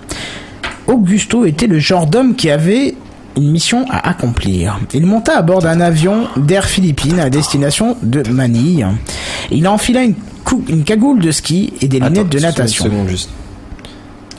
Augusto 0.87 1.45
était 1.45 1.67
le 1.67 1.79
genre 1.79 2.05
d'homme 2.07 2.35
qui 2.35 2.49
avait 2.49 2.95
une 3.35 3.51
mission 3.51 3.85
à 3.89 4.07
accomplir. 4.09 4.79
Il 4.93 5.05
monta 5.05 5.37
à 5.37 5.41
bord 5.41 5.59
d'un 5.61 5.81
avion 5.81 6.27
d'Air 6.37 6.65
Philippines 6.65 7.19
à 7.19 7.29
destination 7.29 7.97
de 8.01 8.23
Manille. 8.29 8.87
Il 9.51 9.67
enfila 9.67 10.03
une, 10.03 10.13
une 10.67 10.84
cagoule 10.84 11.19
de 11.19 11.31
ski 11.31 11.73
et 11.81 11.88
des 11.88 11.97
Attends, 11.97 12.10
lunettes 12.10 12.29
de 12.29 12.38
excuse-moi 12.38 12.49
une 12.49 12.58
natation. 12.58 12.84
seconde, 12.86 13.08
juste. 13.10 13.29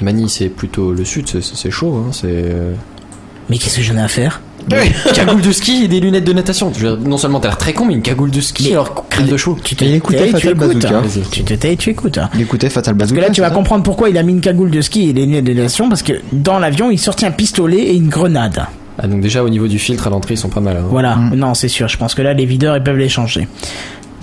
Manille, 0.01 0.29
c'est 0.29 0.49
plutôt 0.49 0.93
le 0.93 1.05
sud, 1.05 1.27
c'est- 1.29 1.71
chaud, 1.71 1.95
hein, 2.07 2.11
c'est. 2.13 2.27
euh, 2.29 2.75
Mais 3.49 3.57
qu'est-ce 3.59 3.77
que 3.77 3.83
j'en 3.83 3.97
ai 3.97 4.01
à 4.03 4.09
faire 4.09 4.41
cagoule 5.15 5.41
de 5.43 5.53
ski 5.53 5.85
et 5.85 5.89
des 5.89 6.01
lunettes 6.01 6.25
de 6.25 6.33
natation. 6.33 6.73
Non 7.05 7.19
seulement 7.19 7.39
t'as 7.39 7.49
l'air 7.49 7.57
très 7.57 7.73
con, 7.73 7.85
mais 7.85 7.95
une 7.95 8.03
cagoule 8.03 8.33
de 8.33 8.41
ski, 8.41 8.65
Mais- 8.65 8.73
alors 8.73 9.07
crève 9.09 9.29
de 9.31 9.37
chaud. 9.37 9.57
Tu 9.63 9.77
te 9.77 9.85
Il 9.85 9.95
écoutait 9.95 10.19
tais, 10.19 10.25
tu 10.27 10.33
Fatal 10.33 10.51
écoutes. 10.51 10.83
Bazooka. 10.83 10.99
hein. 10.99 11.03
Tu 11.31 11.45
te 11.45 11.55
tais, 11.55 11.77
tu 11.77 11.91
écoutes. 11.91 12.19
hein. 12.19 12.29
Il 12.35 12.41
écoutait 12.41 12.69
Fatal 12.69 12.97
Parce 12.97 13.11
Bazooka. 13.11 13.21
que 13.23 13.27
là, 13.29 13.33
tu 13.33 13.41
vas 13.43 13.51
comprendre 13.51 13.85
pourquoi 13.85 14.11
il 14.11 14.19
a 14.19 14.25
mis 14.25 14.33
une 14.33 14.41
cagoule 14.41 14.71
de 14.73 14.81
ski 14.81 15.11
et 15.11 15.13
des 15.13 15.25
lunettes 15.25 15.45
de 15.45 15.53
natation, 15.53 15.89
parce 15.89 16.03
que 16.03 16.15
dans 16.33 16.59
l'avion, 16.59 16.91
il 16.91 16.99
sortit 16.99 17.27
un 17.27 17.31
pistolet 17.31 17.79
et 17.79 17.95
une 17.95 18.09
grenade. 18.09 18.67
Ah, 18.99 19.07
donc 19.07 19.21
déjà, 19.21 19.45
au 19.45 19.49
niveau 19.49 19.69
du 19.69 19.79
filtre 19.79 20.09
à 20.09 20.11
l'entrée, 20.11 20.35
ils 20.35 20.39
sont 20.39 20.49
pas 20.49 20.61
mal. 20.61 20.79
hein. 20.79 20.87
Voilà. 20.91 21.15
Mm. 21.15 21.35
Non, 21.37 21.55
c'est 21.55 21.69
sûr. 21.69 21.87
Je 21.87 21.97
pense 21.97 22.15
que 22.17 22.23
là, 22.23 22.33
les 22.35 22.45
videurs, 22.47 22.77
ils 22.77 22.83
peuvent 22.83 22.97
les 22.97 23.09
changer. 23.09 23.47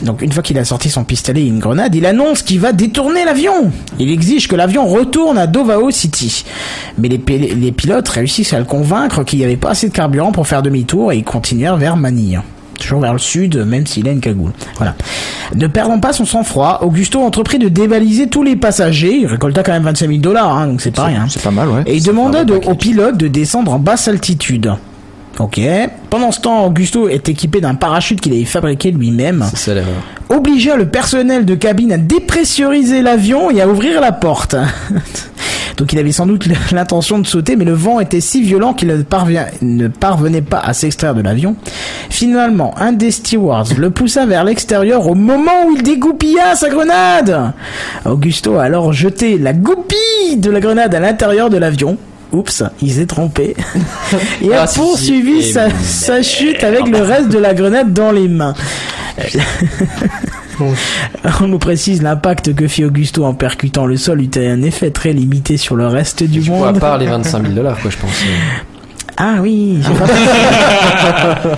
Donc, 0.01 0.21
une 0.21 0.32
fois 0.32 0.43
qu'il 0.43 0.58
a 0.58 0.65
sorti 0.65 0.89
son 0.89 1.03
pistolet 1.03 1.43
et 1.43 1.47
une 1.47 1.60
grenade, 1.60 1.93
il 1.95 2.06
annonce 2.06 2.41
qu'il 2.41 2.60
va 2.60 2.73
détourner 2.73 3.23
l'avion. 3.25 3.71
Il 3.99 4.10
exige 4.12 4.47
que 4.47 4.56
l'avion 4.56 4.86
retourne 4.88 5.38
à 5.38 5.47
Davao 5.47 5.91
City. 5.91 6.43
Mais 6.97 7.08
les, 7.08 7.17
les 7.56 7.71
pilotes 7.71 8.10
réussissent 8.10 8.53
à 8.53 8.60
le 8.60 8.65
convaincre 8.65 9.23
qu'il 9.23 9.39
n'y 9.39 9.45
avait 9.45 9.56
pas 9.56 9.69
assez 9.71 9.88
de 9.89 9.93
carburant 9.93 10.32
pour 10.32 10.47
faire 10.47 10.62
demi-tour 10.62 11.12
et 11.13 11.17
ils 11.17 11.23
continuèrent 11.23 11.77
vers 11.77 11.95
Manille. 11.95 12.41
toujours 12.79 12.99
vers 12.99 13.13
le 13.13 13.19
sud, 13.19 13.56
même 13.65 13.88
s'il 13.88 14.08
a 14.10 14.12
une 14.12 14.19
cagoule. 14.19 14.51
Voilà. 14.77 14.95
Ne 15.56 15.67
perdant 15.67 15.99
pas 15.99 16.12
son 16.12 16.25
sang-froid, 16.25 16.79
Augusto 16.82 17.21
entreprit 17.21 17.60
de 17.60 17.69
dévaliser 17.69 18.27
tous 18.27 18.43
les 18.43 18.56
passagers. 18.58 19.15
Il 19.21 19.27
récolta 19.27 19.63
quand 19.63 19.71
même 19.71 19.84
25 19.84 20.08
000 20.08 20.19
dollars, 20.19 20.58
hein, 20.58 20.67
donc 20.67 20.82
c'est 20.82 20.91
pas 20.91 21.06
rien. 21.06 21.27
C'est 21.29 21.41
pas 21.43 21.51
mal, 21.51 21.69
ouais. 21.69 21.84
Et 21.86 21.95
il 21.97 22.03
demanda 22.03 22.43
de- 22.43 22.56
au 22.56 22.75
pilote 22.75 23.15
de 23.15 23.27
descendre 23.29 23.71
en 23.71 23.79
basse 23.79 24.08
altitude. 24.10 24.73
Ok. 25.39 25.60
Pendant 26.10 26.32
ce 26.32 26.41
temps, 26.41 26.65
Augusto 26.65 27.08
est 27.08 27.28
équipé 27.28 27.60
d'un 27.60 27.76
parachute 27.76 28.22
qu'il 28.22 28.34
avait 28.34 28.46
fabriqué 28.46 28.91
lui-même. 28.91 29.46
C'est 29.50 29.58
ça 29.58 29.74
l'erreur. 29.74 30.04
Obligeant 30.30 30.76
le 30.76 30.88
personnel 30.88 31.46
de 31.46 31.56
cabine 31.56 31.91
à 31.91 31.98
dépressuriser 31.98 33.02
l'avion 33.02 33.50
et 33.50 33.62
à 33.62 33.67
ouvrir 33.67 34.00
la 34.00 34.12
porte. 34.12 34.56
Donc 35.78 35.91
il 35.91 35.98
avait 35.98 36.12
sans 36.12 36.28
doute 36.28 36.48
l'intention 36.72 37.17
de 37.19 37.26
sauter, 37.26 37.56
mais 37.56 37.65
le 37.65 37.74
vent 37.74 38.00
était 38.00 38.22
si 38.22 38.43
violent 38.43 38.74
qu'il 38.74 38.89
ne 38.89 39.88
parvenait 39.88 40.41
pas 40.41 40.60
à 40.60 40.74
s'extraire 40.74 41.15
de 41.15 41.22
l'avion. 41.22 41.56
Finalement, 42.10 42.76
un 42.78 42.91
des 42.91 43.12
stewards 43.12 43.74
le 43.78 43.89
poussa 43.89 44.26
vers 44.28 44.43
l'extérieur 44.43 45.08
au 45.08 45.15
moment 45.15 45.65
où 45.67 45.76
il 45.76 45.82
dégoupilla 45.82 46.56
sa 46.56 46.69
grenade. 46.69 47.54
Augusto 48.06 48.56
a 48.58 48.63
alors 48.63 48.93
jeté 48.93 49.39
la 49.39 49.54
goupille 49.54 50.38
de 50.38 50.52
la 50.52 50.60
grenade 50.60 50.93
à 50.93 51.00
l'intérieur 51.00 51.50
de 51.50 51.58
l'avion. 51.58 51.98
Oups, 52.34 52.63
il 52.82 52.91
s'est 52.91 53.06
trompé. 53.06 53.56
Et 54.41 54.54
a 54.54 54.63
Ah, 54.63 54.67
si, 54.67 54.80
poursuivi 54.80 55.41
si. 55.43 55.50
Et 55.50 55.54
sa, 55.54 55.69
sa 55.69 56.22
chute 56.24 56.63
avec 56.63 56.88
le 56.88 56.98
reste 57.02 57.30
de 57.30 57.38
la 57.38 57.54
grenade 57.54 57.93
dans 57.93 58.12
les 58.12 58.28
mains. 58.28 58.54
On 60.60 61.48
nous 61.48 61.60
précise 61.60 62.02
l'impact 62.02 62.54
que 62.56 62.67
fit 62.67 62.86
Augusto 62.86 63.24
en 63.26 63.34
percutant 63.34 63.86
le 63.86 63.98
sol 63.98 64.22
eut 64.22 64.30
un 64.38 64.62
effet 64.62 64.91
très 64.91 65.12
limité 65.13 65.58
sur 65.58 65.76
le 65.76 65.88
reste 65.88 66.24
du 66.24 66.39
Du 66.39 66.50
coup, 66.50 66.63
à 66.63 66.72
monde. 66.72 66.80
part 66.80 66.98
les 66.98 67.06
25 67.08 67.41
000 67.43 67.54
dollars, 67.54 67.80
quoi, 67.80 67.89
je 67.91 67.98
pense. 67.98 68.12
Ah 69.17 69.36
oui, 69.41 69.80
j'ai 69.82 69.93
pas- 69.93 70.08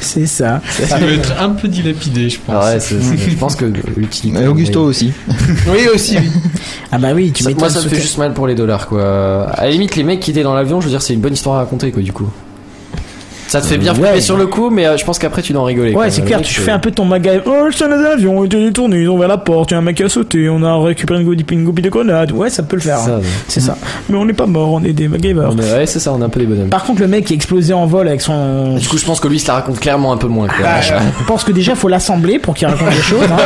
c'est 0.00 0.26
ça. 0.26 0.60
Ça 0.86 0.98
peut 0.98 1.12
être 1.12 1.32
un 1.40 1.50
peu 1.50 1.68
dilapidé, 1.68 2.30
je 2.30 2.38
pense. 2.40 2.54
Ah 2.58 2.72
ouais, 2.74 2.80
c'est- 2.80 3.00
c'est- 3.00 3.30
je 3.30 3.36
pense 3.36 3.56
que 3.56 3.66
l'utilité. 3.96 4.42
Et 4.42 4.46
Augusto 4.46 4.82
aussi. 4.84 5.12
Oui, 5.66 5.86
aussi, 5.94 6.16
oui. 6.18 6.30
Ah 6.90 6.98
bah 6.98 7.08
oui, 7.14 7.30
tu 7.32 7.44
Ça- 7.44 7.50
moi, 7.50 7.68
ça 7.68 7.82
me 7.82 7.88
fait 7.88 8.00
juste 8.00 8.18
mal 8.18 8.32
pour 8.32 8.46
les 8.46 8.54
dollars, 8.54 8.86
quoi. 8.86 9.50
À 9.50 9.64
la 9.64 9.70
limite, 9.70 9.96
les 9.96 10.04
mecs 10.04 10.20
qui 10.20 10.30
étaient 10.30 10.42
dans 10.42 10.54
l'avion, 10.54 10.80
je 10.80 10.86
veux 10.86 10.90
dire, 10.90 11.02
c'est 11.02 11.12
une 11.14 11.20
bonne 11.20 11.34
histoire 11.34 11.56
à 11.56 11.58
raconter, 11.60 11.90
quoi, 11.92 12.02
du 12.02 12.12
coup. 12.12 12.30
Ça 13.48 13.60
te 13.60 13.66
fait 13.66 13.78
bien 13.78 13.92
Ouais. 13.94 14.00
flipper 14.04 14.20
sur 14.20 14.36
le 14.36 14.46
coup, 14.46 14.68
mais 14.70 14.86
euh, 14.86 14.96
je 14.96 15.04
pense 15.04 15.18
qu'après, 15.18 15.42
tu 15.42 15.52
dois 15.52 15.62
en 15.62 15.64
rigoler. 15.64 15.94
Ouais, 15.94 16.10
c'est 16.10 16.20
Le 16.20 16.26
clair, 16.26 16.42
tu 16.42 16.60
fais 16.60 16.70
un 16.70 16.78
peu 16.78 16.90
ton 16.90 17.04
magasin. 17.06 17.40
Oh, 17.46 17.68
c'est 17.74 17.84
un 17.84 17.92
avion, 17.92 18.44
il 18.44 18.46
était 18.46 18.60
détourné, 18.62 19.00
ils 19.00 19.08
ont 19.08 19.16
ouvert 19.16 19.26
la 19.28 19.38
porte, 19.38 19.70
il 19.70 19.74
y 19.74 19.76
a 19.76 19.78
un 19.78 19.82
mec 19.82 19.96
qui 19.96 20.02
a 20.04 20.08
sauté, 20.08 20.48
on 20.50 20.62
a 20.62 20.76
récupéré 20.84 21.20
une 21.20 21.26
goupille, 21.64 21.82
de 21.82 21.88
grenade. 21.88 22.30
Ouais, 22.32 22.50
ça 22.50 22.62
peut 22.62 22.76
le 22.76 22.82
faire. 22.82 22.98
Hein. 23.00 23.16
ouais. 23.20 23.26
C'est 23.48 23.60
ça. 23.60 23.76
Mais 24.08 24.16
on 24.18 24.24
n'est 24.26 24.32
pas 24.34 24.46
mort, 24.46 24.72
on 24.72 24.84
est 24.84 24.92
des 24.92 25.08
MacGyver. 25.08 25.48
Est- 25.58 25.72
Ouais, 25.78 25.86
c'est 25.86 25.98
ça, 25.98 26.12
on 26.12 26.20
est 26.20 26.24
un 26.24 26.28
peu 26.28 26.40
des 26.40 26.46
bonhommes. 26.46 26.68
Par 26.68 26.84
contre, 26.84 27.00
le 27.00 27.08
mec 27.08 27.24
qui 27.24 27.32
a 27.32 27.36
explosé 27.36 27.72
en 27.72 27.86
vol 27.86 28.06
avec 28.06 28.20
son. 28.20 28.76
Du 28.76 28.86
coup, 28.86 28.98
je 28.98 29.04
pense 29.06 29.18
que 29.18 29.28
lui, 29.28 29.36
il 29.36 29.40
se 29.40 29.48
la 29.48 29.54
raconte 29.54 29.80
clairement 29.80 30.12
un 30.12 30.18
peu 30.18 30.28
moins, 30.28 30.46
quoi. 30.46 30.56
Bah, 30.62 30.80
je 30.82 30.92
pense 31.26 31.42
que 31.42 31.52
déjà, 31.52 31.74
faut 31.74 31.88
l'assembler 31.88 32.38
pour 32.38 32.54
qu'il 32.54 32.68
raconte 32.68 32.90
des 32.90 32.96
choses. 33.02 33.24
hein. 33.32 33.36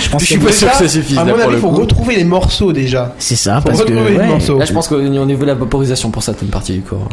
Je 0.00 0.08
pense 0.08 0.22
Je 0.22 0.26
suis 0.26 0.38
que- 0.38 0.46
pas 0.46 0.52
sûr 0.52 0.70
que 0.70 0.76
ça 0.78 0.88
suffise, 0.88 1.18
À 1.18 1.24
mon 1.24 1.34
avis, 1.38 1.52
le 1.52 1.58
faut 1.58 1.68
retrouver 1.68 2.16
les 2.16 2.24
morceaux 2.24 2.72
déjà. 2.72 3.14
C'est 3.18 3.36
ça, 3.36 3.56
Faut 3.60 3.68
parce 3.68 3.82
que. 3.84 3.90
retrouver 3.92 4.12
les 4.12 4.16
ouais. 4.18 4.26
morceaux. 4.28 4.58
Là, 4.58 4.64
je 4.64 4.72
pense 4.72 4.88
qu'au 4.88 4.96
au 4.96 5.24
niveau 5.26 5.42
de 5.42 5.46
la 5.48 5.54
vaporisation 5.54 6.10
pour 6.10 6.22
certaines 6.22 6.48
parties 6.48 6.72
du 6.72 6.80
corps. 6.80 7.06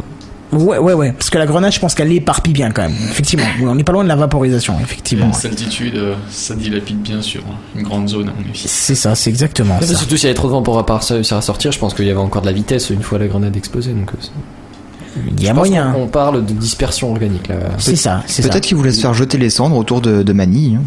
Ouais, 0.52 0.78
ouais, 0.78 0.92
ouais. 0.94 1.12
Parce 1.12 1.30
que 1.30 1.38
la 1.38 1.46
grenade, 1.46 1.72
je 1.72 1.78
pense 1.80 1.94
qu'elle 1.94 2.08
l'éparpille 2.08 2.52
bien 2.52 2.70
quand 2.70 2.82
même. 2.82 2.94
Effectivement. 3.10 3.44
Oui, 3.60 3.66
on 3.68 3.74
n'est 3.74 3.84
pas 3.84 3.92
loin 3.92 4.02
de 4.02 4.08
la 4.08 4.16
vaporisation, 4.16 4.74
effectivement. 4.82 5.30
Altitude, 5.44 5.96
euh, 5.96 6.14
ça 6.28 6.54
dilapide 6.54 7.00
bien 7.00 7.22
sur 7.22 7.42
une 7.76 7.82
grande 7.82 8.08
zone. 8.08 8.30
C'est 8.54 8.94
ça, 8.94 9.14
c'est 9.14 9.30
exactement 9.30 9.80
ça. 9.80 9.86
surtout 9.94 10.16
s'il 10.16 10.24
y 10.24 10.26
avait 10.26 10.34
trop 10.34 10.48
de 10.48 10.52
vent 10.52 10.62
pour 10.62 10.84
pas 10.84 10.98
réussir 10.98 11.36
à 11.36 11.42
sortir, 11.42 11.70
je 11.72 11.78
pense 11.78 11.94
qu'il 11.94 12.06
y 12.06 12.10
avait 12.10 12.18
encore 12.18 12.42
de 12.42 12.46
la 12.46 12.52
vitesse 12.52 12.90
une 12.90 13.02
fois 13.02 13.18
la 13.18 13.28
grenade 13.28 13.56
explosée. 13.56 13.92
Donc, 13.92 14.10
euh, 14.12 15.20
Il 15.36 15.42
y 15.42 15.48
a 15.48 15.54
moyen. 15.54 15.94
On 15.96 16.06
parle 16.08 16.44
de 16.44 16.52
dispersion 16.52 17.10
organique 17.12 17.48
là. 17.48 17.56
C'est 17.78 17.96
ça, 17.96 18.22
c'est 18.26 18.42
ça. 18.42 18.48
Peut-être 18.48 18.64
qu'il 18.64 18.76
voulait 18.76 18.92
se 18.92 19.00
faire 19.00 19.14
jeter 19.14 19.38
les 19.38 19.50
cendres 19.50 19.76
autour 19.76 20.00
de, 20.00 20.22
de 20.22 20.32
Manille. 20.32 20.76
hein. 20.76 20.82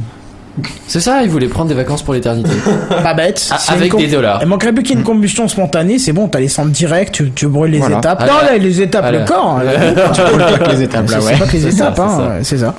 C'est 0.87 0.99
ça, 0.99 1.23
il 1.23 1.29
voulait 1.29 1.47
prendre 1.47 1.69
des 1.69 1.73
vacances 1.75 2.03
pour 2.03 2.13
l'éternité. 2.13 2.51
Pas 2.89 3.13
bête. 3.15 3.47
Ah, 3.51 3.57
avec 3.69 3.85
une 3.85 3.89
com- 3.91 3.99
des 4.01 4.07
dollars. 4.07 4.39
Il 4.41 4.47
manquerait 4.47 4.71
plus 4.73 4.83
qu'il 4.83 4.91
y 4.91 4.95
ait 4.95 4.99
une 4.99 5.05
combustion 5.05 5.47
spontanée, 5.47 5.97
c'est 5.97 6.13
bon, 6.13 6.27
t'as 6.27 6.39
les 6.39 6.47
cendres 6.47 6.69
directes, 6.71 7.15
tu, 7.15 7.31
tu 7.31 7.47
brûles 7.47 7.71
les 7.71 7.79
Voilà. 7.79 7.97
étapes. 7.97 8.19
Ah, 8.21 8.27
non, 8.27 8.33
là- 8.45 8.57
les 8.57 8.81
étapes, 8.81 9.05
ah, 9.07 9.11
le 9.11 9.25
corps. 9.25 9.59
hein. 9.59 9.63
tu 10.13 10.21
brûles 10.21 10.37
pas 10.37 10.57
que 10.59 10.69
les 10.71 10.81
étapes, 10.83 11.09
là, 11.09 11.17
C'est 11.19 11.25
ouais. 11.27 11.37
pas 11.39 11.45
que 11.47 11.51
les 11.53 11.59
C'est 11.61 11.71
ça, 11.71 11.89
étapes, 11.89 11.95
c'est 11.95 12.03
hein, 12.23 12.31
c'est 12.43 12.57
ça. 12.59 12.75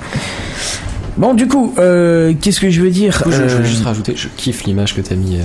Bon, 1.17 1.33
du 1.33 1.47
coup, 1.47 1.73
euh, 1.79 2.33
qu'est-ce 2.41 2.59
que 2.59 2.69
je 2.69 2.81
veux 2.81 2.89
dire 2.89 3.17
Du 3.17 3.23
coup, 3.23 3.31
je, 3.31 3.37
je 3.47 3.55
Euh, 3.55 3.57
veux 3.59 3.63
juste 3.65 3.83
rajouter, 3.85 4.13
je 4.15 4.27
kiffe 4.35 4.63
l'image 4.65 4.95
que 4.95 5.01
t'as 5.01 5.15
mis. 5.15 5.37
euh. 5.37 5.43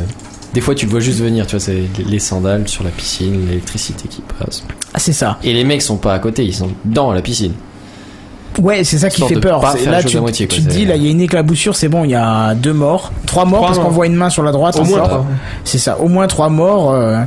Des 0.53 0.61
fois, 0.61 0.75
tu 0.75 0.85
le 0.87 0.91
vois 0.91 0.99
juste 1.01 1.21
venir, 1.21 1.47
tu 1.47 1.53
vois, 1.57 1.61
c'est 1.65 1.75
les- 1.99 2.05
les 2.05 2.19
sandales 2.19 2.67
sur 2.67 2.83
la 2.83 2.91
piscine, 2.91 3.47
l'électricité 3.49 4.09
qui 4.09 4.21
passe. 4.39 4.65
Ah, 4.95 4.99
c'est 4.99 5.13
ça. 5.13 5.39
Et 5.45 5.53
les 5.53 5.63
mecs 5.65 5.83
sont 5.83 5.97
pas 5.97 6.13
à 6.15 6.19
côté, 6.19 6.45
ils 6.45 6.55
sont 6.55 6.71
dans 6.85 7.13
la 7.13 7.23
piscine. 7.23 7.53
Ouais, 8.59 8.85
c'est 8.85 8.99
ça 8.99 9.09
qui 9.11 9.23
fait 9.27 9.37
peur. 9.41 9.63
Là, 9.63 10.03
tu, 10.03 10.19
moitié, 10.19 10.47
tu 10.47 10.61
quoi, 10.61 10.71
te 10.71 10.75
dis, 10.77 10.85
là, 10.85 10.97
il 10.97 11.05
y 11.05 11.09
a 11.09 11.11
une 11.11 11.21
éclaboussure, 11.21 11.77
c'est 11.77 11.89
bon, 11.89 12.05
il 12.05 12.11
y 12.11 12.15
a 12.15 12.55
deux 12.55 12.73
morts. 12.73 13.13
Trois 13.27 13.45
morts 13.45 13.61
Trois 13.61 13.69
parce 13.69 13.79
qu'on 13.81 13.91
voit 13.91 14.07
une 14.07 14.17
main 14.17 14.29
sur 14.31 14.43
la 14.43 14.53
droite. 14.53 14.77
Au 14.77 14.85
moins. 14.85 15.27
C'est 15.65 15.79
ça, 15.79 15.99
au 15.99 16.09
moins 16.09 16.27
trois 16.27 16.49
morts. 16.49 16.93
Euh, 16.93 17.21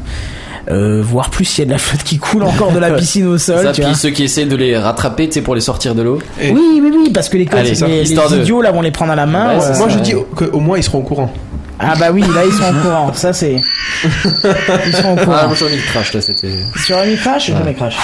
euh, 0.71 1.01
voire 1.03 1.29
plus 1.29 1.43
s'il 1.43 1.59
y 1.59 1.61
a 1.63 1.65
de 1.65 1.71
la 1.71 1.77
flotte 1.77 2.03
qui 2.03 2.17
coule 2.19 2.43
encore 2.43 2.71
de 2.71 2.79
la 2.79 2.91
piscine 2.97 3.27
au 3.27 3.37
sol. 3.37 3.57
Ça, 3.63 3.71
tu 3.73 3.81
puis 3.81 3.89
vois. 3.89 3.97
ceux 3.99 4.11
qui 4.11 4.23
essaient 4.23 4.45
de 4.45 4.55
les 4.55 4.77
rattraper, 4.77 5.27
tu 5.27 5.33
sais, 5.33 5.41
pour 5.41 5.55
les 5.55 5.61
sortir 5.61 5.93
de 5.93 6.01
l'eau. 6.03 6.19
Et- 6.41 6.51
Oui, 6.51 6.79
oui, 6.81 6.91
oui, 6.93 7.09
parce 7.13 7.27
que 7.27 7.35
les, 7.37 7.47
Allez, 7.51 7.71
les, 7.71 8.15
de- 8.15 8.41
idiots 8.41 8.61
là 8.61 8.71
vont 8.71 8.81
les 8.81 8.91
prendre 8.91 9.11
à 9.11 9.15
la 9.15 9.25
main. 9.25 9.57
Ouais, 9.57 9.63
euh. 9.65 9.77
Moi, 9.77 9.89
je 9.89 9.99
dis 9.99 10.13
qu'au 10.35 10.59
moins 10.61 10.77
ils 10.77 10.83
seront 10.83 10.99
au 10.99 11.03
courant. 11.03 11.31
Ah 11.79 11.95
bah 11.99 12.11
oui, 12.13 12.21
là 12.21 12.45
ils 12.45 12.53
sont 12.53 12.63
au 12.63 12.81
courant. 12.81 13.11
Ça 13.13 13.33
c'est. 13.33 13.55
Ils 14.05 14.93
sont 14.95 15.09
au 15.09 15.15
Ah, 15.17 15.23
courant. 15.25 15.47
moi 15.47 15.55
j'en 15.59 15.67
ai 15.67 15.75
le 15.75 15.81
crash 15.91 16.13
là, 16.13 16.21
c'était. 16.21 16.53
Sur 16.85 16.97
un 16.97 17.13
crash, 17.15 17.51
j'en 17.51 17.67
ai 17.67 17.73
crash. 17.73 17.97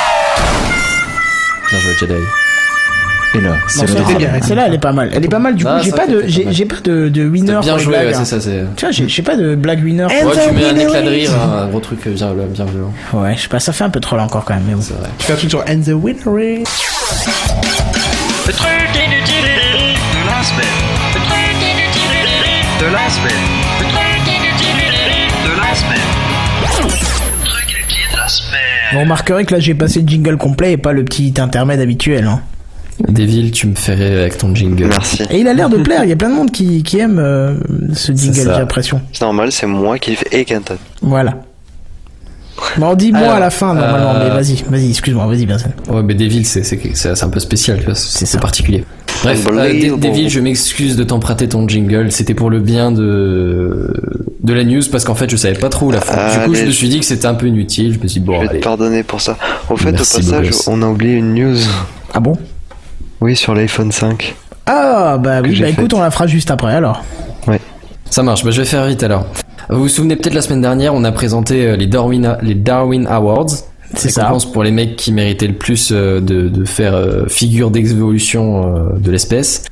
Bien 1.69 1.79
joué, 1.79 1.93
Jedi. 1.97 2.13
Et 3.36 3.42
là, 3.42 3.52
c'est 3.68 3.82
le 3.88 4.42
celle-là, 4.42 4.63
elle 4.68 4.74
est 4.74 4.78
pas 4.80 4.92
mal. 4.92 5.12
Elle 5.13 5.24
est 5.24 5.28
pas 5.30 5.38
mal. 5.39 5.54
Du 5.56 5.63
coup, 5.63 5.70
j'ai 5.84 5.92
pas 5.92 6.08
de, 6.08 6.24
j'ai 6.26 6.65
pas 6.65 6.80
de, 6.84 7.10
de 7.10 7.28
winner. 7.28 7.60
Bien 7.62 7.78
joué, 7.78 7.94
ouais, 7.96 8.08
hein. 8.13 8.24
c'est 8.24 8.26
ça, 8.26 8.42
c'est. 8.42 8.65
Tu 8.76 8.86
vois, 8.86 8.92
j'ai 8.92 9.22
pas 9.22 9.36
de 9.36 9.54
blague 9.56 9.84
winner. 9.84 10.06
Ouais, 10.06 10.24
tu 10.48 10.52
mets 10.56 10.65
un 10.65 10.76
éclat 10.76 11.02
de 11.04 11.10
rire, 11.10 11.32
un 11.39 11.68
gros 11.68 11.80
truc 11.80 12.08
bien, 12.08 12.34
bien 12.34 12.65
violent. 12.65 12.94
Ouais, 13.13 13.36
je 13.36 13.42
sais 13.44 13.48
pas, 13.48 13.60
ça 13.60 13.72
fait 13.72 13.84
un 13.84 13.89
peu 13.92 14.00
troll 14.00 14.20
encore 14.20 14.46
quand 14.46 14.56
même, 14.56 14.63
mais 14.68 14.74
bon. 14.74 14.82
C'est 14.82 14.96
vrai. 14.96 15.10
Tu 15.20 15.26
fais 15.26 15.34
un 15.34 15.36
truc 15.36 15.50
sur 15.52 15.60
And 15.62 15.82
the 15.86 15.89
Winner 15.89 16.62
is- 16.62 16.63
Le 18.48 18.54
truc 18.54 18.70
inutile 18.96 19.44
de. 19.44 19.89
Le 20.58 21.20
truc 21.20 21.56
inutile 21.62 22.26
de 22.80 22.86
la 22.86 23.10
semaine. 23.10 23.46
Le 23.80 23.86
truc 23.86 24.28
inutile 24.28 24.82
de 25.46 25.52
la 25.62 25.76
semaine. 25.76 26.10
Le 26.62 26.68
truc 26.68 27.70
inutile 27.70 28.12
de 28.12 28.18
la 28.18 28.28
semaine. 28.28 28.60
Vous 28.94 29.00
remarquerez 29.02 29.46
que 29.46 29.54
là 29.54 29.60
j'ai 29.60 29.76
passé 29.76 30.02
le 30.02 30.08
jingle 30.08 30.38
complet 30.38 30.72
et 30.74 30.78
pas 30.78 30.94
le 30.94 31.04
petit 31.04 31.34
intermède 31.38 31.80
habituel. 31.80 32.26
Hein. 32.26 32.42
Devil, 33.08 33.52
tu 33.52 33.68
me 33.68 33.76
fais 33.76 33.94
rire 33.94 34.20
avec 34.20 34.38
ton 34.38 34.54
jingle. 34.54 34.86
Merci. 34.88 35.24
Et 35.30 35.40
il 35.40 35.48
a 35.48 35.54
l'air 35.54 35.70
de 35.70 35.78
plaire, 35.78 36.04
il 36.04 36.10
y 36.10 36.14
a 36.14 36.16
plein 36.16 36.30
de 36.30 36.36
monde 36.36 36.52
qui, 36.52 36.84
qui 36.84 37.00
aime 37.00 37.18
euh, 37.20 37.56
ce 37.94 38.12
jingle, 38.12 38.36
j'ai 38.36 38.44
l'impression. 38.46 39.02
C'est 39.14 39.22
normal, 39.24 39.52
c'est 39.52 39.68
moi 39.68 39.98
qui 40.00 40.12
le 40.12 40.18
fais 40.18 40.28
et 40.40 40.46
Kenton. 40.46 40.76
Voilà. 41.02 41.36
Bon, 42.78 42.94
dis-moi 42.94 43.34
à 43.36 43.40
la 43.40 43.50
fin 43.50 43.74
normalement, 43.74 44.16
euh, 44.16 44.28
mais 44.28 44.36
vas-y, 44.36 44.64
vas-y, 44.70 44.90
excuse-moi, 44.90 45.26
vas-y, 45.28 45.46
Benson. 45.46 45.70
Ouais, 45.90 46.04
mais 46.04 46.14
Devil, 46.14 46.44
c'est 46.44 46.64
c'est 46.64 46.78
c'est- 46.94 47.16
c'est 47.16 47.24
un 47.24 47.30
peu 47.30 47.40
spécial, 47.40 47.80
tu 47.80 47.86
vois, 47.86 47.96
c'est 47.96 48.40
particulier. 48.40 48.84
Bref, 49.24 49.46
euh, 49.50 49.98
Devil, 49.98 50.30
je 50.30 50.40
m'excuse 50.42 50.96
de 50.98 51.04
t'emprunter 51.06 51.48
ton 51.48 51.68
jingle. 51.68 52.12
C'était 52.12 52.34
pour 52.34 52.50
le 52.50 52.60
bien 52.60 52.92
de 52.92 53.94
de 54.44 54.54
la 54.54 54.64
news 54.66 54.82
parce 54.92 55.06
qu'en 55.06 55.16
fait, 55.16 55.30
je 55.30 55.38
savais 55.38 55.58
pas 55.58 55.70
trop 55.70 55.88
où 55.88 55.92
la 55.92 56.02
fondre. 56.02 56.22
Du 56.34 56.50
coup, 56.50 56.56
je 56.56 56.66
me 56.66 56.72
suis 56.72 56.90
dit 56.90 57.00
que 57.00 57.06
c'était 57.06 57.28
un 57.28 57.34
peu 57.34 57.48
inutile. 57.48 57.94
Je 57.94 58.00
me 58.00 58.08
suis 58.08 58.20
dit 58.20 58.26
bon, 58.26 58.36
Je 58.36 58.42
vais 58.42 58.50
allez. 58.50 58.60
te 58.60 58.64
pardonner 58.64 59.04
pour 59.04 59.22
ça. 59.22 59.38
Au 59.70 59.78
fait, 59.78 59.92
Merci, 59.94 60.18
au 60.18 60.20
passage, 60.20 60.50
on 60.68 60.82
a 60.82 60.88
oublié 60.88 61.14
une 61.14 61.34
news. 61.34 61.58
Ah 62.14 62.20
bon? 62.20 62.34
Oui, 63.21 63.36
sur 63.36 63.53
l'iPhone 63.53 63.91
5. 63.91 64.36
Ah 64.65 65.17
bah 65.17 65.41
oui, 65.41 65.60
bah 65.60 65.69
écoute, 65.69 65.93
on 65.93 65.99
la 65.99 66.12
fera 66.12 66.27
juste 66.27 66.51
après 66.51 66.73
alors. 66.75 67.03
Ça 68.10 68.23
marche. 68.23 68.43
Bah, 68.43 68.51
je 68.51 68.62
vais 68.62 68.65
faire 68.67 68.86
vite 68.88 69.03
alors. 69.03 69.25
Vous 69.69 69.82
vous 69.82 69.88
souvenez 69.88 70.15
peut-être 70.15 70.34
la 70.34 70.41
semaine 70.41 70.62
dernière, 70.62 70.95
on 70.95 71.03
a 71.03 71.12
présenté 71.12 71.65
euh, 71.65 71.75
les 71.75 71.86
Darwin 71.86 72.38
les 72.41 72.55
Darwin 72.55 73.05
Awards. 73.08 73.49
C'est 73.93 74.10
ça. 74.10 74.21
Récompense 74.23 74.51
pour 74.51 74.63
les 74.63 74.71
mecs 74.71 74.95
qui 74.95 75.12
méritaient 75.12 75.47
le 75.47 75.53
plus 75.53 75.89
euh, 75.91 76.19
de, 76.19 76.47
de 76.49 76.65
faire 76.65 76.95
euh, 76.95 77.25
figure 77.27 77.69
d'évolution 77.69 78.89
de 78.97 79.12
l'espèce? 79.12 79.63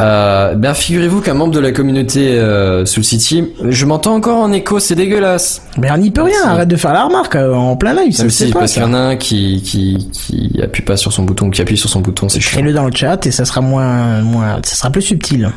Euh, 0.00 0.54
bien, 0.54 0.72
figurez-vous 0.72 1.20
qu'un 1.20 1.34
membre 1.34 1.52
de 1.52 1.58
la 1.60 1.72
communauté 1.72 2.38
euh, 2.38 2.86
Soul 2.86 3.04
City, 3.04 3.44
je 3.68 3.84
m'entends 3.84 4.14
encore 4.14 4.38
en 4.38 4.50
écho, 4.50 4.78
c'est 4.78 4.94
dégueulasse. 4.94 5.62
Mais 5.76 5.90
on 5.90 5.98
n'y 5.98 6.10
peut 6.10 6.22
rien, 6.22 6.32
Merci. 6.36 6.48
arrête 6.48 6.68
de 6.68 6.76
faire 6.76 6.92
la 6.94 7.04
remarque 7.04 7.36
euh, 7.36 7.52
en 7.52 7.76
plein 7.76 7.92
live, 7.92 8.16
Même 8.18 8.30
fait 8.30 8.46
si, 8.46 8.52
pas 8.52 8.60
parce 8.60 8.72
qu'il 8.72 8.82
y 8.82 8.84
en 8.84 8.94
a 8.94 8.98
un 8.98 9.16
qui, 9.16 9.62
qui, 9.62 10.08
qui 10.12 10.60
appuie 10.62 10.82
pas 10.82 10.96
sur 10.96 11.12
son 11.12 11.24
bouton, 11.24 11.50
qui 11.50 11.60
appuie 11.60 11.76
sur 11.76 11.90
son 11.90 12.00
bouton, 12.00 12.28
c'est 12.30 12.40
chiant. 12.40 12.58
Fais-le 12.58 12.72
dans 12.72 12.86
le 12.86 12.92
chat 12.94 13.26
et 13.26 13.30
ça 13.30 13.44
sera 13.44 13.60
moins, 13.60 14.22
moins, 14.22 14.58
ça 14.64 14.74
sera 14.74 14.90
plus 14.90 15.02
subtil. 15.02 15.50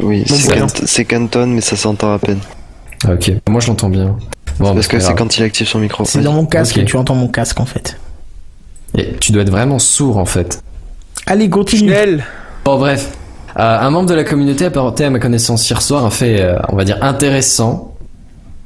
Oui, 0.00 0.24
c'est 0.26 0.86
c'est 0.86 1.04
Kenton, 1.04 1.48
mais 1.48 1.60
ça 1.60 1.76
s'entend 1.76 2.14
à 2.14 2.18
peine. 2.18 2.38
Ah, 3.06 3.12
Ok, 3.12 3.32
moi 3.48 3.60
je 3.60 3.66
l'entends 3.68 3.88
bien. 3.90 4.16
Bon, 4.58 4.74
Parce 4.74 4.86
bah, 4.88 4.92
que 4.92 4.96
pas 4.96 5.02
c'est 5.02 5.14
quand 5.14 5.36
il 5.36 5.42
active 5.42 5.66
son 5.68 5.78
micro. 5.78 6.04
C'est 6.04 6.20
dans 6.20 6.32
mon 6.32 6.46
casque 6.46 6.78
et 6.78 6.84
tu 6.84 6.96
entends 6.96 7.14
mon 7.14 7.28
casque 7.28 7.60
en 7.60 7.66
fait. 7.66 7.98
Et 8.96 9.14
tu 9.20 9.32
dois 9.32 9.42
être 9.42 9.50
vraiment 9.50 9.78
sourd 9.78 10.16
en 10.18 10.24
fait. 10.26 10.62
Allez, 11.26 11.48
continue. 11.50 11.92
Bon 12.64 12.78
bref, 12.78 13.10
un 13.60 13.90
membre 13.90 14.08
de 14.08 14.14
la 14.14 14.24
communauté 14.24 14.64
a 14.64 14.68
apporté 14.68 15.04
à 15.04 15.10
ma 15.10 15.18
connaissance 15.18 15.68
hier 15.68 15.82
soir 15.82 16.04
un 16.04 16.10
fait, 16.10 16.40
euh, 16.40 16.56
on 16.68 16.76
va 16.76 16.84
dire, 16.84 16.98
intéressant. 17.02 17.94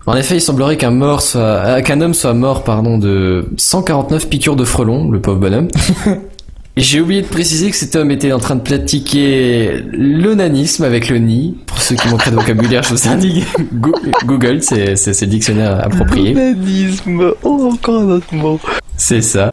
En 0.07 0.15
effet, 0.17 0.37
il 0.37 0.41
semblerait 0.41 0.77
qu'un 0.77 0.91
mort 0.91 1.23
soit, 1.23 1.41
euh, 1.41 1.81
qu'un 1.81 2.01
homme 2.03 2.13
soit 2.15 2.35
mort, 2.35 2.63
pardon, 2.65 2.99
de 2.99 3.49
149 3.57 4.29
piqûres 4.29 4.57
de 4.57 4.65
frelons, 4.65 5.11
le 5.11 5.21
pauvre 5.21 5.39
bonhomme. 5.39 5.69
J'ai 6.77 7.01
oublié 7.01 7.23
de 7.23 7.29
préciser 7.29 7.71
que 7.71 7.77
cet 7.77 7.95
homme 7.95 8.11
était 8.11 8.33
en 8.33 8.41
train 8.41 8.57
de 8.57 8.61
pratiquer 8.61 9.81
l'onanisme 9.93 10.83
avec 10.83 11.09
le 11.09 11.19
nid. 11.19 11.57
Pour 11.67 11.81
ceux 11.81 11.95
qui 11.95 12.09
manqueraient 12.09 12.33
de 12.33 12.37
vocabulaire, 12.37 12.83
je 12.83 12.91
vous 12.95 13.09
indique 13.09 13.45
Go- 13.75 13.95
Google, 14.27 14.61
c'est 14.61 14.97
c'est- 14.97 15.13
c'est 15.15 15.27
le 15.27 15.31
dictionnaire 15.31 15.81
approprié. 15.85 16.35
L'onanisme, 16.35 17.33
oh, 17.45 17.71
encore 17.73 18.01
un 18.03 18.11
autre 18.11 18.35
mot. 18.35 18.59
C'est 18.97 19.23
ça. 19.23 19.53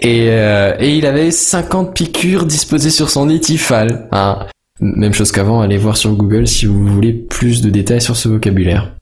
Et, 0.00 0.26
euh, 0.30 0.74
et 0.80 0.96
il 0.96 1.06
avait 1.06 1.30
50 1.30 1.94
piqûres 1.94 2.44
disposées 2.46 2.90
sur 2.90 3.10
son 3.10 3.30
étifal. 3.30 4.08
Hein. 4.10 4.40
Même 4.80 5.14
chose 5.14 5.32
qu'avant, 5.32 5.60
allez 5.62 5.78
voir 5.78 5.96
sur 5.96 6.12
Google 6.14 6.46
si 6.46 6.66
vous 6.66 6.86
voulez 6.86 7.12
plus 7.12 7.62
de 7.62 7.70
détails 7.70 8.00
sur 8.02 8.16
ce 8.16 8.28
vocabulaire. 8.28 8.92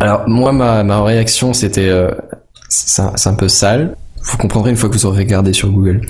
Alors 0.00 0.28
moi, 0.28 0.52
ma, 0.52 0.82
ma 0.82 1.02
réaction, 1.02 1.52
c'était... 1.52 1.88
euh, 1.88 2.10
c'est 2.68 3.28
un, 3.28 3.34
peu 3.34 3.48
sale. 3.48 3.96
Vous 4.22 4.38
comprendrez 4.38 4.70
une 4.70 4.76
fois 4.76 4.88
que 4.88 4.94
vous 4.94 5.06
aurez 5.06 5.24
regardé 5.24 5.52
sur 5.52 5.68
Google. 5.70 6.00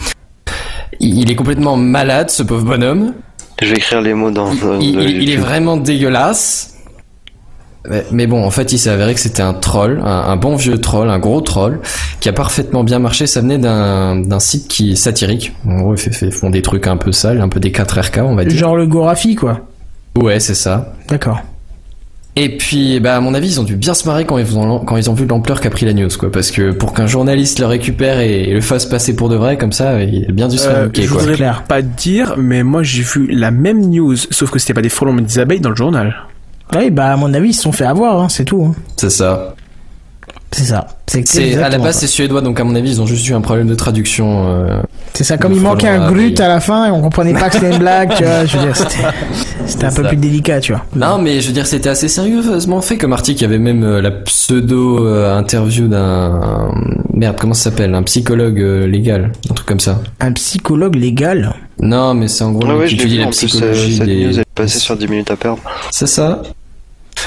Il, 1.00 1.30
est 1.30 1.35
complètement 1.35 1.76
malade, 1.76 2.30
ce 2.30 2.42
pauvre 2.44 2.64
bonhomme. 2.64 3.14
Je 3.61 3.66
vais 3.68 3.76
écrire 3.76 4.00
les 4.00 4.14
mots 4.14 4.30
dans. 4.30 4.52
Il, 4.80 4.94
le 4.96 5.02
il- 5.02 5.22
il 5.22 5.30
est 5.30 5.37
vraiment 5.37 5.76
dégueulasse. 5.76 6.71
Mais, 7.88 8.05
mais 8.12 8.27
bon, 8.29 8.45
en 8.45 8.51
fait, 8.51 8.73
il 8.73 8.79
s'est 8.79 8.90
avéré 8.90 9.12
que 9.14 9.21
c'était 9.21 9.42
un 9.42 9.55
troll, 9.55 10.01
un, 10.05 10.07
un 10.29 10.37
bon 10.37 10.55
vieux 10.57 10.79
troll, 10.81 11.11
un 11.11 11.18
gros 11.18 11.40
troll, 11.40 11.81
qui 12.21 12.29
a 12.29 12.33
parfaitement 12.33 12.85
bien 12.85 12.99
marché. 13.01 13.27
Ça 13.27 13.40
venait 13.40 13.59
d'un 13.59 14.16
d'un 14.16 14.38
site 14.40 14.68
qui 14.68 14.92
est 14.92 14.97
satirique. 14.97 15.53
En 15.66 15.81
gros, 15.81 15.95
ils 15.95 15.99
fait- 16.01 16.12
fait- 16.12 16.31
font 16.31 16.51
des 16.51 16.62
trucs 16.62 16.87
un 16.87 16.97
peu 16.97 17.11
sales, 17.12 17.40
un 17.40 17.49
peu 17.49 17.59
des 17.61 17.73
4RK, 17.73 18.21
on 18.23 18.35
va 18.37 18.45
dire. 18.45 18.57
Genre 18.57 18.77
le 18.77 18.87
Gorafi, 18.87 19.35
quoi. 19.35 19.61
Ouais, 20.16 20.38
c'est 20.40 20.55
ça. 20.55 20.92
D'accord. 21.09 21.40
Et 22.35 22.57
puis, 22.57 22.99
bah, 22.99 23.16
à 23.16 23.21
mon 23.21 23.35
avis, 23.35 23.49
ils 23.49 23.61
ont 23.61 23.64
dû 23.64 23.77
bien 23.77 23.92
se 23.92 24.07
marrer 24.09 24.25
quand 24.25 24.38
ils 24.38 24.57
ont, 24.57 24.79
quand 24.79 24.97
ils 24.97 25.11
ont 25.11 25.14
vu 25.14 25.27
l'ampleur 25.27 25.61
qu'a 25.61 25.68
pris 25.68 25.85
la 25.85 25.92
news, 25.92 26.09
quoi. 26.18 26.33
Parce 26.33 26.51
que 26.51 26.71
pour 26.71 26.95
qu'un 26.95 27.07
journaliste 27.07 27.59
le 27.59 27.66
récupère 27.66 28.21
et, 28.21 28.47
le 28.55 28.61
fasse 28.62 28.87
passer 28.87 29.14
pour 29.14 29.29
de 29.29 29.37
vrai, 29.37 29.59
comme 29.59 29.73
ça, 29.73 30.01
il 30.03 30.25
a 30.29 30.33
bien 30.33 30.49
dû 30.49 30.57
se 30.57 30.66
faire 30.66 30.77
Euh, 30.79 30.88
je 30.95 31.07
quoi. 31.09 31.21
voudrais 31.21 31.53
pas 31.68 31.83
te 31.83 31.87
dire, 32.01 32.35
mais 32.38 32.62
moi 32.62 32.83
j'ai 32.83 33.03
vu 33.03 33.27
la 33.31 33.51
même 33.51 33.90
news, 33.90 34.16
sauf 34.16 34.51
que 34.51 34.59
c'était 34.59 34.73
pas 34.73 34.81
des 34.81 34.88
frelons 34.88 35.12
mais 35.12 35.21
des 35.23 35.38
abeilles 35.40 35.61
dans 35.61 35.68
le 35.71 35.77
journal. 35.77 36.14
Oui, 36.75 36.90
bah 36.90 37.12
à 37.12 37.16
mon 37.16 37.33
avis, 37.35 37.51
ils 37.51 37.55
se 37.55 37.62
sont 37.62 37.72
fait 37.72 37.85
avoir, 37.85 38.20
hein, 38.20 38.29
c'est 38.29 38.44
tout. 38.44 38.64
hein. 38.64 38.75
C'est 38.96 39.11
ça. 39.11 39.55
C'est 40.52 40.64
ça. 40.64 40.86
C'est 41.06 41.26
C'est, 41.26 41.54
à 41.62 41.68
la 41.68 41.78
base, 41.78 41.96
c'est 41.98 42.06
suédois, 42.06 42.40
donc 42.42 42.60
à 42.60 42.64
mon 42.64 42.74
avis, 42.74 42.90
ils 42.90 43.02
ont 43.02 43.06
juste 43.06 43.26
eu 43.28 43.34
un 43.34 43.40
problème 43.40 43.66
de 43.66 43.74
traduction. 43.74 44.48
euh, 44.48 44.80
C'est 45.14 45.24
ça, 45.24 45.38
comme 45.38 45.52
il 45.52 45.60
manquait 45.60 45.88
un 45.88 46.10
grut 46.10 46.34
à 46.40 46.48
la 46.48 46.60
fin 46.60 46.86
et 46.86 46.90
on 46.90 47.00
comprenait 47.00 47.32
pas 47.32 47.48
que 47.48 47.54
c'était 47.54 47.70
une 47.72 47.78
blague, 47.80 48.14
tu 48.16 48.24
vois. 48.24 48.44
Je 48.44 48.56
veux 48.58 48.64
dire, 48.66 48.76
c'était, 49.66 49.86
un 49.86 49.92
peu 49.92 50.02
plus 50.04 50.16
délicat, 50.16 50.60
tu 50.60 50.72
vois. 50.72 50.82
Non, 50.94 51.18
mais 51.18 51.40
je 51.40 51.48
veux 51.48 51.52
dire, 51.54 51.66
c'était 51.66 51.88
assez 51.88 52.08
sérieusement 52.08 52.80
fait 52.82 52.98
comme 52.98 53.12
article. 53.12 53.40
Il 53.40 53.42
y 53.42 53.46
avait 53.46 53.58
même 53.58 53.82
euh, 53.82 54.00
la 54.02 54.10
pseudo 54.10 55.06
euh, 55.06 55.36
interview 55.36 55.88
d'un 55.88 56.70
merde, 57.14 57.36
comment 57.40 57.54
ça 57.54 57.70
s'appelle, 57.70 57.94
un 57.94 58.02
psychologue 58.02 58.60
euh, 58.60 58.86
légal, 58.86 59.32
un 59.50 59.54
truc 59.54 59.66
comme 59.66 59.80
ça. 59.80 60.00
Un 60.20 60.32
psychologue 60.32 60.94
légal? 60.96 61.54
Non, 61.80 62.14
mais 62.14 62.28
c'est 62.28 62.44
en 62.44 62.52
gros 62.52 62.68
Ah 62.70 62.76
ouais, 62.76 62.88
je 62.88 62.94
étudie 62.94 63.14
vu 63.16 63.20
la 63.20 63.26
en 63.26 63.30
plus, 63.30 63.42
euh, 63.44 63.46
psychologie 63.48 63.96
cette 63.96 64.06
des. 64.06 64.24
news 64.26 64.38
est 64.40 64.44
passée 64.54 64.78
sur 64.78 64.96
10 64.96 65.08
minutes 65.08 65.30
à 65.30 65.36
perdre. 65.36 65.60
C'est 65.90 66.06
ça. 66.06 66.42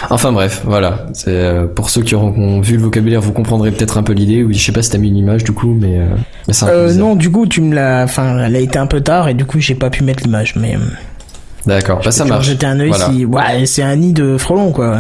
Enfin 0.10 0.32
bref, 0.32 0.62
voilà. 0.66 1.06
C'est 1.14 1.30
euh, 1.30 1.66
pour 1.68 1.90
ceux 1.90 2.02
qui 2.02 2.16
auront 2.16 2.62
vu 2.62 2.76
le 2.78 2.82
vocabulaire, 2.84 3.22
vous 3.22 3.32
comprendrez 3.34 3.72
peut-être 3.72 3.98
un 3.98 4.04
peu 4.04 4.14
l'idée. 4.14 4.44
Oui, 4.44 4.54
je 4.54 4.64
sais 4.64 4.72
pas 4.72 4.82
si 4.82 4.90
t'as 4.90 4.98
mis 4.98 5.10
une 5.10 5.18
image 5.18 5.44
du 5.44 5.52
coup, 5.52 5.76
mais, 5.80 6.00
euh, 6.00 6.06
mais 6.48 6.54
c'est 6.54 6.66
un 6.66 6.68
peu 6.70 6.74
Euh, 6.74 6.88
bizarre. 6.88 7.06
non, 7.08 7.16
du 7.16 7.32
coup, 7.32 7.46
tu 7.48 7.62
me 7.62 7.74
l'as, 7.76 8.04
enfin, 8.04 8.38
elle 8.40 8.56
a 8.56 8.60
été 8.60 8.78
un 8.78 8.88
peu 8.88 9.02
tard 9.02 9.28
et 9.30 9.34
du 9.34 9.46
coup, 9.46 9.60
j'ai 9.60 9.76
pas 9.76 9.90
pu 9.90 10.04
mettre 10.04 10.24
l'image, 10.24 10.56
mais. 10.56 10.78
D'accord, 11.66 12.02
bah 12.04 12.12
ça 12.12 12.26
marche. 12.26 12.46
jeter 12.48 12.66
un 12.68 12.80
œil 12.80 12.90
Voilà. 12.90 13.06
si, 13.10 13.26
ouais, 13.26 13.66
c'est 13.66 13.82
un 13.84 13.96
nid 13.96 14.14
de 14.14 14.38
frelons, 14.38 14.72
quoi. 14.72 15.00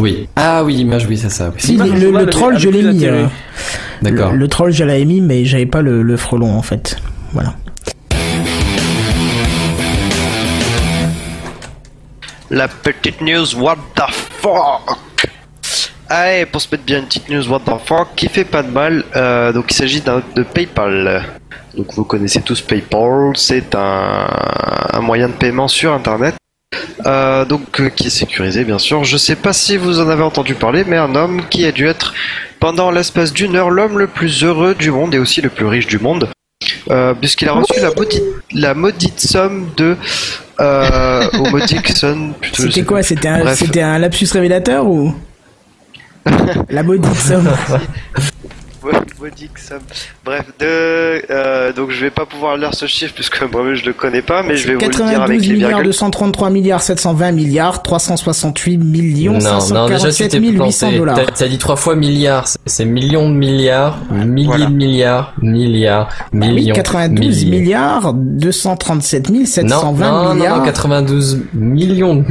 Oui. 0.00 0.28
Ah 0.36 0.62
oui, 0.64 0.74
l'image, 0.74 1.06
oui, 1.08 1.16
c'est 1.18 1.30
ça. 1.30 1.48
oui. 1.48 1.54
Si, 1.58 1.76
le, 1.76 1.84
le- 1.92 2.10
le 2.18 2.26
troll, 2.26 2.58
je 2.58 2.68
l'ai 2.68 2.82
mis. 2.82 3.04
euh, 3.06 3.26
D'accord. 4.02 4.32
Le, 4.32 4.38
le 4.38 4.48
troll, 4.48 4.72
je 4.72 4.84
l'avais 4.84 5.04
mis, 5.04 5.20
mais 5.20 5.44
j'avais 5.44 5.66
pas 5.66 5.82
le 5.82 6.16
frelon, 6.16 6.52
en 6.56 6.62
fait. 6.62 6.96
Voilà. 7.32 7.54
La 12.50 12.66
petite 12.66 13.20
news 13.20 13.54
what 13.56 13.76
the 13.94 14.10
fuck? 14.10 14.98
Allez, 16.08 16.46
pour 16.46 16.62
se 16.62 16.68
mettre 16.72 16.84
bien 16.84 17.00
une 17.00 17.04
petite 17.04 17.28
news 17.28 17.46
what 17.46 17.60
the 17.60 17.78
fuck 17.84 18.08
qui 18.16 18.28
fait 18.28 18.46
pas 18.46 18.62
de 18.62 18.70
mal, 18.70 19.04
euh, 19.16 19.52
donc 19.52 19.66
il 19.70 19.74
s'agit 19.74 20.00
de 20.00 20.42
PayPal. 20.42 21.26
Donc 21.76 21.92
vous 21.92 22.04
connaissez 22.04 22.40
tous 22.40 22.62
PayPal, 22.62 23.32
c'est 23.36 23.74
un, 23.74 25.00
moyen 25.02 25.28
de 25.28 25.34
paiement 25.34 25.68
sur 25.68 25.92
Internet. 25.92 26.36
Euh, 27.04 27.44
donc 27.44 27.80
euh, 27.80 27.90
qui 27.90 28.06
est 28.06 28.10
sécurisé 28.10 28.64
bien 28.64 28.78
sûr. 28.78 29.04
Je 29.04 29.18
sais 29.18 29.36
pas 29.36 29.52
si 29.52 29.76
vous 29.76 30.00
en 30.00 30.08
avez 30.08 30.22
entendu 30.22 30.54
parler, 30.54 30.84
mais 30.86 30.96
un 30.96 31.14
homme 31.14 31.42
qui 31.50 31.66
a 31.66 31.72
dû 31.72 31.86
être 31.86 32.14
pendant 32.60 32.90
l'espace 32.90 33.34
d'une 33.34 33.56
heure 33.56 33.68
l'homme 33.68 33.98
le 33.98 34.06
plus 34.06 34.42
heureux 34.42 34.74
du 34.74 34.90
monde 34.90 35.14
et 35.14 35.18
aussi 35.18 35.42
le 35.42 35.50
plus 35.50 35.66
riche 35.66 35.86
du 35.86 35.98
monde, 35.98 36.30
puisqu'il 37.20 37.48
a 37.48 37.52
reçu 37.52 37.78
la 37.78 37.90
la 38.54 38.72
maudite 38.72 39.20
somme 39.20 39.68
de 39.76 39.98
euh, 40.60 41.28
au 41.38 41.58
somme 41.94 42.32
plutôt. 42.40 42.62
C'était 42.64 42.82
quoi. 42.82 43.02
C'était 43.02 43.28
un, 43.28 43.44
un 43.82 43.98
lapsus 43.98 44.28
révélateur 44.32 44.86
ou? 44.86 45.14
La 46.70 46.82
maudite 46.82 47.14
somme. 47.14 47.48
Modique 49.20 49.58
somme. 49.58 49.80
Bref, 50.24 50.44
de, 50.60 51.22
euh, 51.30 51.72
donc 51.72 51.90
je 51.90 52.00
vais 52.00 52.10
pas 52.10 52.24
pouvoir 52.26 52.56
lire 52.56 52.72
ce 52.74 52.86
chiffre 52.86 53.12
puisque 53.14 53.42
moi-même 53.52 53.74
je 53.74 53.84
le 53.84 53.92
connais 53.92 54.22
pas, 54.22 54.42
mais 54.42 54.56
je 54.56 54.68
vais 54.68 54.74
vous 54.74 54.80
le 54.80 54.88
dire 54.88 55.00
avec 55.22 55.38
92 55.40 55.46
les 55.48 55.52
milliards 55.54 55.68
virgules. 55.70 55.86
233 55.86 56.50
milliards 56.50 56.82
720 56.82 57.32
milliards 57.32 57.82
368 57.82 58.78
millions 58.78 59.32
Non, 59.32 59.38
non, 59.70 59.88
déjà 59.88 60.10
tu 60.10 60.12
547 60.12 60.30
t'es 60.30 60.38
800 60.38 60.86
planté. 60.86 60.98
dollars. 60.98 61.16
T'as- 61.16 61.32
T'as 61.32 61.48
dit 61.48 61.58
trois 61.58 61.76
fois 61.76 61.96
milliards. 61.96 62.46
C'est- 62.66 62.84
millions 62.84 63.28
de 63.28 63.34
milliards, 63.34 63.98
milliers 64.10 64.66
de 64.66 64.72
milliards, 64.72 65.34
milliards, 65.42 66.08
Ah 66.20 66.24
Oui, 66.32 66.48
millions. 66.52 66.74
92 66.74 67.44
milliers. 67.44 67.58
milliards 67.60 68.12
237 68.14 69.30
Non, 69.30 69.44
720 69.44 70.10
non, 70.10 70.22
non, 70.28 70.34
milliards. 70.34 70.58
non, 70.58 70.64
92 70.64 71.40
millions 71.52 72.14
de 72.14 72.24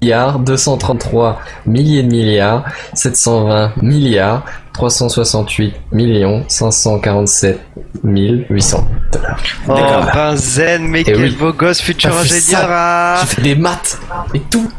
milliards, 0.00 0.38
233 0.38 1.40
milliers 1.66 2.02
de 2.04 2.08
milliards, 2.10 2.64
720 2.94 3.72
milliards, 3.82 4.44
368 4.78 5.74
millions, 5.90 6.44
547 6.46 7.58
800 8.04 8.86
dollars. 9.12 9.40
Oh, 9.68 9.74
ben 10.14 10.36
zen, 10.36 10.86
mais 10.86 11.00
Eh 11.00 11.04
quel 11.04 11.16
oui. 11.20 11.30
beau 11.36 11.52
gosse, 11.52 11.80
futur 11.80 12.10
T'as 12.12 12.22
fait 12.22 12.36
ingénieur. 12.36 12.68
ah. 12.70 13.16
J'ai 13.20 13.26
fait 13.26 13.42
des 13.42 13.54
maths 13.56 13.98
et 14.34 14.40
tout. 14.48 14.70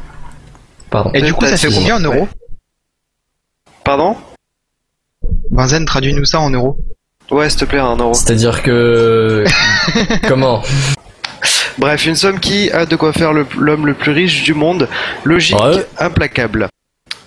Pardon. 0.90 1.12
Et 1.14 1.22
du 1.22 1.34
coup, 1.34 1.46
ça 1.46 1.58
fait 1.58 1.68
combien 1.70 1.98
en 1.98 2.00
euros? 2.00 2.30
Pardon? 3.84 4.16
Benzen, 5.52 5.84
traduis-nous 5.86 6.24
ça 6.24 6.40
en 6.40 6.50
euros. 6.50 6.78
Ouais, 7.30 7.50
s'il 7.50 7.60
te 7.60 7.66
plaît, 7.66 7.80
un 7.80 7.98
euro. 7.98 8.14
C'est-à-dire 8.14 8.64
que... 8.64 9.44
Comment? 10.30 10.62
Bref, 11.78 12.06
une 12.06 12.16
somme 12.16 12.40
qui 12.40 12.72
a 12.72 12.86
de 12.86 12.96
quoi 12.96 13.12
faire 13.12 13.34
le- 13.34 13.46
l'homme 13.58 13.86
le, 13.86 13.94
plus 13.96 14.12
riche 14.14 14.44
du 14.44 14.54
monde. 14.54 14.88
Logique, 15.26 15.58
implacable. 15.98 16.70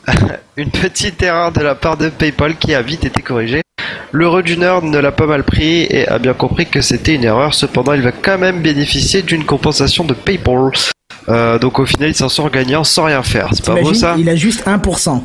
une 0.56 0.70
petite 0.70 1.22
erreur 1.22 1.52
de 1.52 1.60
la 1.60 1.74
part 1.74 1.96
de 1.96 2.08
PayPal 2.08 2.56
qui 2.56 2.74
a 2.74 2.82
vite 2.82 3.04
été 3.04 3.22
corrigée. 3.22 3.62
L'heureux 4.12 4.42
du 4.42 4.58
ne 4.58 4.98
l'a 4.98 5.12
pas 5.12 5.26
mal 5.26 5.42
pris 5.42 5.86
et 5.88 6.06
a 6.06 6.18
bien 6.18 6.34
compris 6.34 6.66
que 6.66 6.82
c'était 6.82 7.14
une 7.14 7.24
erreur. 7.24 7.54
Cependant, 7.54 7.94
il 7.94 8.02
va 8.02 8.12
quand 8.12 8.38
même 8.38 8.60
bénéficier 8.60 9.22
d'une 9.22 9.44
compensation 9.44 10.04
de 10.04 10.12
PayPal. 10.12 10.70
Euh, 11.28 11.58
donc 11.58 11.78
au 11.78 11.86
final, 11.86 12.10
il 12.10 12.14
s'en 12.14 12.28
sort 12.28 12.50
gagnant 12.50 12.84
sans 12.84 13.04
rien 13.04 13.22
faire. 13.22 13.48
C'est 13.52 13.64
pas 13.64 13.80
beau 13.80 13.94
ça? 13.94 14.16
il 14.18 14.28
a 14.28 14.36
juste 14.36 14.66
1%. 14.66 15.22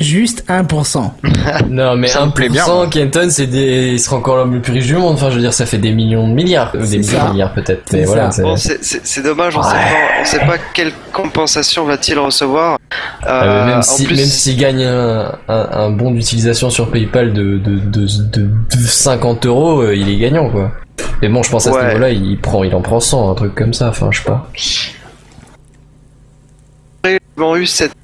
Juste 0.00 0.44
1%. 0.48 1.10
Non, 1.70 1.96
mais 1.96 2.06
Ça 2.08 2.24
me 2.24 2.30
1%, 2.30 2.32
plaît 2.34 2.48
bien, 2.48 2.66
moi. 2.66 2.86
Kenton, 2.88 3.28
c'est 3.30 3.46
des... 3.46 3.92
il 3.92 4.00
sera 4.00 4.16
encore 4.16 4.36
l'homme 4.36 4.54
le 4.54 4.60
plus 4.62 4.72
riche 4.72 4.86
du 4.86 4.94
monde. 4.94 5.14
Enfin, 5.14 5.30
je 5.30 5.36
veux 5.36 5.40
dire, 5.40 5.52
ça 5.52 5.66
fait 5.66 5.78
des 5.78 5.92
millions 5.92 6.28
de 6.28 6.34
milliards. 6.34 6.72
Ou 6.74 6.86
des 6.86 6.98
millions 6.98 7.24
de 7.26 7.30
milliards, 7.32 7.52
peut-être. 7.54 7.82
C'est 7.90 7.96
Mais 7.98 8.04
voilà. 8.04 8.30
ça. 8.30 8.42
Bon, 8.42 8.56
c'est- 8.56 8.78
c'est 8.82 9.04
c'est 9.04 9.22
dommage, 9.22 9.56
on, 9.56 9.60
Ouais. 9.60 9.66
sait 9.66 9.74
pas, 9.74 10.20
on 10.20 10.24
sait 10.24 10.38
pas 10.46 10.58
quelle 10.74 10.92
compensation 11.12 11.84
va-t-il 11.84 12.18
recevoir. 12.18 12.78
Ah, 13.24 13.44
Euh, 13.44 13.66
même 13.66 13.78
en 13.78 13.82
si, 13.82 14.04
plus, 14.04 14.16
s'il 14.30 14.56
gagne 14.58 14.84
un, 14.84 15.32
un, 15.48 15.68
un 15.72 15.90
bon 15.90 16.10
d'utilisation 16.12 16.70
sur 16.70 16.90
PayPal 16.90 17.32
de, 17.32 17.58
de, 17.58 17.78
de, 17.78 18.06
de, 18.06 18.42
de 18.42 18.86
50 18.86 19.46
euros, 19.46 19.80
euh, 19.82 19.96
il 19.96 20.08
est 20.10 20.18
gagnant, 20.18 20.48
quoi. 20.50 20.70
Mais 21.22 21.28
bon, 21.28 21.42
je 21.42 21.50
pense 21.50 21.66
à 21.66 21.72
ce 21.72 21.84
niveau-là, 21.86 22.10
il 22.10 22.38
prend, 22.40 22.62
il 22.62 22.74
en 22.74 22.82
prend 22.82 23.00
100, 23.00 23.30
un 23.30 23.34
truc 23.34 23.54
comme 23.54 23.72
ça. 23.74 23.88
Enfin, 23.88 24.08
je 24.12 24.18
sais 24.18 24.24
pas. 24.24 24.48
eu 27.56 27.66
cette 27.66 27.94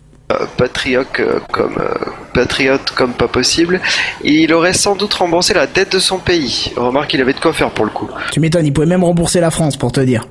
patriote 0.57 1.07
euh, 1.21 1.39
comme 1.53 1.77
euh, 1.79 1.95
patriote 2.33 2.91
comme 2.97 3.13
pas 3.13 3.29
possible 3.29 3.81
et 4.23 4.43
il 4.43 4.53
aurait 4.53 4.73
sans 4.73 4.97
doute 4.97 5.13
remboursé 5.15 5.55
la 5.55 5.67
dette 5.67 5.93
de 5.93 5.99
son 5.99 6.19
pays. 6.19 6.73
Remarque, 6.77 7.13
il 7.15 7.21
avait 7.21 7.35
de 7.35 7.41
quoi 7.41 7.53
faire 7.53 7.71
pour 7.71 7.85
le 7.85 7.91
coup. 7.91 8.09
Tu 8.33 8.41
m'étonnes, 8.41 8.67
il 8.67 8.73
pouvait 8.73 8.87
même 8.87 9.05
rembourser 9.05 9.41
la 9.41 9.51
France 9.51 9.77
pour 9.77 9.93
te 9.93 10.01
dire. 10.01 10.27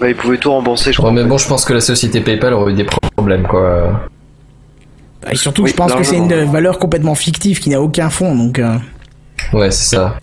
Bah, 0.00 0.08
il 0.08 0.16
pouvait 0.16 0.38
tout 0.38 0.50
rembourser, 0.50 0.92
je 0.92 0.98
crois. 0.98 1.10
Ouais, 1.10 1.22
mais 1.22 1.28
bon, 1.28 1.38
je 1.38 1.46
pense 1.46 1.64
que 1.64 1.72
la 1.72 1.80
société 1.80 2.20
PayPal 2.20 2.52
aurait 2.54 2.72
eu 2.72 2.74
des 2.76 2.86
problèmes, 3.16 3.46
quoi. 3.46 4.08
Et 5.30 5.36
surtout, 5.36 5.62
Oui, 5.62 5.70
je 5.70 5.74
pense 5.76 5.94
que 5.94 6.02
c'est 6.02 6.16
une 6.16 6.44
valeur 6.50 6.78
complètement 6.78 7.14
fictive 7.14 7.60
qui 7.60 7.70
n'a 7.70 7.80
aucun 7.80 8.10
fond, 8.10 8.34
donc. 8.34 8.58
euh, 8.58 8.76
Ouais, 9.52 9.70
c'est 9.70 9.94
ça. 9.96 10.16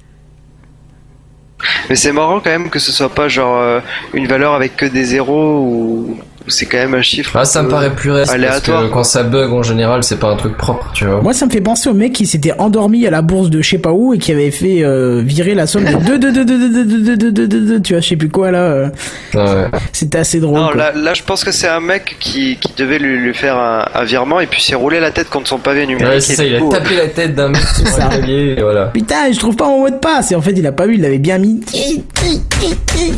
Mais 1.90 1.96
c'est 1.96 2.12
marrant 2.12 2.40
quand 2.40 2.50
même 2.50 2.70
que 2.70 2.80
ce 2.80 2.92
soit 2.92 3.10
pas 3.14 3.28
genre 3.28 3.58
euh, 3.58 3.80
une 4.14 4.28
valeur 4.28 4.54
avec 4.54 4.76
que 4.76 4.86
des 4.86 5.04
zéros 5.06 5.60
ou 5.62 6.18
C'est 6.48 6.66
quand 6.66 6.78
même 6.78 6.94
un 6.96 7.02
chiffre. 7.02 7.36
Ah, 7.38 7.46
ça 7.46 7.62
me 7.62 7.68
euh, 7.68 7.72
paraît 7.72 7.90
plus 7.96 8.12
réaliste 8.12 8.32
parce 8.34 8.44
aléatoire. 8.44 8.84
que 8.84 8.94
quand 8.94 9.04
ça 9.04 9.24
bug 9.24 9.52
en 9.54 9.64
général, 9.64 10.04
c'est 10.04 10.18
pas 10.20 10.30
un 10.30 10.36
truc 10.36 10.58
propre, 10.58 10.90
tu 10.94 11.06
vois. 11.06 11.22
Moi, 11.22 11.34
ça 11.34 11.46
me 11.46 11.52
fait 11.52 11.62
penser 11.62 11.90
au 11.90 11.94
mec 11.94 12.14
qui 12.14 12.26
s'était 12.26 12.54
endormi 12.60 13.06
à 13.08 13.10
la 13.12 13.22
bourse 13.22 13.50
de 13.50 13.62
je 13.62 13.70
sais 13.70 13.78
pas 13.78 13.92
où 13.92 14.14
et 14.14 14.18
qui 14.18 14.32
avait 14.32 14.52
fait 14.52 14.84
euh, 14.84 15.22
virer 15.24 15.54
la 15.56 15.68
somme 15.68 15.86
de 15.86 15.94
2, 16.06 16.20
2, 16.20 16.32
2, 16.32 16.46
2, 16.46 16.58
2, 16.58 16.70
2, 16.70 17.16
2, 17.18 17.32
2, 17.32 17.48
2, 17.48 17.60
2, 17.66 17.82
tu 17.82 17.94
vois, 17.94 18.02
je 18.02 18.08
sais 18.10 18.16
plus 18.16 18.30
quoi 18.30 18.52
là. 18.52 18.60
euh. 18.64 18.90
Ouais. 19.34 19.68
C'était 19.94 20.18
assez 20.20 20.40
drôle. 20.40 20.60
Non, 20.60 20.72
là, 20.72 20.92
là, 20.96 21.14
je 21.14 21.24
pense 21.24 21.44
que 21.44 21.52
c'est 21.52 21.68
un 21.68 21.80
mec 21.80 22.18
qui, 22.20 22.58
qui 22.58 22.74
devait 22.78 23.00
lui, 23.00 23.18
lui 23.18 23.34
faire 23.34 23.58
un, 23.58 23.86
un 23.94 24.04
virement 24.04 24.40
et 24.40 24.48
puis 24.48 24.62
s'est 24.62 24.76
roulé 24.76 25.00
la 25.00 25.12
tête 25.12 25.30
contre 25.30 25.48
son 25.48 25.58
pavé 25.60 25.86
numérique. 25.86 26.08
Ouais, 26.14 26.20
c'est 26.22 26.36
ça, 26.36 26.44
il 26.44 26.56
a 26.56 26.60
coup, 26.60 26.70
tapé 26.70 26.96
la 26.96 27.08
tête 27.08 27.36
d'un 27.36 27.50
mec 27.50 27.62
sur 27.62 27.86
un 28.04 28.10
et 28.28 28.56
voilà. 28.60 28.86
Putain, 28.88 29.32
je 29.32 29.38
trouve 29.40 29.56
pas 29.56 29.66
mon 29.68 29.82
mot 29.82 29.90
de 29.90 29.96
passe. 29.96 30.32
Et 30.32 30.36
en 30.36 30.42
fait, 30.42 30.52
il 30.56 30.66
a 30.66 30.72
pas 30.72 30.86
vu, 30.88 30.96
il 30.96 31.02
l'avait 31.02 31.18
bien 31.20 31.38
mis. 31.38 31.62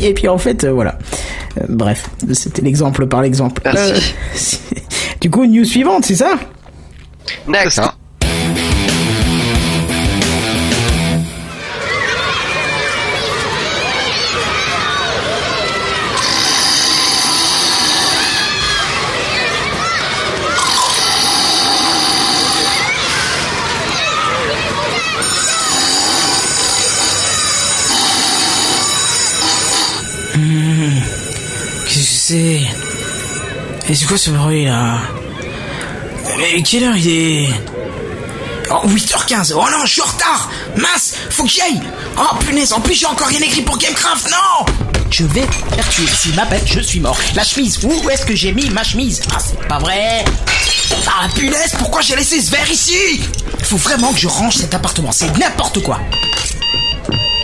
Et 0.02 0.14
puis 0.14 0.28
en 0.28 0.38
fait, 0.38 0.64
euh, 0.64 0.72
voilà. 0.72 0.98
Euh, 1.58 1.66
bref, 1.68 2.08
c'était 2.32 2.62
l'exemple 2.62 3.06
par 3.06 3.22
l'exemple. 3.22 3.62
Merci. 3.64 4.14
Euh, 4.32 4.78
du 5.20 5.30
coup, 5.30 5.44
news 5.46 5.64
suivante, 5.64 6.04
c'est 6.04 6.16
ça? 6.16 6.34
Next. 7.48 7.80
Et 33.88 33.94
c'est 33.94 34.06
quoi 34.06 34.16
ce 34.16 34.30
bruit 34.30 34.64
là 34.64 34.98
Mais 36.38 36.62
quelle 36.62 36.84
heure 36.84 36.96
il 36.96 37.08
est 37.08 37.48
Oh 38.70 38.86
8h15 38.88 39.52
Oh 39.54 39.64
non 39.70 39.84
je 39.84 39.92
suis 39.92 40.02
en 40.02 40.06
retard. 40.06 40.50
Mince 40.76 41.14
Faut 41.30 41.44
que 41.44 41.50
j'y 41.50 41.60
aille. 41.60 41.80
Oh 42.18 42.34
punaise 42.40 42.72
En 42.72 42.80
plus 42.80 42.94
j'ai 42.94 43.06
encore 43.06 43.26
rien 43.28 43.40
écrit 43.40 43.62
pour 43.62 43.76
Gamecraft. 43.76 44.30
Non 44.30 44.66
Je 45.10 45.24
vais 45.24 45.42
faire 45.74 45.88
tuer. 45.90 46.06
S'il 46.06 46.34
m'appelle 46.34 46.62
je 46.66 46.80
suis 46.80 47.00
mort. 47.00 47.18
La 47.34 47.44
chemise 47.44 47.78
Où 47.84 48.08
est-ce 48.10 48.24
que 48.24 48.34
j'ai 48.34 48.52
mis 48.52 48.70
ma 48.70 48.82
chemise 48.84 49.20
Ah 49.34 49.38
c'est 49.38 49.68
pas 49.68 49.78
vrai. 49.78 50.24
Ah 51.06 51.28
punaise 51.34 51.74
Pourquoi 51.78 52.00
j'ai 52.00 52.16
laissé 52.16 52.40
ce 52.40 52.50
verre 52.50 52.70
ici 52.70 53.20
Faut 53.62 53.76
vraiment 53.76 54.12
que 54.12 54.18
je 54.18 54.28
range 54.28 54.56
cet 54.56 54.72
appartement. 54.74 55.12
C'est 55.12 55.36
n'importe 55.38 55.82
quoi 55.82 56.00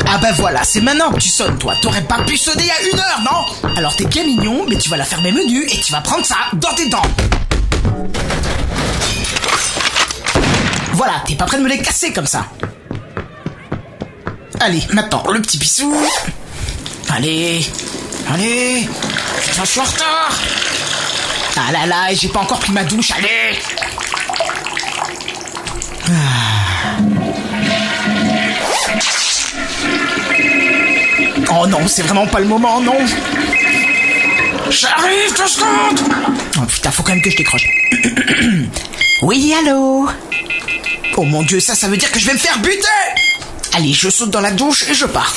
ah 0.06 0.18
bah 0.18 0.32
voilà, 0.36 0.64
c'est 0.64 0.80
maintenant 0.80 1.10
que 1.12 1.18
tu 1.18 1.28
sonnes 1.28 1.58
toi. 1.58 1.74
T'aurais 1.80 2.02
pas 2.02 2.22
pu 2.24 2.36
sonner 2.36 2.64
il 2.64 2.66
y 2.66 2.70
a 2.70 2.92
une 2.92 2.98
heure, 2.98 3.20
non? 3.24 3.70
Alors 3.76 3.94
t'es 3.94 4.06
bien 4.06 4.24
mignon, 4.24 4.66
mais 4.68 4.76
tu 4.76 4.88
vas 4.88 4.96
la 4.96 5.04
fermer 5.04 5.32
menu 5.32 5.64
et 5.64 5.80
tu 5.80 5.92
vas 5.92 6.00
prendre 6.00 6.24
ça 6.24 6.36
dans 6.54 6.74
tes 6.74 6.88
dents. 6.88 7.02
Voilà, 10.92 11.22
t'es 11.26 11.34
pas 11.34 11.46
prêt 11.46 11.58
de 11.58 11.62
me 11.62 11.68
les 11.68 11.78
casser 11.78 12.12
comme 12.12 12.26
ça. 12.26 12.46
Allez, 14.60 14.82
maintenant, 14.92 15.24
le 15.32 15.40
petit 15.40 15.58
pissou. 15.58 15.94
Allez, 17.08 17.64
allez. 18.32 18.88
Je 19.56 19.64
suis 19.64 19.80
en 19.80 19.84
retard. 19.84 20.38
Ah 21.56 21.72
là 21.72 21.86
là, 21.86 22.14
j'ai 22.14 22.28
pas 22.28 22.40
encore 22.40 22.58
pris 22.58 22.72
ma 22.72 22.84
douche, 22.84 23.10
allez. 23.12 23.58
Oh 31.52 31.66
non, 31.66 31.86
c'est 31.88 32.02
vraiment 32.02 32.26
pas 32.26 32.38
le 32.40 32.46
moment, 32.46 32.80
non. 32.80 32.96
J'arrive, 34.70 35.36
deux 35.36 35.46
secondes. 35.48 36.00
Oh 36.58 36.64
putain, 36.66 36.90
faut 36.90 37.02
quand 37.02 37.12
même 37.12 37.22
que 37.22 37.30
je 37.30 37.36
décroche. 37.36 37.66
oui, 39.22 39.52
allô 39.58 40.08
Oh 41.16 41.24
mon 41.24 41.42
dieu, 41.42 41.58
ça, 41.58 41.74
ça 41.74 41.88
veut 41.88 41.96
dire 41.96 42.12
que 42.12 42.20
je 42.20 42.26
vais 42.26 42.34
me 42.34 42.38
faire 42.38 42.58
buter 42.60 42.86
Allez, 43.72 43.92
je 43.92 44.08
saute 44.10 44.30
dans 44.30 44.40
la 44.40 44.52
douche 44.52 44.88
et 44.88 44.94
je 44.94 45.06
pars. 45.06 45.34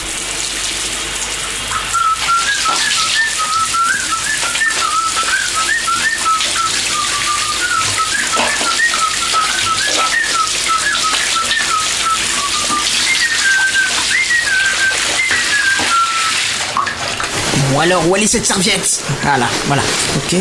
Alors, 17.83 18.07
où 18.09 18.15
elle 18.15 18.23
est 18.23 18.27
cette 18.27 18.45
serviette? 18.45 19.01
Voilà, 19.23 19.47
voilà. 19.67 19.81
Ok. 20.15 20.31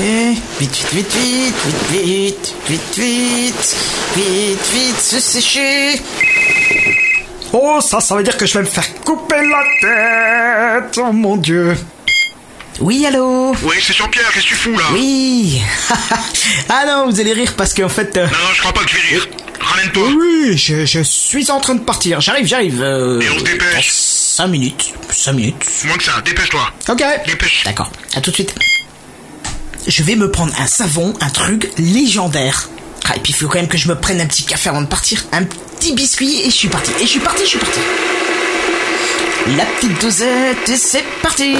Vite, 0.60 0.86
vite, 0.92 1.12
vite, 1.12 1.54
vite, 1.54 1.54
vite, 1.90 2.54
vite, 2.68 2.94
vite, 2.96 2.96
vite, 2.96 3.76
vite, 4.16 4.72
vite, 4.72 5.00
se 5.00 5.18
sécher. 5.20 6.00
Oh, 7.52 7.80
ça, 7.80 8.00
ça 8.00 8.14
veut 8.16 8.22
dire 8.22 8.36
que 8.36 8.46
je 8.46 8.54
vais 8.54 8.60
me 8.60 8.68
faire 8.68 8.94
couper 9.04 9.36
la 9.44 10.80
tête. 10.80 10.98
Oh 11.04 11.12
mon 11.12 11.36
dieu. 11.36 11.76
Oui, 12.80 13.04
allô? 13.06 13.54
Oui, 13.64 13.76
c'est 13.82 13.92
Jean-Pierre, 13.92 14.30
qu'est-ce 14.32 14.44
que 14.44 14.48
tu 14.50 14.54
fous 14.54 14.78
là? 14.78 14.84
Oui. 14.92 15.60
ah 16.68 16.84
non, 16.86 17.10
vous 17.10 17.20
allez 17.20 17.32
rire 17.32 17.54
parce 17.56 17.74
qu'en 17.74 17.88
fait... 17.88 18.16
euh, 18.16 18.24
Non, 18.26 18.30
non, 18.32 18.52
je 18.54 18.60
crois 18.60 18.72
pas 18.72 18.84
que 18.84 18.90
je 18.90 18.94
vais 18.96 19.02
rire. 19.16 19.28
Ramène-toi. 19.60 20.08
Oui, 20.18 20.56
je, 20.56 20.86
je 20.86 21.00
suis 21.02 21.50
en 21.50 21.60
train 21.60 21.74
de 21.74 21.80
partir. 21.82 22.20
J'arrive, 22.20 22.46
j'arrive. 22.46 22.80
Euh, 22.82 23.20
Et 23.20 23.30
on 23.30 23.38
se 23.38 23.44
dépêche. 23.44 23.90
5 24.34 24.46
minutes. 24.46 24.94
5 25.10 25.32
minutes. 25.34 25.66
Moins 25.84 25.98
que 25.98 26.04
ça, 26.04 26.12
dépêche-toi. 26.24 26.62
Ok. 26.88 27.04
Dépêche. 27.26 27.64
D'accord. 27.66 27.92
À 28.14 28.22
tout 28.22 28.30
de 28.30 28.36
suite. 28.36 28.54
Je 29.86 30.02
vais 30.02 30.16
me 30.16 30.30
prendre 30.30 30.54
un 30.58 30.66
savon, 30.66 31.12
un 31.20 31.28
truc 31.28 31.70
légendaire. 31.76 32.70
Ah, 33.04 33.16
et 33.16 33.20
puis 33.20 33.34
il 33.34 33.36
faut 33.36 33.46
quand 33.46 33.58
même 33.58 33.68
que 33.68 33.76
je 33.76 33.88
me 33.88 33.94
prenne 33.94 34.22
un 34.22 34.26
petit 34.26 34.44
café 34.44 34.70
avant 34.70 34.80
de 34.80 34.86
partir. 34.86 35.22
Un 35.32 35.44
petit 35.44 35.92
biscuit 35.92 36.40
et 36.40 36.46
je 36.46 36.56
suis 36.56 36.68
parti. 36.68 36.92
Et 36.98 37.02
je 37.02 37.10
suis 37.10 37.20
parti, 37.20 37.42
je 37.42 37.48
suis 37.48 37.58
parti. 37.58 37.80
La 39.54 39.66
petite 39.66 40.00
dosette 40.00 40.66
et 40.66 40.76
c'est 40.76 41.04
parti. 41.20 41.54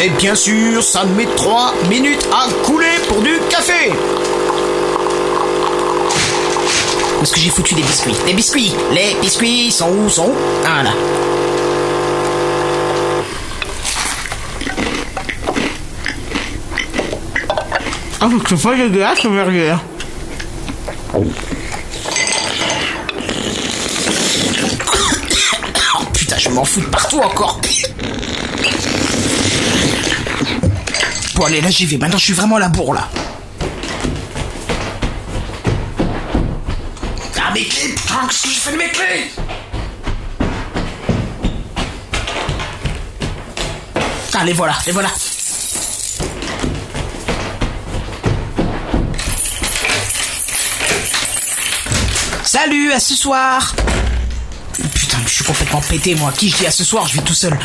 Et 0.00 0.10
bien 0.10 0.36
sûr, 0.36 0.80
ça 0.80 1.06
met 1.06 1.26
3 1.34 1.74
minutes 1.88 2.28
à 2.32 2.46
couler 2.62 3.00
pour 3.08 3.20
du 3.20 3.36
café. 3.50 3.90
Où 7.20 7.22
est-ce 7.22 7.34
que 7.34 7.40
j'ai 7.40 7.50
foutu 7.50 7.74
les 7.74 7.82
biscuits 7.82 8.14
Les 8.26 8.32
biscuits 8.32 8.72
Les 8.92 9.14
biscuits 9.20 9.70
sont 9.70 9.90
où 9.90 10.08
Sont 10.08 10.28
où 10.28 10.34
Ah 10.66 10.82
là. 10.82 10.90
Ah, 18.22 18.28
c'est 18.48 18.62
pas 18.62 18.74
dégueulasse, 18.74 19.20
ce 19.20 19.28
burger. 19.28 19.76
Oh 21.14 21.24
putain, 26.14 26.38
je 26.38 26.48
m'en 26.48 26.64
fous 26.64 26.80
de 26.80 26.86
partout 26.86 27.18
encore. 27.20 27.60
Bon, 31.34 31.44
allez, 31.44 31.60
là 31.60 31.70
j'y 31.70 31.84
vais. 31.84 31.98
Maintenant, 31.98 32.18
je 32.18 32.24
suis 32.24 32.34
vraiment 32.34 32.56
à 32.56 32.60
la 32.60 32.68
bourre, 32.68 32.94
là. 32.94 33.08
Qu'est-ce 38.28 38.66
que 38.66 38.72
de 38.72 38.76
mes 38.76 38.88
clés 38.90 39.30
Ah, 44.34 44.44
les 44.44 44.52
voilà, 44.52 44.74
les 44.86 44.92
voilà. 44.92 45.10
Salut, 52.44 52.92
à 52.92 53.00
ce 53.00 53.14
soir 53.14 53.74
Putain, 54.94 55.18
je 55.26 55.32
suis 55.32 55.44
complètement 55.44 55.80
pété, 55.80 56.14
moi. 56.14 56.32
Qui 56.36 56.48
je 56.48 56.56
dis 56.56 56.66
à 56.66 56.70
ce 56.70 56.84
soir 56.84 57.06
Je 57.06 57.16
vais 57.16 57.22
tout 57.22 57.34
seul. 57.34 57.56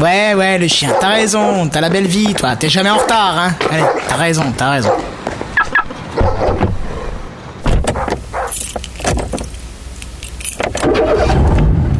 Ouais, 0.00 0.32
ouais, 0.34 0.56
le 0.56 0.66
chien, 0.66 0.88
t'as 0.98 1.08
raison, 1.08 1.68
t'as 1.68 1.82
la 1.82 1.90
belle 1.90 2.06
vie, 2.06 2.32
toi, 2.32 2.56
t'es 2.56 2.70
jamais 2.70 2.88
en 2.88 2.96
retard, 2.96 3.34
hein. 3.38 3.50
Allez, 3.70 3.84
t'as 4.08 4.16
raison, 4.16 4.44
t'as 4.56 4.70
raison. 4.70 4.90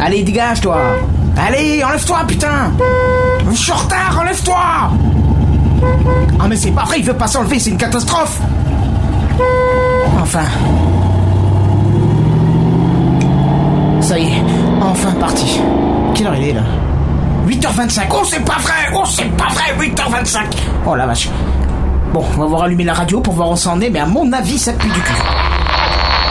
Allez, 0.01 0.22
dégage, 0.22 0.62
toi. 0.62 0.80
Allez, 1.36 1.84
enlève-toi, 1.84 2.20
putain. 2.26 2.72
Je 3.51 3.55
suis 3.55 3.70
en 3.70 3.76
retard, 3.76 4.18
enlève-toi. 4.18 4.57
Ah, 6.40 6.48
mais 6.48 6.57
c'est 6.57 6.70
pas 6.70 6.84
vrai, 6.84 7.01
il 7.01 7.05
veut 7.05 7.12
pas 7.12 7.26
s'enlever, 7.26 7.59
c'est 7.59 7.68
une 7.68 7.76
catastrophe. 7.76 8.38
Enfin. 10.22 10.44
Ça 14.01 14.18
y 14.18 14.24
est, 14.24 14.42
enfin 14.80 15.12
parti. 15.20 15.61
Quelle 16.14 16.28
heure 16.28 16.36
il 16.36 16.48
est 16.48 16.53
là? 16.55 16.62
8h25. 17.47 18.07
Oh, 18.12 18.22
c'est 18.24 18.45
pas 18.45 18.59
vrai 18.59 18.91
Oh, 18.95 19.05
c'est 19.07 19.30
pas 19.36 19.49
vrai 19.49 19.74
8h25 19.78 20.41
Oh 20.86 20.95
la 20.95 21.07
vache. 21.07 21.28
Bon, 22.12 22.24
on 22.36 22.41
va 22.41 22.47
voir 22.47 22.62
allumer 22.64 22.84
la 22.84 22.95
radio 22.95 23.20
pour 23.20 23.34
voir 23.34 23.51
où 23.51 23.57
ça 23.57 23.70
en 23.70 23.80
est, 23.80 23.91
mais 23.91 24.01
à 24.01 24.07
mon 24.07 24.32
avis, 24.32 24.59
ça 24.59 24.72
pue 24.72 24.88
du 24.88 25.01
cul. 25.01 25.14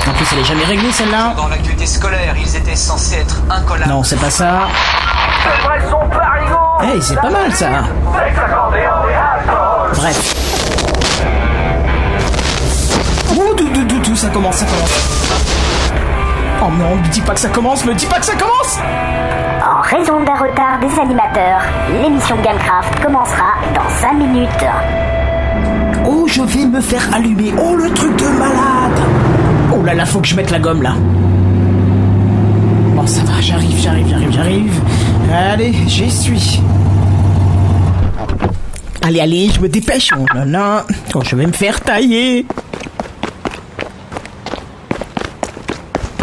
En 0.07 0.12
plus, 0.14 0.26
elle 0.34 0.39
est 0.39 0.43
jamais 0.43 0.66
réglée 0.66 0.91
celle-là. 0.91 1.34
Dans 1.38 1.47
l'activité 1.47 1.86
scolaire, 1.86 2.36
ils 2.39 2.55
étaient 2.55 2.76
censés 2.76 3.16
être 3.18 3.41
incollables. 3.49 3.89
Non, 3.91 4.03
c'est 4.03 4.20
pas 4.20 4.30
ça. 4.30 4.68
Hey, 6.82 7.01
c'est 7.01 7.16
pas 7.20 7.30
mal 7.30 7.53
ça. 7.53 7.68
Bref. 9.95 10.36
Oh, 13.38 13.53
tout, 13.55 13.68
tout, 13.68 13.99
tout, 13.99 14.16
ça 14.16 14.28
commence, 14.30 14.55
ça 14.55 14.66
commence. 14.66 15.20
Oh 16.62 16.70
non, 16.78 16.95
me 16.97 17.07
dis 17.07 17.22
pas 17.22 17.34
que 17.34 17.39
ça 17.39 17.49
commence, 17.49 17.86
me 17.86 17.93
dis 17.93 18.05
pas 18.05 18.20
que 18.20 18.26
ça 18.26 18.36
commence 18.36 18.80
En 18.80 19.48
raison 19.89 20.23
d'un 20.23 20.35
retard 20.35 20.79
des 20.79 20.99
animateurs, 20.99 21.61
l'émission 22.01 22.35
Gamecraft 22.43 23.03
commencera 23.03 23.55
dans 23.73 23.89
5 23.89 24.13
minutes. 24.13 24.65
Oh, 26.05 26.27
je 26.27 26.43
vais 26.43 26.65
me 26.65 26.79
faire 26.79 27.01
allumer. 27.13 27.53
Oh, 27.59 27.75
le 27.75 27.89
truc 27.91 28.15
de 28.15 28.27
malade. 28.37 28.99
Oh 29.73 29.83
là 29.83 29.95
là, 29.95 30.05
faut 30.05 30.19
que 30.19 30.27
je 30.27 30.35
mette 30.35 30.51
la 30.51 30.59
gomme 30.59 30.83
là. 30.83 30.93
Bon, 32.95 33.07
ça 33.07 33.23
va, 33.23 33.41
j'arrive, 33.41 33.79
j'arrive, 33.81 34.07
j'arrive, 34.09 34.31
j'arrive. 34.31 34.81
Allez, 35.33 35.73
j'y 35.87 36.11
suis. 36.11 36.61
Allez, 39.01 39.21
allez, 39.21 39.49
je 39.49 39.59
me 39.59 39.69
dépêche. 39.69 40.11
Oh 40.15 40.25
là 40.35 40.45
là. 40.45 40.85
Oh, 41.15 41.21
je 41.23 41.35
vais 41.35 41.47
me 41.47 41.51
faire 41.51 41.81
tailler. 41.81 42.45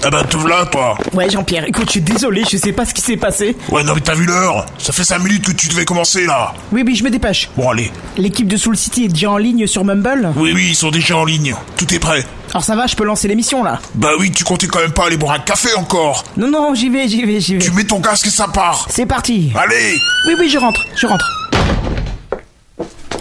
Ah 0.08 0.10
bah 0.10 0.22
te 0.22 0.36
voilà 0.36 0.64
toi 0.66 0.96
Ouais, 1.14 1.28
Jean-Pierre, 1.28 1.64
écoute, 1.66 1.86
je 1.86 1.90
suis 1.90 2.00
désolé, 2.00 2.44
je 2.48 2.56
sais 2.58 2.70
pas 2.70 2.84
ce 2.84 2.94
qui 2.94 3.00
s'est 3.00 3.16
passé. 3.16 3.56
Ouais 3.70 3.82
non 3.82 3.92
mais 3.96 4.00
t'as 4.00 4.14
vu 4.14 4.24
l'heure 4.24 4.64
Ça 4.78 4.92
fait 4.92 5.02
5 5.02 5.18
minutes 5.18 5.46
que 5.46 5.50
tu 5.50 5.66
devais 5.66 5.84
commencer 5.84 6.26
là 6.26 6.54
Oui, 6.70 6.84
oui, 6.86 6.94
je 6.94 7.02
me 7.02 7.10
dépêche. 7.10 7.50
Bon 7.56 7.70
allez. 7.70 7.90
L'équipe 8.16 8.46
de 8.46 8.56
Soul 8.56 8.76
City 8.76 9.06
est 9.06 9.08
déjà 9.08 9.32
en 9.32 9.36
ligne 9.36 9.66
sur 9.66 9.84
Mumble 9.84 10.32
Oui 10.36 10.52
oui, 10.54 10.66
ils 10.68 10.76
sont 10.76 10.92
déjà 10.92 11.16
en 11.16 11.24
ligne. 11.24 11.56
Tout 11.76 11.92
est 11.92 11.98
prêt. 11.98 12.24
Alors 12.50 12.62
ça 12.62 12.76
va, 12.76 12.86
je 12.86 12.94
peux 12.94 13.02
lancer 13.02 13.26
l'émission 13.26 13.64
là 13.64 13.80
Bah 13.96 14.10
oui, 14.20 14.30
tu 14.30 14.44
comptais 14.44 14.68
quand 14.68 14.78
même 14.78 14.92
pas 14.92 15.06
aller 15.06 15.16
boire 15.16 15.32
un 15.32 15.40
café 15.40 15.74
encore 15.74 16.22
Non, 16.36 16.48
non, 16.52 16.72
j'y 16.76 16.88
vais, 16.88 17.08
j'y 17.08 17.24
vais, 17.24 17.40
j'y 17.40 17.54
vais. 17.54 17.64
Tu 17.64 17.72
mets 17.72 17.82
ton 17.82 18.00
casque 18.00 18.28
et 18.28 18.30
ça 18.30 18.46
part 18.46 18.86
C'est 18.88 19.06
parti 19.06 19.50
Allez 19.56 19.98
Oui, 20.28 20.34
oui, 20.38 20.48
je 20.48 20.58
rentre, 20.58 20.86
je 20.94 21.08
rentre. 21.08 21.26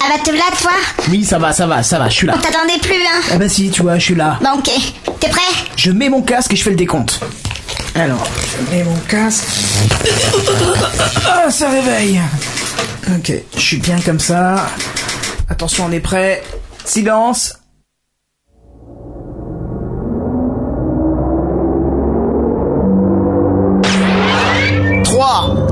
Ah 0.07 0.17
bah 0.17 0.23
te 0.23 0.29
là 0.31 0.43
toi 0.61 0.71
Oui, 1.09 1.23
ça 1.23 1.39
va, 1.39 1.51
ça 1.51 1.65
va, 1.65 1.81
ça 1.81 1.97
va, 1.97 2.09
je 2.09 2.13
suis 2.13 2.27
là. 2.27 2.35
On 2.37 2.39
t'attendait 2.39 2.77
plus 2.79 2.93
hein 2.93 3.21
Ah 3.31 3.37
bah 3.37 3.49
si, 3.49 3.71
tu 3.71 3.81
vois, 3.81 3.97
je 3.97 4.03
suis 4.03 4.15
là. 4.15 4.37
Bon 4.39 4.59
ok, 4.59 4.69
t'es 5.19 5.29
prêt? 5.29 5.41
Je 5.75 5.91
mets 5.91 6.09
mon 6.09 6.21
casque 6.21 6.53
et 6.53 6.55
je 6.55 6.63
fais 6.63 6.69
le 6.69 6.75
décompte. 6.75 7.19
Alors, 7.95 8.27
je 8.51 8.75
mets 8.75 8.83
mon 8.83 8.95
casque. 9.07 9.45
Ah, 11.25 11.49
ça 11.49 11.69
réveille. 11.69 12.21
Ok, 13.15 13.31
je 13.55 13.59
suis 13.59 13.77
bien 13.77 13.99
comme 14.01 14.19
ça. 14.19 14.67
Attention, 15.49 15.85
on 15.87 15.91
est 15.91 15.99
prêt. 15.99 16.43
Silence. 16.83 17.55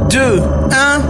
Deux, 0.10 0.42
un. 0.72 1.02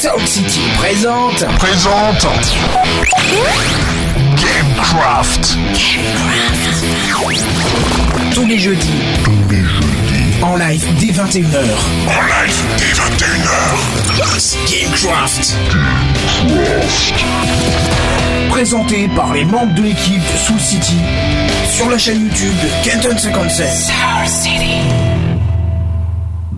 Soul 0.00 0.26
City 0.26 0.62
présente. 0.78 1.44
Présente 1.58 2.26
Gamecraft 4.34 5.58
Tous 8.32 8.46
les 8.46 8.58
jeudis. 8.58 8.88
En 10.40 10.56
live 10.56 10.86
dès 10.98 11.08
21h. 11.08 11.58
En 12.06 12.22
live 12.22 12.62
dès 12.78 12.94
21h 12.94 13.76
Gamecraft. 14.70 15.54
Présenté 18.48 19.06
par 19.14 19.34
les 19.34 19.44
membres 19.44 19.74
de 19.74 19.82
l'équipe 19.82 20.22
de 20.22 20.38
Soul 20.38 20.60
City 20.60 20.96
sur 21.70 21.90
la 21.90 21.98
chaîne 21.98 22.22
YouTube 22.22 22.54
de 22.62 22.88
Kenton 22.88 23.18
57. 23.18 23.90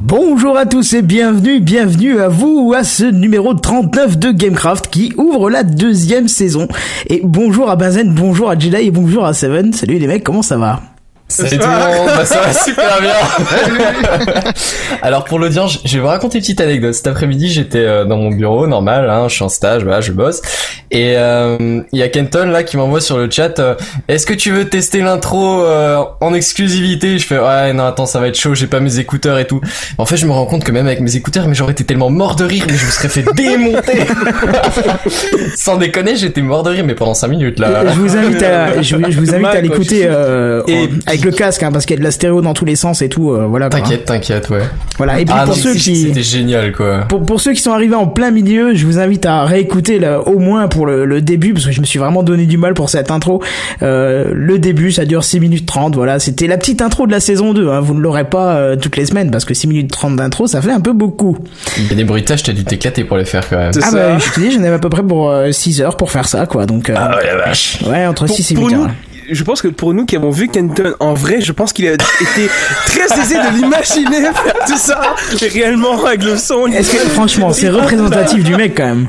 Bonjour 0.04 0.58
à 0.58 0.66
tous 0.66 0.94
et 0.94 1.02
bienvenue, 1.02 1.60
bienvenue 1.60 2.20
à 2.20 2.26
vous 2.26 2.74
à 2.76 2.82
ce 2.82 3.04
numéro 3.04 3.54
39 3.54 4.18
de 4.18 4.32
Gamecraft 4.32 4.88
qui 4.88 5.12
ouvre 5.16 5.48
la 5.48 5.62
deuxième 5.62 6.26
saison. 6.26 6.66
Et 7.06 7.20
bonjour 7.22 7.70
à 7.70 7.76
Benzen, 7.76 8.12
bonjour 8.12 8.50
à 8.50 8.58
Jedi 8.58 8.88
et 8.88 8.90
bonjour 8.90 9.24
à 9.24 9.32
Seven. 9.32 9.72
Salut 9.72 9.98
les 9.98 10.08
mecs, 10.08 10.24
comment 10.24 10.42
ça 10.42 10.58
va? 10.58 10.82
Salut 11.32 11.58
tout 11.58 11.66
le 11.66 11.72
monde, 11.98 12.10
bah, 12.16 12.24
ça 12.24 12.40
va 12.40 12.52
super 12.52 13.00
bien. 13.00 14.52
Alors 15.02 15.24
pour 15.24 15.38
l'audience, 15.38 15.80
je 15.84 15.94
vais 15.94 16.00
vous 16.00 16.06
raconter 16.08 16.38
une 16.38 16.42
petite 16.42 16.60
anecdote. 16.60 16.94
Cet 16.94 17.06
après-midi, 17.06 17.48
j'étais 17.50 17.78
euh, 17.78 18.04
dans 18.04 18.16
mon 18.16 18.30
bureau 18.30 18.66
normal, 18.66 19.08
hein, 19.08 19.28
je 19.28 19.34
suis 19.34 19.42
en 19.44 19.48
stage, 19.48 19.82
voilà, 19.82 20.00
je 20.00 20.12
bosse. 20.12 20.42
Et 20.90 21.14
euh, 21.16 21.80
il 21.92 21.98
y 21.98 22.02
a 22.02 22.08
Kenton 22.08 22.46
là 22.48 22.62
qui 22.64 22.76
m'envoie 22.76 23.00
sur 23.00 23.16
le 23.16 23.30
chat 23.30 23.58
euh, 23.58 23.74
Est-ce 24.08 24.26
que 24.26 24.34
tu 24.34 24.50
veux 24.52 24.68
tester 24.68 25.00
l'intro 25.00 25.62
euh, 25.62 26.02
en 26.20 26.34
exclusivité? 26.34 27.18
Je 27.18 27.26
fais 27.26 27.38
ouais 27.38 27.72
non 27.72 27.86
attends 27.86 28.04
ça 28.04 28.20
va 28.20 28.28
être 28.28 28.38
chaud, 28.38 28.54
j'ai 28.54 28.66
pas 28.66 28.80
mes 28.80 28.98
écouteurs 28.98 29.38
et 29.38 29.46
tout. 29.46 29.60
En 29.96 30.04
fait 30.04 30.18
je 30.18 30.26
me 30.26 30.32
rends 30.32 30.44
compte 30.44 30.64
que 30.64 30.70
même 30.72 30.86
avec 30.86 31.00
mes 31.00 31.16
écouteurs, 31.16 31.48
mais 31.48 31.54
j'aurais 31.54 31.72
été 31.72 31.84
tellement 31.84 32.10
mort 32.10 32.36
de 32.36 32.44
rire, 32.44 32.64
mais 32.68 32.76
je 32.76 32.84
me 32.84 32.90
serais 32.90 33.08
fait 33.08 33.24
démonter. 33.34 34.00
Sans 35.56 35.76
déconner, 35.76 36.16
j'étais 36.16 36.42
mort 36.42 36.62
de 36.62 36.70
rire, 36.70 36.84
mais 36.86 36.94
pendant 36.94 37.14
5 37.14 37.28
minutes 37.28 37.58
là. 37.58 37.84
Je 37.94 37.98
vous 37.98 38.14
invite 38.16 38.42
à, 38.42 38.82
je, 38.82 38.96
je 39.08 39.18
vous 39.18 39.34
invite 39.34 39.46
à 39.46 39.60
l'écouter 39.62 40.02
euh, 40.06 40.62
en- 40.62 41.10
avec 41.22 41.32
le 41.32 41.38
casque, 41.38 41.62
hein, 41.62 41.70
parce 41.72 41.86
qu'il 41.86 41.94
y 41.94 41.98
a 41.98 42.00
de 42.00 42.04
la 42.04 42.10
stéréo 42.10 42.40
dans 42.42 42.54
tous 42.54 42.64
les 42.64 42.76
sens 42.76 43.02
et 43.02 43.08
tout. 43.08 43.30
euh, 43.30 43.46
voilà. 43.46 43.68
quoi. 43.68 43.80
T'inquiète, 43.80 44.04
t'inquiète, 44.04 44.50
ouais. 44.50 44.62
Voilà. 44.98 45.20
Et 45.20 45.24
puis 45.24 45.34
Ah, 45.36 45.44
pour 45.44 45.54
ceux 45.54 45.74
qui, 45.74 45.96
C'était 46.08 46.22
génial 46.22 46.72
quoi. 46.72 47.00
pour, 47.08 47.22
pour 47.24 47.40
ceux 47.40 47.52
qui 47.52 47.60
sont 47.62 47.72
arrivés 47.72 47.94
en 47.94 48.06
plein 48.06 48.30
milieu, 48.30 48.74
je 48.74 48.84
vous 48.86 48.98
invite 48.98 49.24
à 49.26 49.44
réécouter 49.44 49.98
là, 49.98 50.20
au 50.20 50.38
moins 50.38 50.68
pour 50.68 50.86
le, 50.86 51.04
le 51.04 51.20
début, 51.20 51.52
parce 51.52 51.66
que 51.66 51.72
je 51.72 51.80
me 51.80 51.86
suis 51.86 51.98
vraiment 51.98 52.22
donné 52.22 52.46
du 52.46 52.56
mal 52.58 52.74
pour 52.74 52.90
cette 52.90 53.10
intro. 53.10 53.42
Euh, 53.82 54.30
le 54.34 54.58
début, 54.58 54.92
ça 54.92 55.04
dure 55.04 55.24
6 55.24 55.40
minutes 55.40 55.66
30, 55.66 55.94
voilà. 55.94 56.18
C'était 56.18 56.46
la 56.46 56.58
petite 56.58 56.82
intro 56.82 57.06
de 57.06 57.12
la 57.12 57.20
saison 57.20 57.52
2, 57.54 57.68
hein. 57.68 57.80
vous 57.80 57.94
ne 57.94 58.00
l'aurez 58.00 58.24
pas 58.24 58.54
euh, 58.56 58.76
toutes 58.76 58.96
les 58.96 59.06
semaines, 59.06 59.30
parce 59.30 59.44
que 59.44 59.54
6 59.54 59.66
minutes 59.68 59.90
30 59.90 60.16
d'intro, 60.16 60.46
ça 60.46 60.60
fait 60.62 60.72
un 60.72 60.80
peu 60.80 60.92
beaucoup. 60.92 61.36
Il 61.78 61.88
y 61.88 61.92
a 61.92 61.94
des 61.96 62.04
bruitages, 62.04 62.42
t'as 62.42 62.52
dû 62.52 62.64
t'éclater 62.64 63.04
pour 63.04 63.16
les 63.16 63.24
faire 63.24 63.48
quand 63.48 63.56
même. 63.58 63.72
Ah 63.82 63.90
bah, 63.92 64.18
je 64.18 64.30
te 64.32 64.40
dis, 64.40 64.50
j'en 64.52 64.60
avais 64.62 64.74
à 64.74 64.78
peu 64.78 64.88
près 64.90 65.02
pour 65.02 65.32
6 65.50 65.80
heures 65.82 65.96
pour 65.96 66.10
faire 66.10 66.26
ça, 66.28 66.46
quoi. 66.46 66.66
Donc, 66.66 66.90
euh, 66.90 66.94
Ah 66.96 67.16
ouais, 67.16 67.26
la 67.26 67.36
vache. 67.36 67.78
ouais, 67.86 68.06
entre 68.06 68.26
Pour, 68.26 68.36
6 68.36 68.50
et 68.50 68.54
pour 68.54 68.68
8 68.68 68.74
nous, 68.74 68.82
heures. 68.84 68.90
Je 69.34 69.44
pense 69.44 69.62
que 69.62 69.68
pour 69.68 69.94
nous 69.94 70.04
qui 70.06 70.16
avons 70.16 70.30
vu 70.30 70.48
Kenton 70.48 70.94
en 71.00 71.14
vrai, 71.14 71.40
je 71.40 71.52
pense 71.52 71.72
qu'il 71.72 71.86
a 71.88 71.92
été 71.92 72.04
très 72.86 73.20
aisé 73.20 73.34
de 73.36 73.56
l'imaginer 73.56 74.20
faire 74.22 74.54
tout 74.66 74.76
ça 74.78 75.00
réellement 75.52 76.04
avec 76.04 76.22
le 76.24 76.36
son. 76.36 76.66
Est-ce 76.66 76.92
que, 76.92 76.98
franchement, 77.10 77.52
c'est 77.52 77.68
représentatif 77.70 78.44
du 78.44 78.54
mec, 78.56 78.74
quand 78.76 78.86
même. 78.86 79.08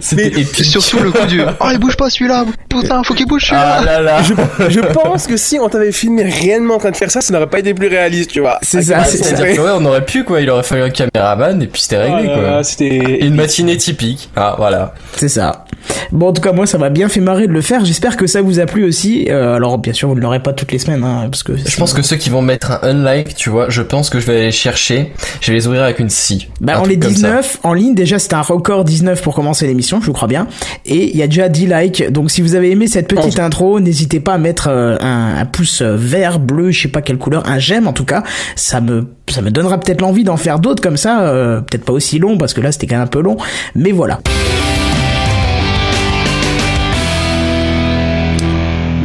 C'était 0.00 0.28
épique. 0.28 0.64
Surtout 0.64 1.00
le 1.00 1.10
coup 1.10 1.26
du 1.26 1.40
Oh, 1.60 1.66
il 1.72 1.78
bouge 1.78 1.96
pas 1.96 2.08
celui-là 2.08 2.44
Putain, 2.68 3.02
faut 3.02 3.14
qu'il 3.14 3.26
bouge 3.26 3.42
celui-là 3.46 3.78
Ah 3.80 3.84
là 3.84 4.00
là. 4.00 4.22
je, 4.22 4.32
je 4.70 4.78
pense 4.80 5.26
que 5.26 5.36
si 5.36 5.58
on 5.58 5.68
t'avait 5.68 5.90
filmé 5.90 6.22
réellement 6.22 6.74
en 6.76 6.78
train 6.78 6.92
de 6.92 6.96
faire 6.96 7.10
ça, 7.10 7.20
ça 7.20 7.32
n'aurait 7.32 7.48
pas 7.48 7.58
été 7.58 7.74
plus 7.74 7.88
réaliste, 7.88 8.30
tu 8.30 8.38
vois. 8.40 8.58
C'est 8.62 8.80
ça, 8.82 8.98
Ah, 9.00 9.04
c'est 9.04 9.18
ça. 9.18 9.24
C'est-à-dire 9.24 9.56
que 9.56 9.60
ouais, 9.60 9.72
on 9.74 9.84
aurait 9.84 10.04
pu 10.04 10.22
quoi, 10.22 10.40
il 10.40 10.48
aurait 10.50 10.62
fallu 10.62 10.82
un 10.82 10.90
caméraman 10.90 11.60
et 11.60 11.66
puis 11.66 11.82
c'était 11.82 11.98
réglé 11.98 12.30
Oh 12.32 12.40
là 12.42 12.48
quoi. 12.50 12.64
C'était 12.64 13.24
Une 13.26 13.34
matinée 13.34 13.76
typique. 13.76 14.30
Ah 14.36 14.54
voilà. 14.56 14.94
C'est 15.16 15.28
ça. 15.28 15.64
Bon, 16.12 16.28
en 16.28 16.32
tout 16.32 16.42
cas, 16.42 16.52
moi, 16.52 16.66
ça 16.66 16.78
m'a 16.78 16.90
bien 16.90 17.08
fait 17.08 17.20
marrer 17.20 17.46
de 17.46 17.52
le 17.52 17.60
faire. 17.60 17.84
J'espère 17.84 18.16
que 18.16 18.26
ça 18.26 18.42
vous 18.42 18.60
a 18.60 18.66
plu 18.66 18.84
aussi. 18.84 19.26
Euh, 19.30 19.54
alors, 19.54 19.78
bien 19.78 19.92
sûr, 19.92 20.08
vous 20.08 20.14
ne 20.14 20.20
l'aurez 20.20 20.40
pas 20.42 20.52
toutes 20.52 20.72
les 20.72 20.78
semaines, 20.78 21.04
hein, 21.04 21.28
parce 21.30 21.42
que. 21.42 21.52
Je 21.56 21.76
pense 21.76 21.92
que 21.94 22.02
ceux 22.02 22.16
qui 22.16 22.28
vont 22.30 22.42
mettre 22.42 22.70
un 22.70 22.80
unlike, 22.82 23.34
tu 23.34 23.50
vois, 23.50 23.70
je 23.70 23.82
pense 23.82 24.10
que 24.10 24.20
je 24.20 24.26
vais 24.26 24.36
aller 24.38 24.52
chercher. 24.52 25.12
Je 25.40 25.50
vais 25.50 25.56
les 25.58 25.66
ouvrir 25.66 25.82
avec 25.82 25.98
une 25.98 26.10
scie. 26.10 26.48
Bah, 26.60 26.80
on 26.82 26.88
est 26.88 26.98
comme 26.98 27.10
ça. 27.12 27.28
19 27.28 27.58
en 27.62 27.72
ligne. 27.74 27.94
Déjà, 27.94 28.18
c'était 28.18 28.34
un 28.34 28.42
record 28.42 28.84
19 28.84 29.22
pour 29.22 29.34
commencer 29.34 29.66
l'émission, 29.66 30.00
je 30.02 30.10
crois 30.10 30.28
bien. 30.28 30.46
Et 30.86 31.10
il 31.10 31.16
y 31.16 31.22
a 31.22 31.26
déjà 31.26 31.48
10 31.48 31.66
likes. 31.66 32.10
Donc, 32.12 32.30
si 32.30 32.42
vous 32.42 32.54
avez 32.54 32.70
aimé 32.70 32.86
cette 32.86 33.08
petite 33.08 33.38
intro, 33.40 33.80
n'hésitez 33.80 34.20
pas 34.20 34.34
à 34.34 34.38
mettre 34.38 34.68
euh, 34.68 34.96
un, 35.00 35.36
un 35.38 35.44
pouce 35.46 35.82
euh, 35.82 35.96
vert, 35.96 36.38
bleu, 36.38 36.70
je 36.70 36.82
sais 36.82 36.88
pas 36.88 37.02
quelle 37.02 37.18
couleur, 37.18 37.48
un 37.48 37.58
j'aime 37.58 37.86
en 37.86 37.92
tout 37.92 38.04
cas. 38.04 38.22
Ça 38.56 38.80
me, 38.80 39.06
ça 39.28 39.40
me 39.40 39.50
donnera 39.50 39.78
peut-être 39.78 40.00
l'envie 40.00 40.24
d'en 40.24 40.36
faire 40.36 40.58
d'autres 40.58 40.82
comme 40.82 40.96
ça. 40.96 41.22
euh, 41.22 41.60
peut-être 41.60 41.84
pas 41.84 41.92
aussi 41.92 42.18
long 42.18 42.36
parce 42.38 42.54
que 42.54 42.60
là, 42.60 42.72
c'était 42.72 42.86
quand 42.86 42.96
même 42.96 43.04
un 43.04 43.06
peu 43.06 43.20
long. 43.20 43.36
Mais 43.74 43.92
voilà. 43.92 44.20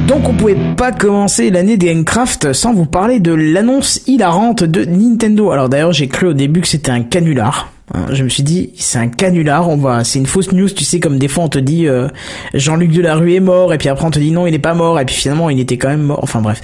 Donc 0.08 0.30
on 0.30 0.34
pouvait 0.34 0.56
pas 0.78 0.94
commencer 0.94 1.50
l'année 1.50 1.76
des 1.76 1.94
Handcraft 1.94 2.54
sans 2.54 2.74
vous 2.74 2.86
parler 2.86 3.20
de 3.20 3.34
l'annonce 3.34 4.02
hilarante 4.08 4.64
de 4.64 4.86
Nintendo. 4.86 5.52
Alors 5.52 5.68
d'ailleurs 5.68 5.92
j'ai 5.92 6.08
cru 6.08 6.28
au 6.28 6.34
début 6.34 6.62
que 6.62 6.68
c'était 6.68 6.92
un 6.92 7.04
canular. 7.04 7.74
Hein, 7.94 8.06
Je 8.14 8.24
me 8.24 8.30
suis 8.30 8.44
dit 8.44 8.72
c'est 8.78 9.00
un 9.00 9.10
canular, 9.10 9.68
on 9.68 9.76
va, 9.76 10.06
c'est 10.06 10.20
une 10.20 10.26
fausse 10.26 10.54
news, 10.54 10.70
tu 10.70 10.86
sais 10.86 11.02
comme 11.02 11.20
des 11.20 11.28
fois 11.28 11.44
on 11.44 11.50
te 11.50 11.60
dit 11.60 11.88
euh, 11.88 12.08
Jean-Luc 12.54 12.94
Delarue 12.94 13.36
est 13.36 13.42
mort 13.42 13.74
et 13.74 13.78
puis 13.78 13.90
après 13.90 14.06
on 14.06 14.12
te 14.12 14.20
dit 14.20 14.32
non 14.32 14.48
il 14.48 14.54
est 14.54 14.60
pas 14.60 14.74
mort 14.74 14.98
et 14.98 15.04
puis 15.04 15.16
finalement 15.16 15.50
il 15.50 15.60
était 15.60 15.78
quand 15.78 15.90
même 15.90 16.04
mort. 16.04 16.20
Enfin 16.24 16.40
bref. 16.40 16.62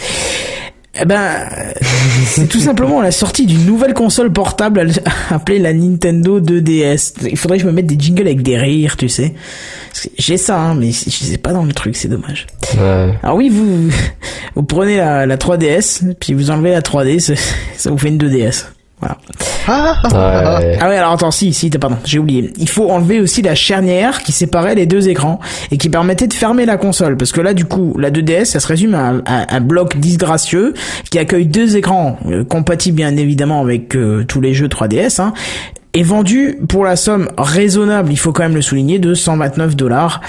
Eh 0.96 1.06
ben, 1.06 1.16
euh, 1.18 1.72
c'est 2.28 2.48
tout 2.48 2.60
simplement 2.60 3.02
la 3.02 3.12
sortie 3.12 3.48
d'une 3.48 3.66
nouvelle 3.66 3.96
console 3.96 4.32
portable 4.32 4.92
appelée 5.32 5.58
la 5.58 5.74
Nintendo 5.74 6.40
2DS. 6.40 7.14
Il 7.28 7.38
faudrait 7.38 7.58
que 7.58 7.64
je 7.64 7.68
me 7.68 7.74
mette 7.74 7.88
des 7.88 7.98
jingles 7.98 8.28
avec 8.28 8.44
des 8.44 8.58
rires, 8.58 8.96
tu 8.96 9.10
sais. 9.10 9.34
J'ai 10.20 10.38
ça, 10.38 10.60
hein, 10.60 10.76
mais 10.76 10.92
je 10.92 11.10
sais 11.10 11.38
pas 11.40 11.52
dans 11.52 11.64
le 11.64 11.74
truc, 11.74 11.96
c'est 11.96 12.10
dommage. 12.10 12.46
Ouais. 12.78 13.14
Alors 13.24 13.38
oui, 13.38 13.50
vous, 13.50 13.90
vous 14.56 14.64
prenez 14.64 14.98
la, 14.98 15.26
la 15.26 15.38
3DS, 15.38 16.14
puis 16.20 16.34
vous 16.34 16.52
enlevez 16.52 16.72
la 16.72 16.82
3D, 16.82 17.20
ça, 17.20 17.34
ça 17.76 17.90
vous 17.90 17.98
fait 17.98 18.10
une 18.10 18.20
2DS. 18.20 18.66
Voilà. 19.04 19.18
Ouais. 20.04 20.78
Ah 20.82 20.90
ouais, 20.90 20.98
alors 20.98 21.14
attends, 21.14 21.32
si, 21.32 21.54
si, 21.54 21.70
pardon, 21.70 21.98
j'ai 22.06 22.20
oublié. 22.20 22.52
Il 22.58 22.70
faut 22.70 22.90
enlever 22.90 23.20
aussi 23.20 23.42
la 23.42 23.56
charnière 23.56 24.22
qui 24.22 24.32
séparait 24.32 24.76
les 24.76 24.86
deux 24.86 25.08
écrans 25.10 25.40
et 25.72 25.78
qui 25.78 25.90
permettait 25.90 26.28
de 26.28 26.34
fermer 26.34 26.66
la 26.66 26.78
console. 26.78 27.18
Parce 27.18 27.32
que 27.32 27.42
là, 27.42 27.54
du 27.54 27.66
coup, 27.66 27.96
la 27.98 28.12
2DS, 28.12 28.46
ça 28.46 28.60
se 28.60 28.68
résume 28.68 28.94
à 28.94 29.08
un, 29.08 29.22
à 29.26 29.56
un 29.56 29.62
bloc 29.62 29.98
disgracieux 29.98 30.74
qui 31.10 31.20
accueille 31.20 31.48
deux 31.48 31.78
écrans 31.78 32.18
euh, 32.28 32.44
compatibles 32.44 32.98
bien 32.98 33.16
évidemment 33.18 33.62
avec 33.62 33.96
euh, 33.96 34.24
tous 34.28 34.42
les 34.42 34.54
jeux 34.54 34.68
3DS. 34.68 35.22
Hein, 35.22 35.34
est 35.94 36.04
vendu 36.04 36.58
pour 36.68 36.84
la 36.84 36.96
somme 36.96 37.30
raisonnable, 37.38 38.12
il 38.12 38.18
faut 38.18 38.32
quand 38.32 38.44
même 38.44 38.56
le 38.56 38.62
souligner, 38.62 38.98
de 38.98 39.14
129 39.14 39.76
dollars, 39.76 40.22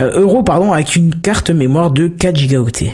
euh, 0.00 0.20
euros 0.20 0.42
pardon, 0.42 0.72
avec 0.72 0.94
une 0.94 1.14
carte 1.14 1.50
mémoire 1.50 1.90
de 1.90 2.06
4 2.06 2.36
gigaoctets. 2.36 2.92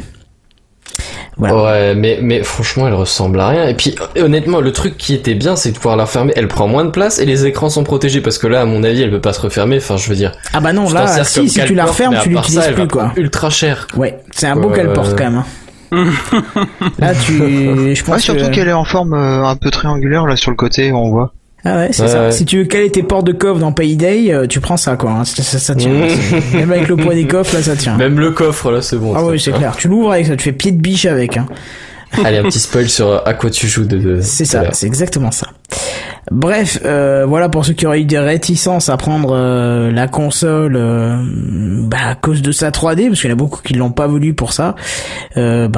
Ouais, 1.39 1.95
mais, 1.95 2.18
mais 2.22 2.43
franchement, 2.43 2.87
elle 2.87 2.95
ressemble 2.95 3.41
à 3.41 3.49
rien. 3.49 3.66
Et 3.68 3.74
puis, 3.74 3.95
honnêtement, 4.20 4.61
le 4.61 4.72
truc 4.72 4.97
qui 4.99 5.14
était 5.14 5.35
bien, 5.35 5.57
c'est 5.57 5.70
de 5.72 5.76
pouvoir 5.76 5.97
la 5.97 6.05
refermer. 6.05 6.33
Elle 6.37 6.47
prend 6.49 6.68
moins 6.68 6.85
de 6.85 6.91
place 6.91 7.18
et 7.18 7.24
les 7.24 7.47
écrans 7.47 7.70
sont 7.70 7.85
protégés 7.85 8.20
parce 8.20 8.39
que 8.39 8.47
là, 8.47 8.61
à 8.61 8.64
mon 8.64 8.85
avis, 8.85 9.03
elle 9.03 9.11
peut 9.11 9.20
pas 9.20 9.33
se 9.33 9.41
refermer. 9.41 9.78
Enfin, 9.78 9.97
je 9.97 10.09
veux 10.09 10.14
dire. 10.16 10.33
Ah 10.53 10.61
bah 10.61 10.72
non, 10.72 10.91
là, 10.93 11.24
si, 11.24 11.49
si 11.49 11.64
tu 11.64 11.74
la 11.74 11.87
refermes, 11.87 12.16
tu 12.22 12.28
l'utilises 12.30 12.68
plus, 12.74 12.89
quoi. 12.89 13.12
Ultra 13.16 13.51
cher. 13.51 13.87
Ouais, 13.97 14.18
c'est 14.33 14.47
un 14.47 14.57
beau 14.57 14.70
qu'elle 14.70 14.93
porte 14.93 15.16
quand 15.16 15.24
même. 15.24 15.37
hein. 15.37 15.47
Là, 16.99 17.12
tu, 17.14 17.95
je 17.95 18.03
pense 18.05 18.14
Ouais, 18.14 18.20
surtout 18.20 18.47
que- 18.47 18.51
qu'elle 18.55 18.68
est 18.68 18.72
en 18.72 18.85
forme 18.85 19.12
euh, 19.12 19.45
un 19.45 19.57
peu 19.57 19.70
triangulaire 19.70 20.26
là 20.26 20.37
sur 20.37 20.51
le 20.51 20.57
côté, 20.57 20.91
on 20.93 21.11
voit. 21.11 21.33
Ah 21.65 21.77
ouais, 21.77 21.89
c'est 21.93 22.03
Ouais, 22.03 22.09
ça. 22.09 22.21
ouais. 22.23 22.33
Si 22.33 22.45
tu 22.45 22.59
veux 22.59 22.65
caler 22.65 22.91
tes 22.91 23.03
portes 23.05 23.27
de 23.27 23.33
coffre 23.33 23.61
dans 23.61 23.73
Payday, 23.73 24.33
euh, 24.33 24.47
tu 24.49 24.61
prends 24.61 24.77
ça, 24.77 24.97
quoi. 24.97 25.11
hein. 25.13 25.25
Ça, 25.25 25.43
ça, 25.43 25.59
ça 25.59 25.75
tient. 25.77 25.91
C'est- 26.09 26.55
Même 26.59 26.73
avec 26.73 26.89
le 26.89 26.97
poids 26.97 27.15
des 27.15 27.27
coffres, 27.27 27.55
là, 27.55 27.63
ça 27.63 27.77
tient. 27.77 27.97
Même 27.97 28.19
le 28.19 28.33
coffre, 28.33 28.71
là, 28.73 28.83
c'est 28.83 28.97
bon. 28.97 29.13
Ah 29.17 29.25
oui, 29.25 29.39
c'est 29.39 29.53
clair. 29.53 29.75
Tu 29.77 29.87
l'ouvres 29.89 30.13
avec 30.13 30.27
ça, 30.27 30.37
tu 30.37 30.43
fais 30.45 30.53
pied 30.53 30.73
de 30.73 30.81
biche 30.81 31.07
avec. 31.07 31.37
Hein. 31.37 31.47
Allez, 32.25 32.39
un 32.39 32.43
petit 32.43 32.59
spoil 32.59 32.89
sur 32.89 33.09
euh, 33.09 33.19
à 33.25 33.35
quoi 33.35 33.49
tu 33.51 33.69
joues 33.69 33.85
de. 33.85 33.97
de 33.97 34.21
C'est 34.21 34.45
ça, 34.45 34.65
c'est 34.73 34.87
exactement 34.87 35.31
ça. 35.31 35.47
Bref, 36.31 36.79
euh, 36.85 37.25
voilà 37.27 37.49
pour 37.49 37.65
ceux 37.65 37.73
qui 37.73 37.87
auraient 37.87 38.01
eu 38.01 38.05
des 38.05 38.19
réticences 38.19 38.89
à 38.89 38.97
prendre 38.97 39.31
euh, 39.35 39.91
la 39.91 40.09
console 40.09 40.77
euh, 40.77 41.17
bah, 41.85 41.97
à 42.11 42.15
cause 42.15 42.43
de 42.43 42.53
sa 42.53 42.71
3D, 42.71 43.09
parce 43.09 43.21
qu'il 43.21 43.29
y 43.31 43.33
en 43.33 43.37
a 43.37 43.39
beaucoup 43.39 43.61
qui 43.63 43.75
l'ont 43.75 43.91
pas 43.93 44.07
voulu 44.07 44.35
pour 44.35 44.53
ça. 44.53 44.75
Euh, 45.37 45.69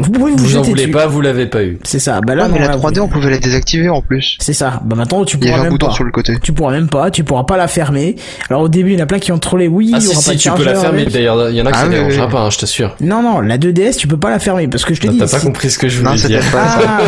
vous 0.00 0.10
pouvez 0.10 0.32
vous, 0.32 0.38
Vous 0.38 0.56
en 0.56 0.62
voulez 0.62 0.82
dessus. 0.82 0.90
pas, 0.92 1.06
vous 1.06 1.20
l'avez 1.20 1.46
pas 1.46 1.62
eu. 1.64 1.78
C'est 1.84 1.98
ça. 1.98 2.20
Bah 2.20 2.34
là, 2.34 2.44
Ouais, 2.44 2.48
mais 2.52 2.58
non, 2.60 2.64
la 2.66 2.70
là, 2.72 2.76
3D, 2.78 2.98
vous- 2.98 3.04
on 3.04 3.08
pouvait 3.08 3.30
la 3.30 3.38
désactiver 3.38 3.88
en 3.88 4.00
plus. 4.02 4.36
C'est 4.40 4.52
ça. 4.52 4.80
Bah 4.84 4.96
maintenant 4.96 5.24
tu 5.24 5.36
Il 5.36 5.40
y 5.44 5.46
pourras 5.46 5.52
avait 5.54 5.60
un 5.60 5.62
même 5.64 5.72
bouton 5.72 5.86
pas. 5.88 5.92
sur 5.92 6.04
le 6.04 6.10
côté. 6.12 6.38
Tu 6.42 6.52
pourras 6.52 6.72
même 6.72 6.88
pas. 6.88 7.10
Tu 7.10 7.24
pourras 7.24 7.44
pas 7.44 7.56
la 7.56 7.68
fermer. 7.68 8.16
Alors 8.50 8.62
au 8.62 8.68
début, 8.68 8.92
il 8.92 8.98
y 8.98 9.00
en 9.00 9.04
a 9.04 9.06
plein 9.06 9.18
qui 9.18 9.32
ont 9.32 9.38
trollé. 9.38 9.68
Oui, 9.68 9.90
Ah 9.94 9.98
il 9.98 10.02
y 10.02 10.06
si, 10.06 10.08
aura 10.08 10.16
pas 10.16 10.22
si, 10.32 10.36
de 10.36 10.40
tu 10.42 10.50
peux 10.50 10.64
la 10.64 10.74
fermer. 10.74 11.02
avec. 11.02 11.12
D'ailleurs, 11.12 11.50
il 11.50 11.56
y 11.56 11.62
en 11.62 11.66
a 11.66 11.70
qui 11.72 11.78
Ah 11.78 11.80
ça 11.82 11.86
oui, 11.88 11.94
dérangera 11.94 12.26
oui. 12.26 12.32
pas, 12.32 12.40
hein, 12.40 12.50
je 12.50 12.58
t'assure. 12.58 12.96
Non, 13.00 13.22
non, 13.22 13.40
la 13.40 13.58
2DS, 13.58 13.96
tu 13.96 14.06
peux 14.08 14.16
pas 14.18 14.30
la 14.30 14.38
fermer 14.38 14.68
parce 14.68 14.84
que 14.84 14.94
je 14.94 15.00
te 15.00 15.06
Non, 15.06 15.12
dis. 15.12 15.18
T'as 15.18 15.28
pas 15.28 15.38
si- 15.38 15.46
compris 15.46 15.70
ce 15.70 15.78
que 15.78 15.88
je 15.88 16.02
Non, 16.02 16.10
voulais 16.14 16.28
dire. 16.28 16.42
pas 16.52 16.68
ça. 16.68 16.98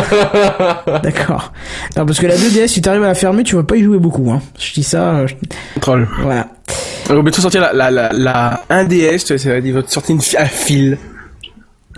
Ah, 0.59 0.99
d'accord. 1.03 1.53
Non, 1.97 2.05
parce 2.05 2.19
que 2.19 2.27
la 2.27 2.35
2DS, 2.35 2.67
si 2.67 2.81
t'arrives 2.81 3.03
à 3.03 3.07
la 3.07 3.15
fermer, 3.15 3.43
tu 3.43 3.55
vas 3.55 3.63
pas 3.63 3.75
y 3.77 3.83
jouer 3.83 3.99
beaucoup. 3.99 4.29
Hein. 4.31 4.41
Je 4.59 4.73
dis 4.73 4.83
ça. 4.83 5.25
je- 5.27 5.33
Contrôle. 5.75 6.07
Voilà. 6.21 6.47
On 7.09 7.15
va 7.15 7.21
bientôt 7.23 7.41
sortir 7.41 7.61
la, 7.61 7.73
la, 7.73 7.91
la, 7.91 8.09
la 8.13 8.61
1DS, 8.69 9.25
tu 9.25 9.33
vois, 9.33 9.37
ça 9.37 9.49
va- 9.49 9.81
sortir 9.87 10.15
une, 10.15 10.21
un 10.39 10.45
fil. 10.45 10.97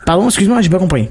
Pardon, 0.06 0.26
excuse-moi, 0.26 0.62
j'ai 0.62 0.70
pas 0.70 0.80
compris. 0.80 1.10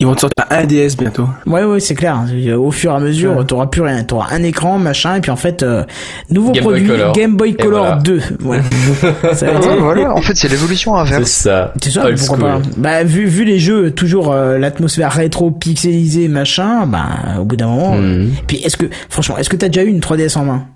Ils 0.00 0.06
vont 0.06 0.14
te 0.16 0.20
sortir 0.20 0.44
la 0.50 0.64
1DS 0.64 0.96
bientôt. 0.98 1.28
Ouais, 1.46 1.62
ouais, 1.62 1.78
c'est 1.78 1.94
clair. 1.94 2.20
Au 2.58 2.70
fur 2.72 2.90
et 2.90 2.94
à 2.96 2.98
mesure, 2.98 3.46
t'auras 3.46 3.66
plus 3.68 3.80
rien. 3.80 4.02
T'auras 4.02 4.34
un 4.34 4.42
écran, 4.42 4.76
machin, 4.78 5.14
et 5.16 5.20
puis 5.20 5.30
en 5.30 5.36
fait, 5.36 5.62
euh, 5.62 5.84
nouveau 6.30 6.50
Game 6.50 6.64
produit. 6.64 6.90
Game 7.14 7.36
Boy 7.36 7.54
Color 7.54 7.84
voilà. 7.86 8.02
2. 8.02 8.20
Voilà. 8.40 8.62
ça 9.34 9.52
veut 9.52 9.58
Ouais, 9.68 9.76
voilà, 9.78 10.14
en 10.14 10.20
fait, 10.20 10.34
c'est 10.36 10.48
l'évolution 10.48 10.94
C'est 11.06 11.14
inverse. 11.14 11.30
ça. 11.30 11.72
C'est 11.80 11.90
ça, 11.90 12.00
pourquoi 12.02 12.16
school. 12.26 12.38
pas. 12.40 12.60
Bah, 12.76 13.04
vu, 13.04 13.26
vu 13.26 13.44
les 13.44 13.60
jeux, 13.60 13.92
toujours 13.92 14.32
euh, 14.32 14.58
l'atmosphère 14.58 15.12
rétro 15.12 15.52
pixelisée, 15.52 16.26
machin, 16.26 16.86
bah, 16.86 17.06
au 17.40 17.44
bout 17.44 17.56
d'un 17.56 17.68
moment. 17.68 17.92
Mhm. 17.96 18.02
euh, 18.04 18.26
Puis, 18.48 18.56
est-ce 18.58 18.76
que, 18.76 18.86
franchement, 19.08 19.38
est-ce 19.38 19.48
que 19.48 19.56
t'as 19.56 19.68
déjà 19.68 19.84
eu 19.84 19.88
une 19.90 20.00
3DS 20.00 20.36
en 20.38 20.44
main? 20.44 20.66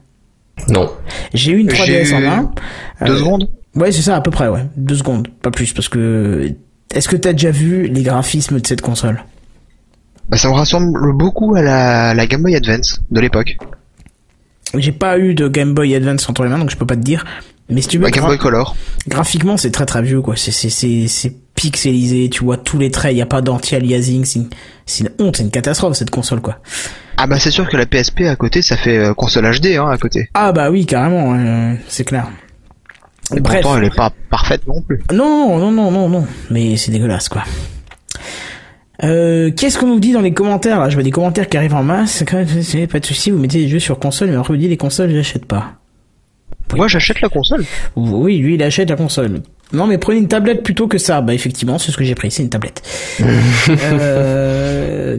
Non. 0.68 0.88
J'ai 1.34 1.50
eu 1.52 1.58
une 1.58 1.68
3DS 1.68 2.04
J'ai 2.06 2.14
en 2.14 2.20
main. 2.20 2.50
Deux 3.04 3.14
Euh, 3.14 3.18
secondes 3.18 3.48
Ouais, 3.74 3.90
c'est 3.90 4.02
ça, 4.02 4.14
à 4.16 4.20
peu 4.20 4.30
près, 4.30 4.46
ouais. 4.48 4.64
Deux 4.76 4.94
secondes, 4.96 5.26
pas 5.42 5.50
plus, 5.50 5.72
parce 5.72 5.88
que. 5.88 6.52
Est-ce 6.92 7.08
que 7.08 7.16
t'as 7.16 7.32
déjà 7.32 7.50
vu 7.50 7.86
les 7.88 8.02
graphismes 8.02 8.60
de 8.60 8.66
cette 8.66 8.80
console? 8.82 9.24
Bah, 10.28 10.36
Ça 10.36 10.48
me 10.48 10.54
ressemble 10.54 11.12
beaucoup 11.14 11.54
à 11.54 11.62
la, 11.62 12.14
la 12.14 12.26
Game 12.26 12.42
Boy 12.42 12.54
Advance 12.56 13.00
de 13.10 13.20
l'époque. 13.20 13.56
J'ai 14.74 14.92
pas 14.92 15.18
eu 15.18 15.34
de 15.34 15.48
Game 15.48 15.74
Boy 15.74 15.94
Advance 15.94 16.28
entre 16.28 16.44
les 16.44 16.50
mains, 16.50 16.58
donc 16.58 16.70
je 16.70 16.76
peux 16.76 16.86
pas 16.86 16.96
te 16.96 17.00
dire. 17.02 17.24
Mais 17.68 17.80
si 17.82 17.88
tu 17.88 17.98
veux, 17.98 18.04
La 18.04 18.10
Game 18.10 18.24
Boy 18.24 18.38
Color. 18.38 18.76
graphiquement, 19.08 19.56
c'est 19.56 19.70
très 19.70 19.86
très 19.86 20.02
vieux, 20.02 20.20
quoi. 20.20 20.36
C'est 20.36 20.50
c'est 20.50 20.70
c'est 20.70 21.06
c'est 21.08 21.34
pixelisé. 21.54 22.28
Tu 22.30 22.44
vois 22.44 22.56
tous 22.56 22.78
les 22.78 22.90
traits. 22.90 23.12
Il 23.12 23.18
y 23.18 23.22
a 23.22 23.26
pas 23.26 23.40
d'anti-aliasing. 23.42 24.24
C'est 24.24 24.38
une, 24.40 24.48
c'est 24.86 25.04
une 25.04 25.10
honte, 25.18 25.36
c'est 25.36 25.42
une 25.42 25.50
catastrophe 25.50 25.94
cette 25.96 26.10
console, 26.10 26.40
quoi. 26.40 26.58
Ah 27.18 27.26
bah 27.26 27.38
c'est 27.38 27.50
sûr 27.50 27.68
que 27.68 27.76
la 27.76 27.86
PSP 27.86 28.22
à 28.22 28.36
côté, 28.36 28.62
ça 28.62 28.76
fait 28.76 28.98
euh, 28.98 29.14
console 29.14 29.44
HD 29.58 29.76
hein, 29.76 29.88
à 29.88 29.96
côté. 29.98 30.28
Ah 30.34 30.52
bah 30.52 30.70
oui, 30.70 30.86
carrément, 30.86 31.76
c'est 31.88 32.04
clair. 32.04 32.28
Bref. 33.30 33.62
pourtant, 33.62 33.78
elle 33.78 33.84
est 33.84 33.94
pas 33.94 34.12
parfaite 34.30 34.66
non 34.66 34.82
plus. 34.82 35.02
Non, 35.12 35.58
non, 35.58 35.70
non, 35.70 35.90
non, 35.90 36.08
non. 36.08 36.26
Mais 36.50 36.76
c'est 36.76 36.90
dégueulasse, 36.90 37.28
quoi. 37.28 37.44
Euh, 39.04 39.50
qu'est-ce 39.50 39.78
qu'on 39.78 39.88
nous 39.88 40.00
dit 40.00 40.12
dans 40.12 40.20
les 40.20 40.32
commentaires 40.32 40.78
là? 40.78 40.88
Je 40.88 40.94
vois 40.94 41.02
des 41.02 41.10
commentaires 41.10 41.48
qui 41.48 41.56
arrivent 41.56 41.74
en 41.74 41.82
masse. 41.82 42.24
Quand 42.28 42.36
même, 42.36 42.86
Pas 42.86 43.00
de 43.00 43.06
souci, 43.06 43.30
vous 43.30 43.38
mettez 43.38 43.58
les 43.58 43.68
jeux 43.68 43.80
sur 43.80 43.98
console, 43.98 44.30
mais 44.30 44.36
après 44.36 44.54
vous 44.54 44.60
dites 44.60 44.70
les 44.70 44.76
consoles, 44.76 45.10
je 45.10 45.16
l'achète 45.16 45.46
pas. 45.46 45.74
Moi, 46.76 46.88
j'achète 46.88 47.20
la 47.20 47.28
console. 47.28 47.64
Oui, 47.96 48.38
lui, 48.38 48.54
il 48.54 48.62
achète 48.62 48.88
la 48.88 48.96
console. 48.96 49.42
Non, 49.72 49.86
mais 49.86 49.98
prenez 49.98 50.18
une 50.18 50.28
tablette 50.28 50.62
plutôt 50.62 50.86
que 50.86 50.98
ça. 50.98 51.20
Bah, 51.20 51.34
effectivement, 51.34 51.78
c'est 51.78 51.92
ce 51.92 51.96
que 51.96 52.04
j'ai 52.04 52.14
pris, 52.14 52.30
c'est 52.30 52.42
une 52.42 52.50
tablette. 52.50 52.82
euh... 53.68 55.18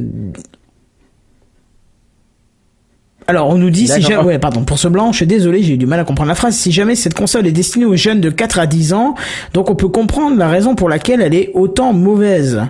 Alors, 3.28 3.50
on 3.50 3.56
nous 3.58 3.70
dit 3.70 3.88
si 3.88 4.02
jamais, 4.02 4.24
ouais, 4.24 4.40
pardon, 4.40 4.64
pour 4.64 4.78
ce 4.80 4.88
blanc, 4.88 5.12
je 5.12 5.18
suis 5.18 5.28
désolé, 5.28 5.64
j'ai 5.64 5.74
eu 5.74 5.78
du 5.78 5.86
mal 5.86 6.00
à 6.00 6.04
comprendre 6.04 6.28
la 6.30 6.36
phrase. 6.36 6.56
Si 6.56 6.72
jamais 6.72 6.96
cette 6.96 7.14
console 7.14 7.48
est 7.48 7.52
destinée 7.52 7.86
aux 7.86 7.96
jeunes 7.96 8.20
de 8.22 8.30
4 8.30 8.60
à 8.60 8.68
10 8.68 8.94
ans, 8.94 9.16
donc 9.54 9.70
on 9.70 9.76
peut 9.76 9.88
comprendre 9.88 10.38
la 10.38 10.48
raison 10.50 10.76
pour 10.76 10.90
laquelle 10.90 11.22
elle 11.22 11.34
est 11.34 11.52
autant 11.54 11.94
mauvaise. 11.94 12.62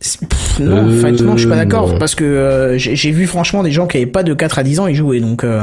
Pff, 0.00 0.60
non, 0.60 0.76
Euh, 0.76 0.98
en 0.98 1.00
fait, 1.00 1.12
non, 1.22 1.32
je 1.36 1.40
suis 1.40 1.48
pas 1.48 1.56
d'accord, 1.56 1.98
parce 1.98 2.14
que 2.14 2.24
euh, 2.24 2.78
j'ai 2.78 2.94
j'ai 2.96 3.10
vu 3.10 3.26
franchement 3.26 3.62
des 3.62 3.70
gens 3.72 3.86
qui 3.86 3.96
avaient 3.96 4.06
pas 4.06 4.22
de 4.22 4.34
4 4.34 4.58
à 4.58 4.62
10 4.62 4.80
ans 4.80 4.86
y 4.86 4.94
jouer, 4.94 5.20
donc 5.20 5.42
euh, 5.44 5.62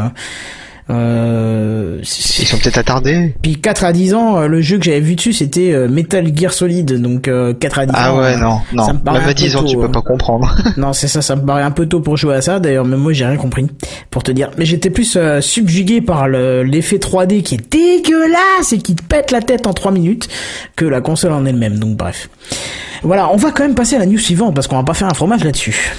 euh, 0.90 2.00
Ils 2.02 2.48
sont 2.48 2.58
peut-être 2.58 2.78
attardés. 2.78 3.34
puis 3.42 3.56
4 3.58 3.86
à 3.86 3.94
10 3.94 4.14
ans, 4.14 4.38
euh, 4.42 4.48
le 4.48 4.62
jeu 4.62 4.78
que 4.78 4.84
j'avais 4.86 5.00
vu 5.00 5.16
dessus, 5.16 5.34
c'était 5.34 5.72
euh, 5.74 5.88
Metal 5.88 6.26
Gear 6.36 6.52
Solid, 6.54 7.02
donc 7.02 7.28
euh, 7.28 7.54
4 7.54 7.80
à 7.80 7.86
10 7.86 7.94
Ah 7.96 8.14
ans. 8.14 8.20
ouais, 8.20 8.34
euh, 8.34 8.38
non, 8.38 8.60
non. 8.74 8.86
ça 8.86 8.94
me 8.94 9.00
paraît 9.00 9.20
Même 9.20 9.28
un 9.28 9.32
à 9.32 9.34
peu 9.34 9.42
10 9.42 9.56
ans, 9.56 9.64
tu 9.64 9.78
peux 9.78 9.84
euh. 9.84 9.88
pas 9.88 10.02
comprendre. 10.02 10.56
Non, 10.78 10.92
c'est 10.94 11.08
ça, 11.08 11.22
ça 11.22 11.36
me 11.36 11.46
paraît 11.46 11.62
un 11.64 11.72
peu 11.72 11.86
tôt 11.86 12.00
pour 12.00 12.18
jouer 12.18 12.36
à 12.36 12.42
ça. 12.42 12.60
D'ailleurs, 12.60 12.86
même 12.86 13.00
moi, 13.00 13.14
j'ai 13.14 13.26
rien 13.26 13.38
compris, 13.38 13.68
pour 14.10 14.24
te 14.24 14.32
dire. 14.32 14.50
Mais 14.58 14.66
j'étais 14.66 14.90
plus 14.90 15.16
euh, 15.18 15.40
subjugué 15.42 16.02
par 16.02 16.28
le- 16.28 16.64
l'effet 16.64 16.98
3D 16.98 17.42
qui 17.44 17.56
est 17.56 17.72
dégueulasse 17.72 18.74
et 18.74 18.78
qui 18.80 18.96
te 18.96 19.04
pète 19.04 19.32
la 19.32 19.42
tête 19.42 19.68
en 19.68 19.74
3 19.74 19.92
minutes 19.92 20.28
que 20.76 20.86
la 20.86 21.02
console 21.02 21.32
en 21.34 21.46
elle-même. 21.46 21.80
Donc 21.80 21.96
bref. 21.98 22.30
Voilà, 23.04 23.30
on 23.32 23.38
va 23.38 23.52
quand 23.52 23.64
même 23.64 23.76
passer 23.76 23.96
à 23.96 24.00
la 24.00 24.06
news 24.06 24.18
suivante 24.18 24.56
parce 24.56 24.68
qu'on 24.68 24.78
va 24.78 24.84
pas 24.84 24.94
faire 24.94 25.08
un 25.10 25.14
fromage 25.14 25.44
là-dessus. 25.44 25.94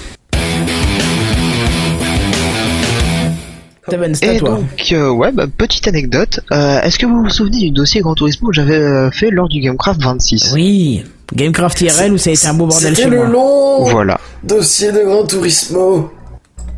Et 3.91 4.37
toi. 4.37 4.49
donc, 4.49 4.91
euh, 4.93 5.09
ouais, 5.11 5.31
bah, 5.31 5.45
petite 5.55 5.87
anecdote. 5.87 6.39
Euh, 6.51 6.81
Est-ce 6.81 6.97
que 6.97 7.05
vous 7.05 7.21
vous 7.23 7.29
souvenez 7.29 7.59
du 7.59 7.71
dossier 7.71 8.01
Gran 8.01 8.15
Turismo 8.15 8.47
que 8.49 8.55
j'avais 8.55 8.77
euh, 8.77 9.11
fait 9.11 9.29
lors 9.29 9.47
du 9.47 9.59
Gamecraft 9.59 10.01
26 10.01 10.51
Oui, 10.53 11.03
Gamecraft 11.33 11.81
IRL 11.81 12.13
où 12.13 12.17
ça 12.17 12.31
a 12.31 12.33
été 12.33 12.47
un 12.47 12.53
beau 12.55 12.65
bordel 12.65 12.95
chez 12.95 13.03
C'était 13.03 13.09
le 13.15 13.17
moi. 13.17 13.27
long 13.27 13.83
Voilà. 13.85 14.19
dossier 14.43 14.91
de 14.91 15.03
Gran 15.03 15.23
Turismo. 15.25 16.11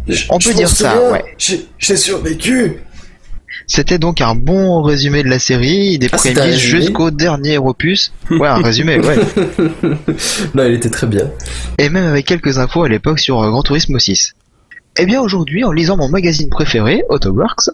Je- 0.07 0.25
On 0.29 0.39
je 0.39 0.47
peut 0.47 0.53
m'en 0.53 0.57
dire 0.59 0.69
ça, 0.69 0.91
souviens, 0.93 1.11
ouais. 1.11 1.23
J'ai 1.37 1.65
j'ai 1.77 1.95
survécu. 1.95 2.77
C'était 3.69 3.99
donc 3.99 4.21
un 4.21 4.35
bon 4.35 4.81
résumé 4.81 5.23
de 5.23 5.27
la 5.29 5.39
série, 5.39 5.97
des 5.99 6.07
Ah, 6.11 6.17
c'était 6.17 6.39
un 6.39 6.43
prémices 6.43 6.61
résumé 6.61 6.81
jusqu'au 6.81 7.11
dernier 7.11 7.57
opus. 7.57 8.13
Ouais, 8.31 8.47
un 8.47 8.61
résumé, 8.61 8.99
ouais. 8.99 9.17
Là, 10.55 10.67
il 10.67 10.75
était 10.75 10.89
très 10.89 11.07
bien. 11.07 11.29
Et 11.77 11.89
même 11.89 12.05
avec 12.05 12.25
quelques 12.25 12.57
infos 12.59 12.83
à 12.83 12.89
l'époque 12.89 13.19
sur 13.19 13.41
euh, 13.41 13.49
Gran 13.49 13.63
Turismo 13.63 13.99
6. 13.99 14.35
Eh 14.99 15.05
bien 15.05 15.21
aujourd'hui, 15.21 15.63
en 15.63 15.71
lisant 15.71 15.95
mon 15.95 16.09
magazine 16.09 16.49
préféré, 16.49 17.03
Autoworks, 17.09 17.69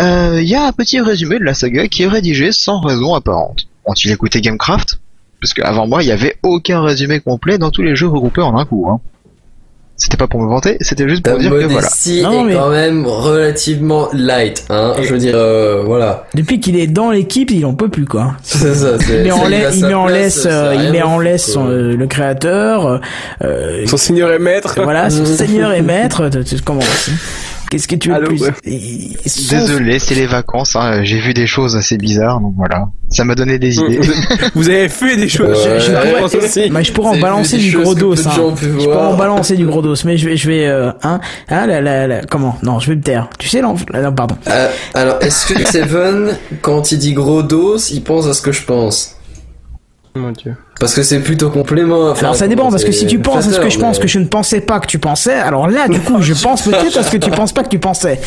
euh, 0.00 0.40
il 0.40 0.48
y 0.48 0.54
a 0.54 0.66
un 0.66 0.72
petit 0.72 0.98
résumé 0.98 1.38
de 1.38 1.44
la 1.44 1.52
saga 1.52 1.88
qui 1.88 2.04
est 2.04 2.08
rédigé 2.08 2.52
sans 2.52 2.80
raison 2.80 3.14
apparente. 3.14 3.66
Ont-ils 3.84 4.10
écouté 4.10 4.40
Gamecraft? 4.40 4.98
Parce 5.42 5.52
qu'avant 5.52 5.86
moi, 5.86 6.02
il 6.02 6.06
n'y 6.06 6.12
avait 6.12 6.38
aucun 6.42 6.80
résumé 6.80 7.20
complet 7.20 7.58
dans 7.58 7.70
tous 7.70 7.82
les 7.82 7.94
jeux 7.96 8.08
regroupés 8.08 8.40
en 8.40 8.56
un 8.56 8.64
coup. 8.64 8.88
Hein. 8.88 9.00
C'était 9.96 10.16
pas 10.16 10.26
pour 10.26 10.40
me 10.42 10.48
vanter, 10.48 10.76
c'était 10.80 11.08
juste 11.08 11.22
pour 11.24 11.34
Ta 11.34 11.38
dire 11.38 11.50
que 11.52 11.64
voilà. 11.66 11.88
Non, 12.24 12.40
est 12.40 12.44
mais- 12.48 12.54
quand 12.54 12.68
même 12.68 13.06
relativement 13.06 14.08
light, 14.12 14.64
hein. 14.68 14.92
Je 15.00 15.12
veux 15.12 15.18
dire, 15.18 15.34
euh, 15.36 15.82
voilà. 15.86 16.26
Depuis 16.34 16.58
qu'il 16.58 16.76
est 16.76 16.88
dans 16.88 17.12
l'équipe, 17.12 17.52
il 17.52 17.64
en 17.64 17.74
peut 17.74 17.88
plus 17.88 18.04
quoi. 18.04 18.32
C'est 18.42 18.74
ça, 18.74 18.98
c'est- 18.98 19.18
Il 19.18 19.22
met 19.22 19.30
en, 19.30 19.42
ça, 19.44 19.48
lai- 19.48 19.64
a 19.64 19.70
il 19.70 19.94
en 19.94 20.06
place, 20.06 20.16
laisse, 20.18 20.46
euh, 20.50 20.74
il 20.90 21.00
à 21.00 21.06
en 21.06 21.20
laisse 21.20 21.52
son, 21.52 21.68
euh, 21.68 21.96
le 21.96 22.06
créateur. 22.08 23.00
euh, 23.44 23.86
Son 23.86 23.96
seigneur 23.96 24.32
et 24.32 24.40
maître. 24.40 24.80
voilà, 24.82 25.10
son 25.10 25.24
seigneur 25.26 25.72
et 25.72 25.82
maître. 25.82 26.28
tu- 26.28 26.42
tu 26.56 26.60
commences. 26.60 27.10
Qu'est-ce 27.70 27.88
que 27.88 27.96
tu 27.96 28.08
veux 28.10 28.14
Allô, 28.14 28.28
plus 28.28 28.42
ouais. 28.42 28.50
Et- 28.64 29.10
et 29.24 29.28
sauf- 29.28 29.50
Désolé, 29.50 29.98
c'est 29.98 30.14
les 30.14 30.26
vacances. 30.26 30.76
Hein. 30.76 31.02
J'ai 31.02 31.18
vu 31.18 31.34
des 31.34 31.46
choses 31.46 31.76
assez 31.76 31.96
bizarres, 31.96 32.40
donc 32.40 32.54
voilà. 32.56 32.88
Ça 33.10 33.24
m'a 33.24 33.34
donné 33.34 33.58
des 33.58 33.78
idées. 33.78 34.00
Vous 34.54 34.68
avez 34.68 34.88
fait 34.88 35.16
des 35.16 35.28
choses. 35.28 35.64
Ouais, 35.66 35.80
je, 35.80 35.86
je 35.86 35.92
ouais. 36.62 36.70
Mais 36.70 36.84
je 36.84 36.92
pourrais 36.92 37.16
en 37.16 37.20
balancer 37.20 37.58
du 37.58 37.72
gros 37.76 37.94
dos, 37.94 38.14
hein. 38.26 38.30
Je 38.60 38.66
pourrais 38.68 38.84
voir. 38.86 39.10
en 39.12 39.16
balancer 39.16 39.56
du 39.56 39.66
gros 39.66 39.82
dos, 39.82 39.94
mais 40.04 40.16
je 40.16 40.28
vais, 40.28 40.36
je 40.36 40.48
vais, 40.48 40.66
euh, 40.66 40.90
hein, 41.02 41.20
hein, 41.48 41.66
la, 41.66 41.80
la, 41.80 42.06
la- 42.06 42.22
comment? 42.22 42.56
Non, 42.62 42.80
je 42.80 42.88
vais 42.90 42.96
me 42.96 43.02
taire. 43.02 43.28
Tu 43.38 43.48
sais, 43.48 43.60
l'enf- 43.60 43.84
non, 43.92 44.12
pardon. 44.12 44.36
Euh, 44.48 44.68
alors, 44.94 45.18
est-ce 45.20 45.52
que 45.52 45.64
Seven, 45.70 46.36
quand 46.60 46.92
il 46.92 46.98
dit 46.98 47.12
gros 47.12 47.42
dos, 47.42 47.76
il 47.78 48.02
pense 48.02 48.26
à 48.26 48.34
ce 48.34 48.42
que 48.42 48.52
je 48.52 48.62
pense? 48.64 49.13
Mon 50.16 50.30
dieu. 50.30 50.54
Parce 50.78 50.94
que 50.94 51.02
c'est 51.02 51.18
plutôt 51.20 51.50
complément. 51.50 52.10
enfin, 52.10 52.26
Alors 52.26 52.36
ça 52.36 52.46
dépend 52.46 52.70
parce 52.70 52.84
que 52.84 52.92
si 52.92 53.06
tu 53.06 53.18
penses 53.18 53.48
à 53.48 53.50
ce 53.52 53.58
que 53.58 53.68
je 53.68 53.78
pense 53.80 53.96
mais- 53.98 54.02
que 54.02 54.08
je 54.08 54.18
ne 54.20 54.26
pensais 54.26 54.60
pas 54.60 54.78
que 54.78 54.86
tu 54.86 54.98
pensais, 55.00 55.34
alors 55.34 55.68
là 55.68 55.88
du 55.88 55.98
coup 55.98 56.22
je 56.22 56.34
pense 56.34 56.62
peut-être 56.62 56.96
à 56.98 57.02
ce 57.02 57.10
que 57.10 57.16
tu 57.16 57.30
penses 57.30 57.52
pas 57.52 57.64
que 57.64 57.68
tu 57.68 57.80
pensais. 57.80 58.20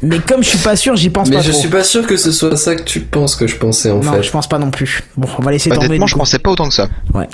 Mais 0.00 0.18
comme 0.20 0.42
je 0.44 0.50
suis 0.50 0.58
pas 0.58 0.76
sûr, 0.76 0.94
j'y 0.96 1.10
pense 1.10 1.28
Mais 1.28 1.36
pas 1.36 1.42
je 1.42 1.50
trop. 1.50 1.60
suis 1.60 1.68
pas 1.68 1.82
sûr 1.84 2.06
que 2.06 2.16
ce 2.16 2.30
soit 2.30 2.56
ça 2.56 2.76
que 2.76 2.82
tu 2.84 3.00
penses 3.00 3.34
que 3.36 3.46
je 3.48 3.56
pensais 3.56 3.90
en 3.90 3.98
non, 4.00 4.12
fait. 4.12 4.22
je 4.22 4.30
pense 4.30 4.48
pas 4.48 4.58
non 4.58 4.70
plus. 4.70 5.02
Bon, 5.16 5.28
on 5.38 5.42
va 5.42 5.50
laisser 5.50 5.70
tomber. 5.70 5.86
Honnêtement, 5.86 6.06
je 6.06 6.14
pensais 6.16 6.38
pas 6.38 6.50
autant 6.50 6.68
que 6.68 6.74
ça. 6.74 6.88
Ouais. 7.12 7.28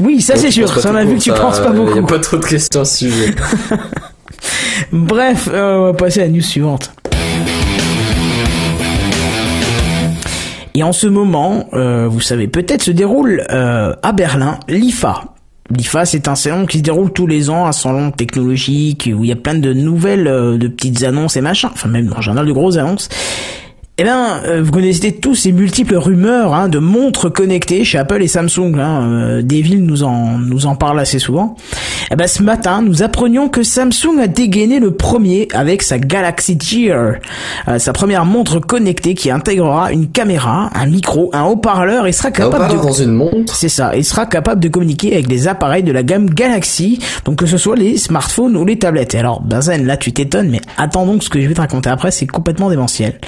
Oui, 0.00 0.20
ça 0.20 0.34
c'est 0.36 0.50
sûr. 0.50 0.68
Ça 0.80 0.90
on 0.92 0.96
a 0.96 1.04
vu 1.04 1.14
que 1.16 1.20
tu 1.22 1.30
penses 1.32 1.60
pas 1.60 1.70
beaucoup. 1.70 1.94
Y 1.96 2.00
a 2.00 2.02
pas 2.02 2.18
trop 2.18 2.36
de 2.38 2.44
questions 2.44 2.80
à 2.80 2.84
ce 2.84 2.98
sujet. 3.06 3.34
Bref, 4.92 5.48
euh, 5.52 5.76
on 5.78 5.84
va 5.86 5.92
passer 5.94 6.20
à 6.20 6.24
la 6.24 6.30
news 6.30 6.40
suivante. 6.42 6.90
Et 10.76 10.82
en 10.82 10.92
ce 10.92 11.06
moment, 11.06 11.68
euh, 11.72 12.08
vous 12.08 12.20
savez 12.20 12.48
peut-être, 12.48 12.82
se 12.82 12.90
déroule 12.90 13.44
euh, 13.50 13.94
à 14.02 14.12
Berlin 14.12 14.58
l'IFA. 14.68 15.22
L'IFA, 15.70 16.04
c'est 16.04 16.26
un 16.26 16.34
salon 16.34 16.66
qui 16.66 16.78
se 16.78 16.82
déroule 16.82 17.12
tous 17.12 17.28
les 17.28 17.48
ans, 17.48 17.66
un 17.66 17.72
salon 17.72 18.10
technologique 18.10 19.08
où 19.14 19.22
il 19.22 19.28
y 19.28 19.32
a 19.32 19.36
plein 19.36 19.54
de 19.54 19.72
nouvelles, 19.72 20.26
euh, 20.26 20.58
de 20.58 20.66
petites 20.66 21.04
annonces 21.04 21.36
et 21.36 21.40
machin, 21.40 21.70
enfin 21.72 21.88
même 21.88 22.12
en 22.16 22.20
général 22.20 22.46
de 22.46 22.52
grosses 22.52 22.76
annonces. 22.76 23.08
Eh 23.96 24.02
bien, 24.02 24.42
euh, 24.44 24.60
vous 24.60 24.72
connaissez 24.72 25.12
tous 25.12 25.36
ces 25.36 25.52
multiples 25.52 25.94
rumeurs 25.94 26.52
hein, 26.52 26.68
de 26.68 26.80
montres 26.80 27.32
connectées 27.32 27.84
chez 27.84 27.96
Apple 27.96 28.24
et 28.24 28.26
Samsung. 28.26 28.74
Hein, 28.76 29.08
euh, 29.08 29.42
Devil 29.42 29.84
nous 29.84 30.02
en 30.02 30.36
nous 30.36 30.66
en 30.66 30.74
parle 30.74 30.98
assez 30.98 31.20
souvent. 31.20 31.54
Eh 32.10 32.16
ben, 32.16 32.26
ce 32.26 32.42
matin, 32.42 32.82
nous 32.82 33.04
apprenions 33.04 33.48
que 33.48 33.62
Samsung 33.62 34.18
a 34.20 34.26
dégainé 34.26 34.80
le 34.80 34.90
premier 34.90 35.46
avec 35.54 35.80
sa 35.80 36.00
Galaxy 36.00 36.58
Gear, 36.60 37.14
euh, 37.68 37.78
sa 37.78 37.92
première 37.92 38.24
montre 38.24 38.58
connectée 38.58 39.14
qui 39.14 39.30
intégrera 39.30 39.92
une 39.92 40.08
caméra, 40.08 40.70
un 40.74 40.86
micro, 40.86 41.30
un 41.32 41.44
haut-parleur 41.44 42.08
et 42.08 42.12
sera 42.12 42.32
capable 42.32 42.76
de 42.76 42.82
dans 42.82 42.92
une 42.92 43.12
montre 43.12 43.54
c'est 43.54 43.68
ça, 43.68 43.94
et 43.94 44.02
sera 44.02 44.26
capable 44.26 44.60
de 44.60 44.68
communiquer 44.68 45.12
avec 45.12 45.28
les 45.28 45.46
appareils 45.46 45.84
de 45.84 45.92
la 45.92 46.02
gamme 46.02 46.28
Galaxy, 46.28 46.98
donc 47.24 47.36
que 47.36 47.46
ce 47.46 47.58
soit 47.58 47.76
les 47.76 47.96
smartphones 47.96 48.56
ou 48.56 48.64
les 48.64 48.76
tablettes. 48.76 49.14
Et 49.14 49.18
alors, 49.18 49.40
Benzen, 49.40 49.86
là 49.86 49.96
tu 49.96 50.12
t'étonnes, 50.12 50.50
mais 50.50 50.60
attends 50.78 51.06
donc 51.06 51.22
ce 51.22 51.30
que 51.30 51.40
je 51.40 51.46
vais 51.46 51.54
te 51.54 51.60
raconter 51.60 51.90
après, 51.90 52.10
c'est 52.10 52.26
complètement 52.26 52.70
démentiel. 52.70 53.20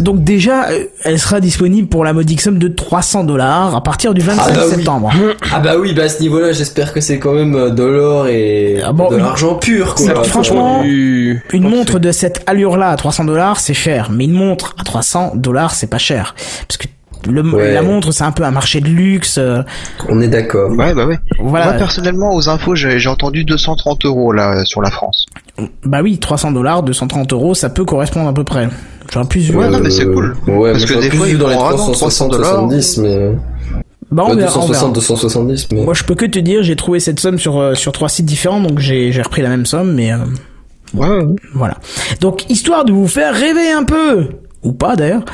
Donc 0.00 0.22
déjà, 0.24 0.68
euh, 0.70 0.84
elle 1.04 1.18
sera 1.18 1.40
disponible 1.40 1.88
pour 1.88 2.04
la 2.04 2.12
modique 2.12 2.40
somme 2.40 2.58
de 2.58 2.68
300 2.68 3.24
dollars 3.24 3.74
à 3.74 3.82
partir 3.82 4.14
du 4.14 4.20
25 4.20 4.42
Ah 4.46 4.52
bah 4.52 4.60
oui. 4.68 4.74
septembre. 4.74 5.10
Ah 5.52 5.60
bah 5.60 5.74
oui, 5.78 5.92
bah 5.94 6.04
à 6.04 6.08
ce 6.08 6.20
niveau-là, 6.20 6.52
j'espère 6.52 6.92
que 6.92 7.00
c'est 7.00 7.18
quand 7.18 7.32
même 7.32 7.54
euh, 7.54 7.70
de 7.70 7.82
l'or 7.84 8.28
et 8.28 8.80
Ah 8.84 8.92
bon, 8.92 9.08
de 9.10 9.16
l'argent 9.16 9.54
pur 9.54 9.94
quoi. 9.94 10.06
C'est- 10.06 10.24
franchement, 10.28 10.82
Du- 10.82 11.42
une 11.52 11.68
montre 11.68 11.98
de 11.98 12.12
cette 12.12 12.42
allure-là 12.46 12.90
à 12.90 12.96
300 12.96 13.24
dollars, 13.24 13.60
c'est 13.60 13.74
cher, 13.74 14.10
mais 14.10 14.24
une 14.24 14.32
montre 14.32 14.74
à 14.78 14.84
300 14.84 15.32
dollars, 15.34 15.74
c'est 15.74 15.86
pas 15.86 15.98
cher, 15.98 16.34
parce 16.68 16.76
que 16.78 16.86
le, 17.28 17.42
Ouais. 17.42 17.72
la 17.74 17.82
montre, 17.82 18.12
c'est 18.12 18.24
un 18.24 18.32
peu 18.32 18.42
un 18.44 18.50
marché 18.50 18.80
de 18.80 18.88
luxe. 18.88 19.36
euh, 19.38 19.62
On 20.08 20.20
est 20.20 20.28
d'accord. 20.28 20.70
Ouais, 20.72 20.94
bah 20.94 21.06
ouais. 21.06 21.18
Voilà. 21.40 21.66
Moi, 21.66 21.74
personnellement, 21.74 22.34
aux 22.34 22.48
infos, 22.48 22.74
j'ai 22.74 22.98
j'ai 22.98 23.08
entendu 23.08 23.44
230 23.44 24.04
euros 24.04 24.32
là 24.32 24.64
sur 24.64 24.80
la 24.82 24.90
France. 24.90 25.26
Bah 25.84 26.00
oui, 26.02 26.18
300 26.18 26.52
dollars, 26.52 26.82
230 26.82 27.32
euros, 27.32 27.54
ça 27.54 27.68
peut 27.70 27.84
correspondre 27.84 28.28
à 28.28 28.34
peu 28.34 28.44
près. 28.44 28.68
J'aurais 29.12 29.26
plus 29.28 29.40
vu. 29.50 29.56
Ouais, 29.56 29.68
non, 29.70 29.78
mais 29.80 29.90
c'est 29.90 30.04
cool. 30.04 30.36
Ouais, 30.46 30.72
Parce 30.72 30.82
mais 30.90 30.96
que 30.96 31.00
des 31.00 31.10
fois, 31.10 31.26
vu 31.26 31.32
ils 31.32 31.38
dans 31.38 31.48
les 31.48 31.54
font, 31.54 31.64
ah 31.66 31.70
non, 31.70 31.76
360, 31.92 32.32
300 32.32 32.50
70, 32.54 32.98
mais. 32.98 33.30
Bah 34.10 34.22
on 34.26 34.30
Ouais, 34.30 34.36
verra, 34.36 34.58
on 34.60 34.66
verra. 34.66 34.86
260, 34.88 34.92
270, 34.94 35.68
mais. 35.72 35.82
Moi, 35.84 35.94
je 35.94 36.04
peux 36.04 36.14
que 36.14 36.26
te 36.26 36.38
dire, 36.38 36.62
j'ai 36.62 36.76
trouvé 36.76 37.00
cette 37.00 37.18
somme 37.20 37.38
sur 37.38 37.58
euh, 37.58 37.74
sur 37.74 37.92
trois 37.92 38.08
sites 38.08 38.26
différents, 38.26 38.60
donc 38.60 38.78
j'ai 38.78 39.10
j'ai 39.12 39.22
repris 39.22 39.42
la 39.42 39.48
même 39.48 39.66
somme, 39.66 39.94
mais 39.94 40.12
euh, 40.12 40.18
voilà. 41.54 41.76
Donc 42.20 42.48
histoire 42.50 42.84
de 42.84 42.92
vous 42.92 43.08
faire 43.08 43.34
rêver 43.34 43.70
un 43.72 43.84
peu, 43.84 44.28
ou 44.62 44.72
pas 44.72 44.96
d'ailleurs. 44.96 45.24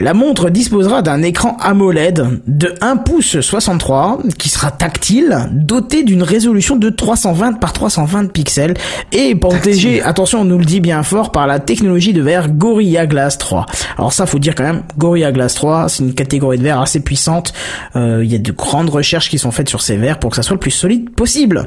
La 0.00 0.12
montre 0.12 0.50
disposera 0.50 1.02
d'un 1.02 1.22
écran 1.22 1.56
AMOLED 1.60 2.40
de 2.48 2.74
1 2.80 2.96
pouce 2.96 3.40
63 3.40 4.18
qui 4.38 4.48
sera 4.48 4.72
tactile, 4.72 5.48
doté 5.52 6.02
d'une 6.02 6.24
résolution 6.24 6.74
de 6.74 6.90
320 6.90 7.60
par 7.60 7.72
320 7.72 8.32
pixels 8.32 8.74
et 9.12 9.36
protégé, 9.36 10.02
attention 10.02 10.40
on 10.40 10.44
nous 10.44 10.58
le 10.58 10.64
dit 10.64 10.80
bien 10.80 11.04
fort, 11.04 11.30
par 11.30 11.46
la 11.46 11.60
technologie 11.60 12.12
de 12.12 12.22
verre 12.22 12.50
Gorilla 12.50 13.06
Glass 13.06 13.38
3. 13.38 13.66
Alors 13.96 14.12
ça 14.12 14.26
faut 14.26 14.40
dire 14.40 14.56
quand 14.56 14.64
même, 14.64 14.82
Gorilla 14.98 15.30
Glass 15.30 15.54
3 15.54 15.88
c'est 15.88 16.02
une 16.02 16.14
catégorie 16.14 16.58
de 16.58 16.64
verre 16.64 16.80
assez 16.80 17.00
puissante, 17.00 17.52
Euh, 17.96 18.24
il 18.24 18.32
y 18.32 18.34
a 18.34 18.38
de 18.38 18.52
grandes 18.52 18.90
recherches 18.90 19.30
qui 19.30 19.38
sont 19.38 19.52
faites 19.52 19.68
sur 19.68 19.80
ces 19.80 19.96
verres 19.96 20.18
pour 20.18 20.30
que 20.30 20.36
ça 20.36 20.42
soit 20.42 20.54
le 20.54 20.60
plus 20.60 20.72
solide 20.72 21.10
possible. 21.10 21.66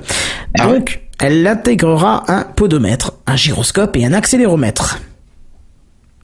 Donc 0.58 1.02
elle 1.20 1.48
intégrera 1.48 2.26
un 2.28 2.44
podomètre, 2.44 3.14
un 3.26 3.36
gyroscope 3.36 3.96
et 3.96 4.06
un 4.06 4.14
accéléromètre 4.14 5.00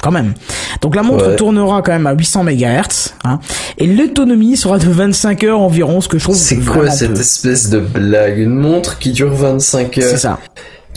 quand 0.04 0.12
même. 0.12 0.34
Donc 0.82 0.96
la 0.96 1.02
montre 1.02 1.30
Ouais. 1.30 1.36
tournera 1.38 1.82
quand 1.82 1.94
même 1.94 2.06
à 2.08 2.14
800 2.14 2.44
MHz, 2.44 3.14
hein, 3.24 3.40
et 3.78 3.88
l'autonomie 3.88 4.58
sera 4.58 4.78
de 4.78 4.88
25 4.90 5.44
heures 5.46 5.62
environ, 5.62 6.02
ce 6.02 6.08
que 6.10 6.18
je 6.20 6.24
trouve 6.26 6.36
C'est 6.36 6.58
quoi 6.58 6.90
cette 6.92 7.14
peu. 7.14 7.20
espèce 7.22 7.70
de 7.70 7.80
blague? 7.80 8.38
Une 8.40 8.56
montre 8.56 9.00
qui 9.00 9.12
dure 9.12 9.34
25 9.34 9.98
heures? 9.98 10.04
C'est 10.10 10.18
ça. 10.18 10.40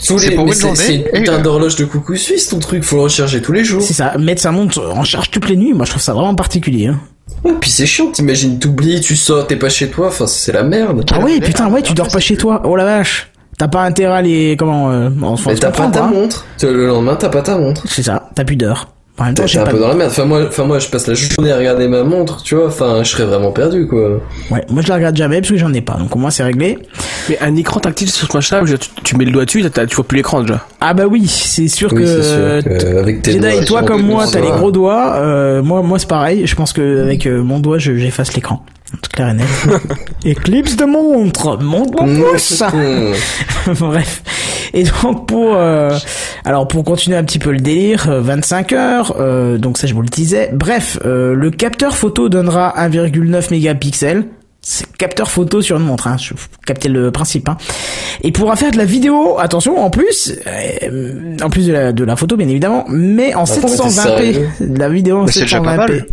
Tous 0.07 0.19
C'est 0.19 0.31
les, 0.31 0.37
pour 0.37 0.47
une 0.47 0.53
c'est 0.53 0.95
une 0.97 1.03
putain 1.05 1.39
d'horloge 1.39 1.77
de 1.77 1.85
coucou 1.87 2.17
suisse 2.17 2.49
ton 2.49 2.59
truc, 2.59 2.83
faut 2.85 2.97
le 2.97 3.03
recharger 3.03 3.41
tous 3.41 3.53
les 3.53 3.65
jours. 3.65 3.81
C'est 3.81 3.95
ça, 3.95 4.19
mettre 4.19 4.43
sa 4.43 4.51
montre 4.53 4.93
en 4.95 5.05
charge 5.05 5.31
toutes 5.31 5.49
les 5.49 5.57
nuits, 5.57 5.73
moi 5.73 5.87
je 5.87 5.91
trouve 5.93 6.03
ça 6.03 6.13
vraiment 6.13 6.35
particulier. 6.35 6.89
Hein. 6.89 7.01
Ouais, 7.45 7.55
puis 7.61 7.71
c'est 7.71 7.87
chiant, 7.87 8.11
t'imagines, 8.11 8.59
t'oublies, 8.59 9.01
tu 9.01 9.17
sors, 9.17 9.47
t'es 9.47 9.57
pas 9.57 9.69
chez 9.71 9.89
toi, 9.89 10.09
enfin 10.09 10.27
c'est 10.27 10.53
la 10.53 10.65
merde. 10.65 11.05
Ah 11.13 11.21
ouais, 11.21 11.41
putain, 11.41 11.71
ouais, 11.71 11.81
tu 11.83 11.95
dors 11.95 12.09
pas 12.09 12.21
chez 12.21 12.37
toi. 12.37 12.61
Oh 12.65 12.77
la 12.77 12.85
vache. 12.85 13.31
T'as 13.59 13.69
pas 13.69 13.85
intérêt 13.85 14.13
à 14.13 14.17
aller 14.17 14.55
comment 14.59 14.91
euh, 14.91 15.09
enfin, 15.23 15.53
Mais 15.53 15.59
t'as 15.59 15.71
pas 15.71 15.87
ta 15.89 16.05
hein. 16.05 16.09
montre. 16.09 16.45
Le 16.63 16.89
lendemain, 16.89 17.17
t'as 17.17 17.31
pas 17.31 17.41
ta 17.41 17.57
montre. 17.57 17.85
C'est 17.89 18.03
ça, 18.03 18.29
t'as 18.35 18.45
plus 18.45 18.57
d'heures. 18.57 18.89
En 19.19 19.25
même 19.25 19.35
temps, 19.35 19.47
j'ai 19.47 19.59
un 19.59 19.65
pas 19.65 19.71
peu 19.71 19.77
de- 19.79 19.83
dans 19.83 19.89
la 19.89 19.95
merde. 19.95 20.11
Enfin 20.11 20.27
moi, 20.27 20.43
enfin 20.47 20.65
moi, 20.65 20.79
je 20.79 20.89
passe 20.89 21.07
la 21.07 21.15
journée 21.15 21.51
à 21.51 21.57
regarder 21.57 21.89
ma 21.89 22.03
montre, 22.03 22.43
tu 22.43 22.55
vois. 22.55 22.67
Enfin, 22.67 23.03
je 23.03 23.09
serais 23.11 23.25
vraiment 23.25 23.51
perdu, 23.51 23.87
quoi. 23.87 24.21
Ouais, 24.51 24.63
moi 24.69 24.83
je 24.83 24.89
la 24.89 24.97
regarde 24.97 25.17
jamais 25.17 25.41
parce 25.41 25.51
que 25.51 25.57
j'en 25.57 25.73
ai 25.73 25.81
pas, 25.81 25.95
donc 25.95 26.15
au 26.15 26.19
moins 26.19 26.29
c'est 26.31 26.43
réglé. 26.43 26.79
Mais 27.31 27.39
un 27.41 27.57
écran 27.57 27.81
tactile 27.81 28.11
sur 28.11 28.29
ce 28.31 28.37
machin, 28.37 28.63
tu, 28.65 28.77
tu 29.03 29.17
mets 29.17 29.25
le 29.25 29.31
doigt 29.33 29.47
dessus, 29.47 29.65
tu 29.89 29.95
vois 29.97 30.05
plus 30.05 30.17
l'écran 30.17 30.43
déjà. 30.43 30.67
Ah 30.83 30.93
bah 30.93 31.05
oui, 31.11 31.27
c'est 31.27 31.69
sûr 31.69 31.89
Oui, 31.95 32.03
que, 32.03 32.23
sûr 32.23 32.63
que 32.79 32.99
avec 32.99 33.23
tes 33.23 33.39
toi 33.65 33.83
comme 33.85 34.03
moi, 34.03 34.27
t'as 34.31 34.41
les 34.41 34.51
gros 34.51 34.71
doigts. 34.71 35.15
Euh, 35.17 35.63
moi, 35.63 35.81
moi 35.83 35.99
c'est 35.99 36.09
pareil. 36.09 36.47
Je 36.47 36.55
pense 36.55 36.75
que 36.75 37.03
avec 37.03 37.27
euh, 37.27 37.43
mon 37.43 37.59
doigt, 37.59 37.79
je- 37.79 37.97
j'efface 37.97 38.35
l'écran. 38.35 38.63
Clair 39.13 39.31
et 39.31 39.35
net. 39.35 39.47
Éclipse 40.25 40.77
de 40.77 40.85
montre, 40.85 41.59
montre 41.63 42.05
mon 42.05 42.31
pouce. 42.33 42.63
Bref. 43.81 44.23
Et 44.75 44.85
donc 44.85 45.27
pour, 45.27 45.55
euh, 45.55 45.97
alors 46.45 46.69
pour 46.69 46.85
continuer 46.85 47.17
un 47.17 47.25
petit 47.25 47.39
peu 47.39 47.51
le 47.51 47.59
délire, 47.61 48.09
euh, 48.11 48.21
25 48.21 48.73
heures. 48.73 49.17
euh, 49.19 49.59
donc 49.59 49.79
ça, 49.79 49.87
je 49.87 49.95
vous 49.95 50.03
le 50.03 50.09
disais. 50.09 50.51
Bref, 50.53 50.99
euh, 51.05 51.35
le 51.35 51.51
capteur 51.51 51.97
photo 51.97 52.29
donnera 52.29 52.75
1,9 52.77 53.51
mégapixels. 53.51 54.25
C'est 54.61 54.91
capteur 54.97 55.31
photo 55.31 55.63
sur 55.63 55.77
une 55.77 55.85
montre, 55.85 56.09
hein. 56.09 56.17
Je 56.19 56.35
captez 56.67 56.89
le 56.89 57.13
principe, 57.13 57.49
hein. 57.49 57.57
Et 58.23 58.33
pourra 58.33 58.57
faire 58.57 58.73
de 58.73 58.77
la 58.79 58.85
vidéo, 58.85 59.39
attention, 59.39 59.79
en 59.79 59.91
plus, 59.91 60.33
euh, 60.47 61.37
en 61.41 61.51
plus 61.51 61.69
de 61.69 61.73
la, 61.73 61.93
de 61.93 62.03
la 62.05 62.17
photo, 62.17 62.37
bien 62.37 62.49
évidemment, 62.49 62.85
mais 62.89 63.33
en 63.35 63.45
Attends, 63.45 63.55
mais 63.55 63.61
t'es 63.61 63.77
720p. 63.77 63.91
sérieux? 63.91 64.49
De 64.61 64.79
la 64.79 64.89
vidéo 64.89 65.19
en 65.21 65.25
Mais 65.27 65.33
c'est 65.33 65.43
déjà 65.43 65.61
pas 65.61 65.77
720p. 65.87 66.07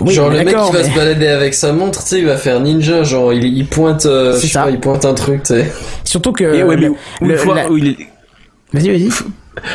Oui, 0.00 0.12
genre 0.14 0.30
le 0.30 0.38
mec 0.38 0.48
qui 0.48 0.54
va 0.54 0.70
mais- 0.72 0.84
se 0.84 0.94
balader 0.96 1.26
avec 1.28 1.54
sa 1.54 1.72
montre, 1.72 2.02
tu 2.02 2.08
sais, 2.08 2.18
il 2.20 2.26
va 2.26 2.36
faire 2.36 2.58
ninja, 2.60 3.02
genre 3.04 3.32
il, 3.32 3.44
il 3.44 3.66
pointe, 3.66 4.06
euh, 4.06 4.32
C'est 4.32 4.42
je 4.42 4.46
sais 4.46 4.52
ça. 4.54 4.62
pas, 4.64 4.70
il 4.70 4.80
pointe 4.80 5.04
un 5.04 5.14
truc, 5.14 5.42
tu 5.42 5.54
sais. 5.54 5.72
Surtout 6.04 6.32
que 6.32 6.44
Et 6.44 6.62
ouais, 6.64 6.76
mais 6.76 6.82
le- 6.86 6.90
où- 6.90 6.96
le- 7.20 7.36
faut 7.36 7.44
voir 7.44 7.56
la- 7.56 7.70
où 7.70 7.76
il 7.76 7.88
est. 7.88 7.96
Vas-y, 8.72 8.88
vas-y. 8.90 9.10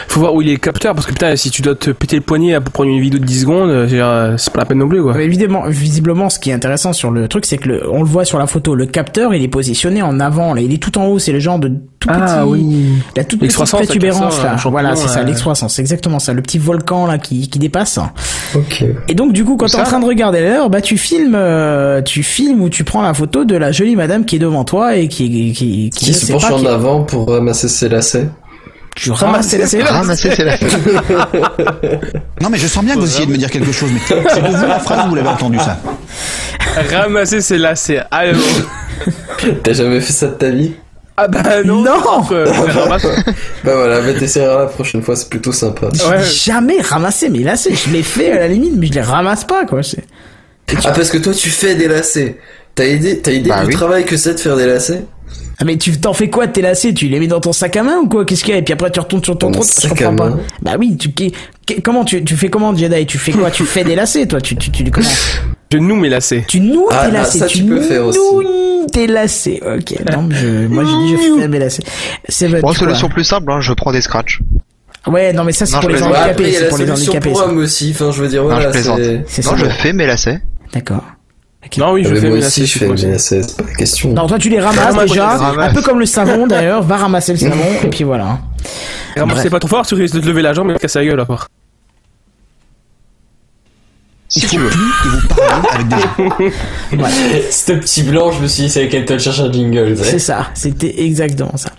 Faut 0.08 0.22
voir 0.22 0.34
où 0.34 0.42
il 0.42 0.50
est 0.50 0.54
le 0.54 0.58
capteur 0.58 0.96
parce 0.96 1.06
que 1.06 1.12
putain, 1.12 1.36
si 1.36 1.52
tu 1.52 1.62
dois 1.62 1.76
te 1.76 1.92
péter 1.92 2.16
le 2.16 2.24
poignet 2.24 2.60
pour 2.60 2.72
prendre 2.72 2.90
une 2.90 3.00
vidéo 3.00 3.20
de 3.20 3.26
10 3.26 3.42
secondes, 3.42 3.70
euh, 3.70 3.88
euh, 3.92 4.34
c'est 4.38 4.52
pas 4.52 4.62
la 4.62 4.66
peine 4.66 4.80
non 4.80 4.90
plus 4.90 5.04
quoi. 5.04 5.14
Ouais, 5.14 5.24
Évidemment, 5.26 5.64
visiblement, 5.68 6.30
ce 6.32 6.40
qui 6.40 6.50
est 6.50 6.54
intéressant 6.54 6.94
sur 6.94 7.12
le 7.12 7.28
truc, 7.28 7.46
c'est 7.46 7.58
que 7.58 7.70
le, 7.70 7.90
on 7.92 8.00
le 8.00 8.06
voit 8.08 8.26
sur 8.26 8.40
la 8.40 8.48
photo, 8.48 8.74
le 8.74 8.88
capteur, 8.88 9.36
il 9.36 9.44
est 9.44 9.48
positionné 9.48 10.02
en 10.02 10.20
avant, 10.20 10.56
là, 10.56 10.62
il 10.62 10.74
est 10.74 10.82
tout 10.82 10.98
en 10.98 11.06
haut, 11.06 11.20
c'est 11.20 11.32
le 11.32 11.40
genre 11.40 11.60
de 11.60 11.68
tout 12.00 12.08
petit, 12.10 12.18
Ah 12.20 12.48
oui. 12.48 12.88
la 13.16 13.24
toute 13.24 13.40
petite 13.40 13.56
L'X300, 13.60 13.70
protubérance 13.84 14.42
là. 14.44 14.56
Voilà, 14.66 14.96
c'est 14.96 15.08
ça, 15.10 15.20
euh. 15.20 15.24
l'X300, 15.26 15.70
c'est 15.70 15.82
exactement 15.82 16.18
ça, 16.18 16.34
le 16.34 16.42
petit 16.42 16.58
volcan 16.58 17.06
là 17.06 17.20
qui, 17.20 17.48
qui 17.48 17.60
dépasse. 17.60 18.00
Ok. 18.56 18.84
Et 19.08 19.14
donc 19.14 19.32
du 19.34 19.46
coup, 19.46 19.58
quand 19.58 19.68
t'es 19.68 19.78
en 19.80 19.84
train 19.84 20.00
de 20.00 20.06
regarder 20.06 20.42
l'heure, 20.42 20.72
bah 20.72 20.82
tu 20.82 20.98
filmes, 20.98 21.36
euh, 21.36 22.02
tu 22.02 22.24
filmes 22.24 22.62
ou 22.62 22.70
tu 22.70 22.84
prends 22.84 23.04
la 23.04 23.14
photo 23.14 23.46
de 23.46 23.56
la 23.56 23.72
jolie 23.72 23.96
madame 23.96 24.26
qui 24.26 24.38
est 24.38 24.40
devant 24.40 24.64
toi 24.64 24.96
et 24.96 25.08
qui 25.08 25.54
qui 25.54 25.90
qui, 25.92 26.14
se 26.14 26.32
penche 26.32 26.50
en 26.52 26.58
qui- 26.60 26.68
avant 26.68 27.04
pour 27.04 27.30
ramasser 27.30 27.68
ses 27.68 27.90
lacets. 27.90 28.28
Tu 28.98 29.12
ramasses 29.12 29.54
la. 29.54 29.86
Ramasser, 29.86 30.32
c'est 30.36 30.44
la 30.44 30.58
Non, 32.42 32.50
mais 32.50 32.58
je 32.58 32.68
sens 32.68 32.84
bien 32.84 32.96
que 32.96 33.00
vous 33.00 33.06
essayez 33.08 33.28
de 33.28 33.32
me 33.32 33.38
dire 33.38 33.52
quelque 33.52 33.72
chose, 33.72 33.90
mais 33.94 34.00
c'est 34.08 34.42
de 34.42 34.48
vous 34.48 34.66
la 34.68 34.80
phrase 34.80 35.06
ou 35.06 35.10
vous 35.10 35.16
l'avez 35.16 35.28
entendu 35.30 35.60
ça 35.60 35.78
Ramasser 36.92 37.42
ses 37.42 37.58
lacets. 37.60 38.02
Allez, 38.12 38.34
bon. 38.34 39.12
T'as 39.64 39.74
jamais 39.74 40.02
fait 40.02 40.14
ça 40.14 40.28
de 40.28 40.34
ta 40.34 40.50
vie? 40.50 40.74
Ah 41.16 41.28
bah 41.28 41.64
non. 41.64 41.82
Non. 41.82 41.94
euh, 42.32 42.46
ramasse. 42.52 43.06
Bah 43.64 43.74
voilà, 43.76 44.02
bah 44.02 44.14
t'essaieras 44.14 44.60
la 44.62 44.66
prochaine 44.68 45.02
fois, 45.02 45.16
c'est 45.16 45.30
plutôt 45.30 45.52
sympa. 45.52 45.90
J'ai 45.94 46.24
jamais 46.52 46.82
ramassé 46.82 47.30
mes 47.30 47.40
lacets. 47.44 47.74
Je 47.76 47.92
les 47.92 48.04
fais 48.04 48.32
à 48.32 48.40
la 48.40 48.48
limite, 48.48 48.74
mais 48.78 48.88
je 48.88 48.94
les 48.94 49.02
ramasse 49.02 49.44
pas, 49.44 49.66
quoi. 49.66 49.82
C'est- 49.84 50.04
Ah 50.86 50.92
parce 50.92 51.10
que 51.10 51.18
toi 51.20 51.34
tu 51.34 51.50
fais 51.50 51.76
des 51.76 51.88
lacets. 51.88 52.40
T'as 52.76 52.86
idée, 52.86 53.20
t'as 53.20 53.32
idée 53.32 53.50
Bah 53.50 53.62
du 53.62 53.68
oui. 53.68 53.74
travail 53.74 54.06
que 54.06 54.18
c'est 54.18 54.34
de 54.36 54.40
faire 54.40 54.56
des 54.56 54.68
lacets? 54.68 55.06
Ah 55.60 55.66
mais 55.66 55.78
tu 55.78 56.00
t'en 56.00 56.14
fais 56.14 56.30
quoi 56.30 56.46
de 56.48 56.52
tes 56.52 56.62
lacets? 56.62 56.94
Tu 56.94 57.08
les 57.08 57.20
mets 57.20 57.28
dans 57.28 57.40
ton 57.40 57.52
sac 57.52 57.76
à 57.78 57.84
main 57.84 57.98
ou 57.98 58.08
quoi? 58.08 58.26
Qu'est-ce 58.26 58.44
qu'il 58.44 58.54
y 58.54 58.56
a? 58.56 58.60
Et 58.60 58.62
puis 58.62 58.74
après 58.74 58.92
tu 58.92 59.00
retournes 59.00 59.24
sur 59.24 59.38
ton 59.38 59.50
trottoir 59.52 59.68
Je 59.76 59.82
sac 59.88 60.02
à 60.02 60.06
comprends 60.10 60.16
pas. 60.16 60.30
main. 60.36 60.40
Bah 60.62 60.76
oui, 60.78 60.96
tu 60.98 61.12
comment 61.82 62.06
tu 62.06 62.24
tu 62.24 62.36
fais 62.38 62.50
comment 62.50 62.76
Jedi? 62.76 63.06
Tu 63.08 63.18
fais 63.18 63.32
quoi? 63.32 63.50
Tu 63.50 63.64
fais 63.64 63.84
des 63.84 63.96
lacets 63.96 64.28
toi? 64.28 64.40
Tu 64.40 64.56
tu 64.56 64.70
tu 64.72 64.84
comment 64.92 65.08
Je 65.72 65.78
noue 65.80 65.96
mes 65.96 66.10
lacets. 66.10 66.46
Tu 66.48 66.60
noues 66.62 66.86
Ah, 66.92 67.06
tes 67.08 67.12
bah, 67.12 67.18
lacets. 67.20 67.40
ça, 67.40 67.46
tu 67.48 67.64
peux 67.64 67.82
faire 67.82 68.06
aussi. 68.06 68.20
tes 68.94 69.06
lacets. 69.08 69.60
Ok. 69.66 69.96
Non, 70.14 70.22
mais 70.24 70.36
je, 70.36 70.68
moi 70.68 70.84
j'ai 70.86 70.96
dit 71.18 71.24
je 71.24 71.42
fais 71.42 71.48
mes 71.48 71.60
lacets. 71.60 71.84
C'est 72.30 72.48
Bon, 72.50 72.60
votre 72.68 72.80
solution 72.80 73.10
plus 73.10 73.24
simple, 73.24 73.52
hein, 73.52 73.60
je 73.60 73.74
prends 73.74 73.92
des 73.92 74.02
scratchs. 74.02 74.40
Ouais, 75.08 75.34
non 75.34 75.44
mais 75.44 75.54
ça 75.54 75.66
c'est 75.66 75.74
Non, 75.76 75.82
pour 75.82 75.90
je 75.90 75.96
les 75.96 76.04
handicapés. 76.04 76.52
C'est 76.52 76.70
pour 76.70 76.78
les 76.78 76.92
handicapés. 76.92 77.34
hommes 77.36 77.58
aussi, 77.58 77.92
enfin 77.96 78.12
je 78.12 78.22
veux 78.22 78.28
dire 78.28 78.44
non, 78.44 78.50
voilà 78.50 78.68
je 78.68 78.72
plaisante. 78.74 79.00
Non, 79.00 79.22
ça. 79.28 79.56
je 79.58 79.66
fais 79.66 79.92
mes 79.94 80.06
lacets. 80.06 80.40
D'accord. 80.74 81.04
Non, 81.78 81.92
oui, 81.94 82.04
je 82.04 82.16
fais 82.16 82.30
moi 82.30 82.38
aussi 82.38 82.66
je 82.66 82.80
fais 82.80 83.18
c'est 83.18 83.58
pas 83.58 83.64
la 83.64 83.76
question. 83.76 84.14
Non, 84.14 84.28
toi 84.28 84.40
tu 84.40 84.50
les 84.50 84.60
ramasses 84.60 84.86
Ramasse, 84.86 85.10
déjà, 85.10 85.34
je 85.34 85.40
les 85.40 85.46
ramasse. 85.46 85.72
un 85.72 85.74
peu 85.74 85.82
comme 85.82 86.00
le 86.00 86.06
savon 86.06 86.48
d'ailleurs. 86.48 86.82
Va 86.84 86.98
ramasser 86.98 87.34
le 87.34 87.40
savon 87.40 87.64
et 87.84 87.88
puis 87.88 88.04
voilà. 88.04 88.40
Ramassez 89.18 89.50
pas 89.50 89.60
trop 89.60 89.68
fort, 89.70 89.86
tu 89.86 89.96
risques 89.96 90.16
de 90.16 90.22
te 90.22 90.28
lever 90.28 90.42
la 90.42 90.54
jambe 90.54 90.70
et 90.72 90.74
de 90.74 90.80
casser 90.80 91.00
la 91.00 91.06
gueule 91.06 91.20
encore. 91.20 91.48
Il 94.36 94.44
faut 94.44 94.58
plus 94.58 94.92
que 95.04 95.08
vous 95.08 95.28
parliez 95.28 95.68
avec 95.74 95.88
des 95.88 95.96
gens. 95.96 96.52
Voilà. 96.92 97.16
Ce 97.50 97.72
petit 97.74 98.04
blanc, 98.04 98.32
je 98.32 98.42
me 98.42 98.48
suis 98.48 98.64
dit 98.64 98.70
c'est 98.70 98.82
avec 98.82 98.94
elle 98.94 99.20
cherche 99.20 99.40
un 99.40 99.52
jingle. 99.52 99.98
C'est 99.98 100.20
ça, 100.20 100.48
c'était 100.54 101.02
exactement 101.04 101.56
ça. 101.56 101.72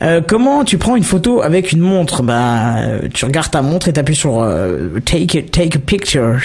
Euh, 0.00 0.22
comment 0.26 0.64
tu 0.64 0.78
prends 0.78 0.96
une 0.96 1.04
photo 1.04 1.42
avec 1.42 1.72
une 1.72 1.80
montre? 1.80 2.22
Bah, 2.22 2.76
euh, 2.78 3.00
tu 3.12 3.24
regardes 3.26 3.50
ta 3.50 3.60
montre 3.60 3.88
et 3.88 3.92
t'appuies 3.92 4.16
sur 4.16 4.40
euh, 4.42 4.88
take 5.04 5.38
a, 5.38 5.42
take 5.42 5.76
a 5.76 5.80
picture. 5.80 6.38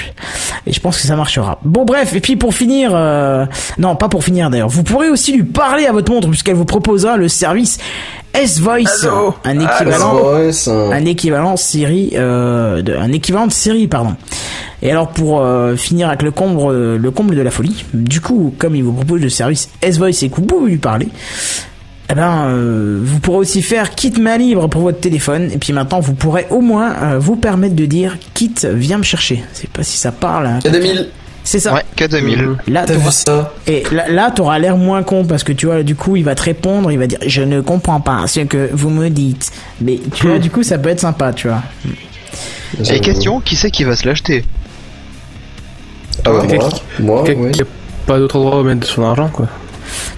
Et 0.66 0.74
je 0.74 0.80
pense 0.82 1.00
que 1.00 1.08
ça 1.08 1.16
marchera. 1.16 1.60
Bon 1.64 1.86
bref, 1.86 2.14
et 2.14 2.20
puis 2.20 2.36
pour 2.36 2.54
finir, 2.54 2.92
euh, 2.94 3.46
non 3.78 3.96
pas 3.96 4.10
pour 4.10 4.24
finir 4.24 4.50
d'ailleurs, 4.50 4.68
vous 4.70 4.84
pourrez 4.84 5.10
aussi 5.10 5.32
lui 5.32 5.44
parler 5.44 5.86
à 5.86 5.92
votre 5.94 6.12
montre 6.12 6.28
puisqu'elle 6.28 6.56
vous 6.56 6.66
proposera 6.66 7.16
le 7.16 7.30
service 7.30 7.78
S-Voice, 8.34 9.04
Allô 9.06 9.34
un 9.46 9.60
équivalent, 9.60 10.16
Ouais, 10.34 10.52
un... 10.68 10.92
un 10.92 11.06
équivalent 11.06 11.58
Siri, 11.58 12.12
de, 12.12 12.96
un 12.98 13.12
équivalent 13.12 13.48
de 13.48 13.52
Siri 13.54 13.88
pardon. 13.88 14.16
Et 14.84 14.92
alors 14.92 15.08
pour 15.08 15.42
euh, 15.42 15.76
finir 15.76 16.10
avec 16.10 16.22
le 16.22 16.30
comble, 16.32 16.60
euh, 16.72 16.98
le 17.00 17.12
comble 17.12 17.36
de 17.36 17.42
la 17.42 17.50
folie, 17.50 17.84
du 17.94 18.22
coup 18.22 18.54
comme 18.60 18.76
il 18.76 18.84
vous 18.84 18.94
propose 18.94 19.22
le 19.22 19.30
service 19.30 19.70
S-Voice 19.82 20.22
et 20.24 20.30
que 20.30 20.36
vous 20.36 20.44
pouvez 20.44 20.72
lui 20.72 20.78
parler, 20.78 21.08
eh 22.10 22.16
ben, 22.16 22.48
euh, 22.48 23.00
vous 23.04 23.20
pourrez 23.20 23.38
aussi 23.40 23.62
faire 23.62 23.92
kit 23.94 24.14
main 24.20 24.38
libre 24.38 24.68
pour 24.68 24.82
votre 24.82 25.00
téléphone. 25.00 25.50
Et 25.52 25.58
puis 25.58 25.74
maintenant, 25.74 26.00
vous 26.00 26.14
pourrez 26.14 26.48
au 26.50 26.62
moins 26.62 26.94
euh, 27.04 27.20
vous 27.20 27.36
permettre 27.36 27.76
de 27.76 27.86
dire 27.86 28.18
kit, 28.34 28.54
viens 28.64 28.98
me 28.98 29.04
chercher. 29.04 29.44
Je 29.54 29.60
sais 29.62 29.68
pas 29.68 29.84
si 29.84 29.98
ça 29.98 30.12
parle. 30.14 30.48
Hein. 30.48 30.60
K2000 30.64 31.08
C'est 31.44 31.60
ça. 31.60 31.74
Ouais, 31.74 31.84
K2000. 31.98 32.56
Là, 32.70 32.86
T'as 32.88 32.94
vu 32.96 33.12
ça 33.12 33.54
et 33.68 33.84
là, 33.92 34.08
là, 34.10 34.32
t'auras 34.32 34.58
l'air 34.58 34.78
moins 34.78 35.04
con 35.04 35.26
parce 35.26 35.44
que 35.44 35.52
tu 35.52 35.66
vois, 35.66 35.84
du 35.84 35.96
coup, 35.96 36.16
il 36.16 36.24
va 36.24 36.34
te 36.36 36.44
répondre, 36.44 36.92
il 36.94 36.98
va 37.00 37.08
dire, 37.08 37.20
je 37.26 37.42
ne 37.42 37.60
comprends 37.60 38.00
pas 38.00 38.26
ce 38.28 38.40
que 38.42 38.70
vous 38.72 38.90
me 38.90 39.10
dites. 39.10 39.52
Mais 39.82 40.00
tu 40.14 40.28
vois, 40.28 40.40
du 40.40 40.50
coup, 40.50 40.64
ça 40.64 40.78
peut 40.78 40.90
être 40.90 41.02
sympa, 41.02 41.34
tu 41.34 41.50
vois. 41.50 41.62
Et 42.90 43.00
question, 43.02 43.42
qui 43.42 43.56
c'est 43.58 43.72
qui 43.72 43.84
va 43.84 43.96
se 43.98 44.08
l'acheter? 44.08 44.46
Ah 46.26 46.32
bah, 46.32 46.44
moi, 46.54 46.70
moi, 47.00 47.24
Quelqu'un 47.26 47.42
oui. 47.42 47.52
qui 47.52 47.62
a 47.62 47.66
pas 48.06 48.18
d'autre 48.20 48.38
endroit 48.38 48.62
où 48.62 48.64
mettre 48.64 48.88
son 48.88 49.04
argent, 49.04 49.30
quoi. 49.30 49.48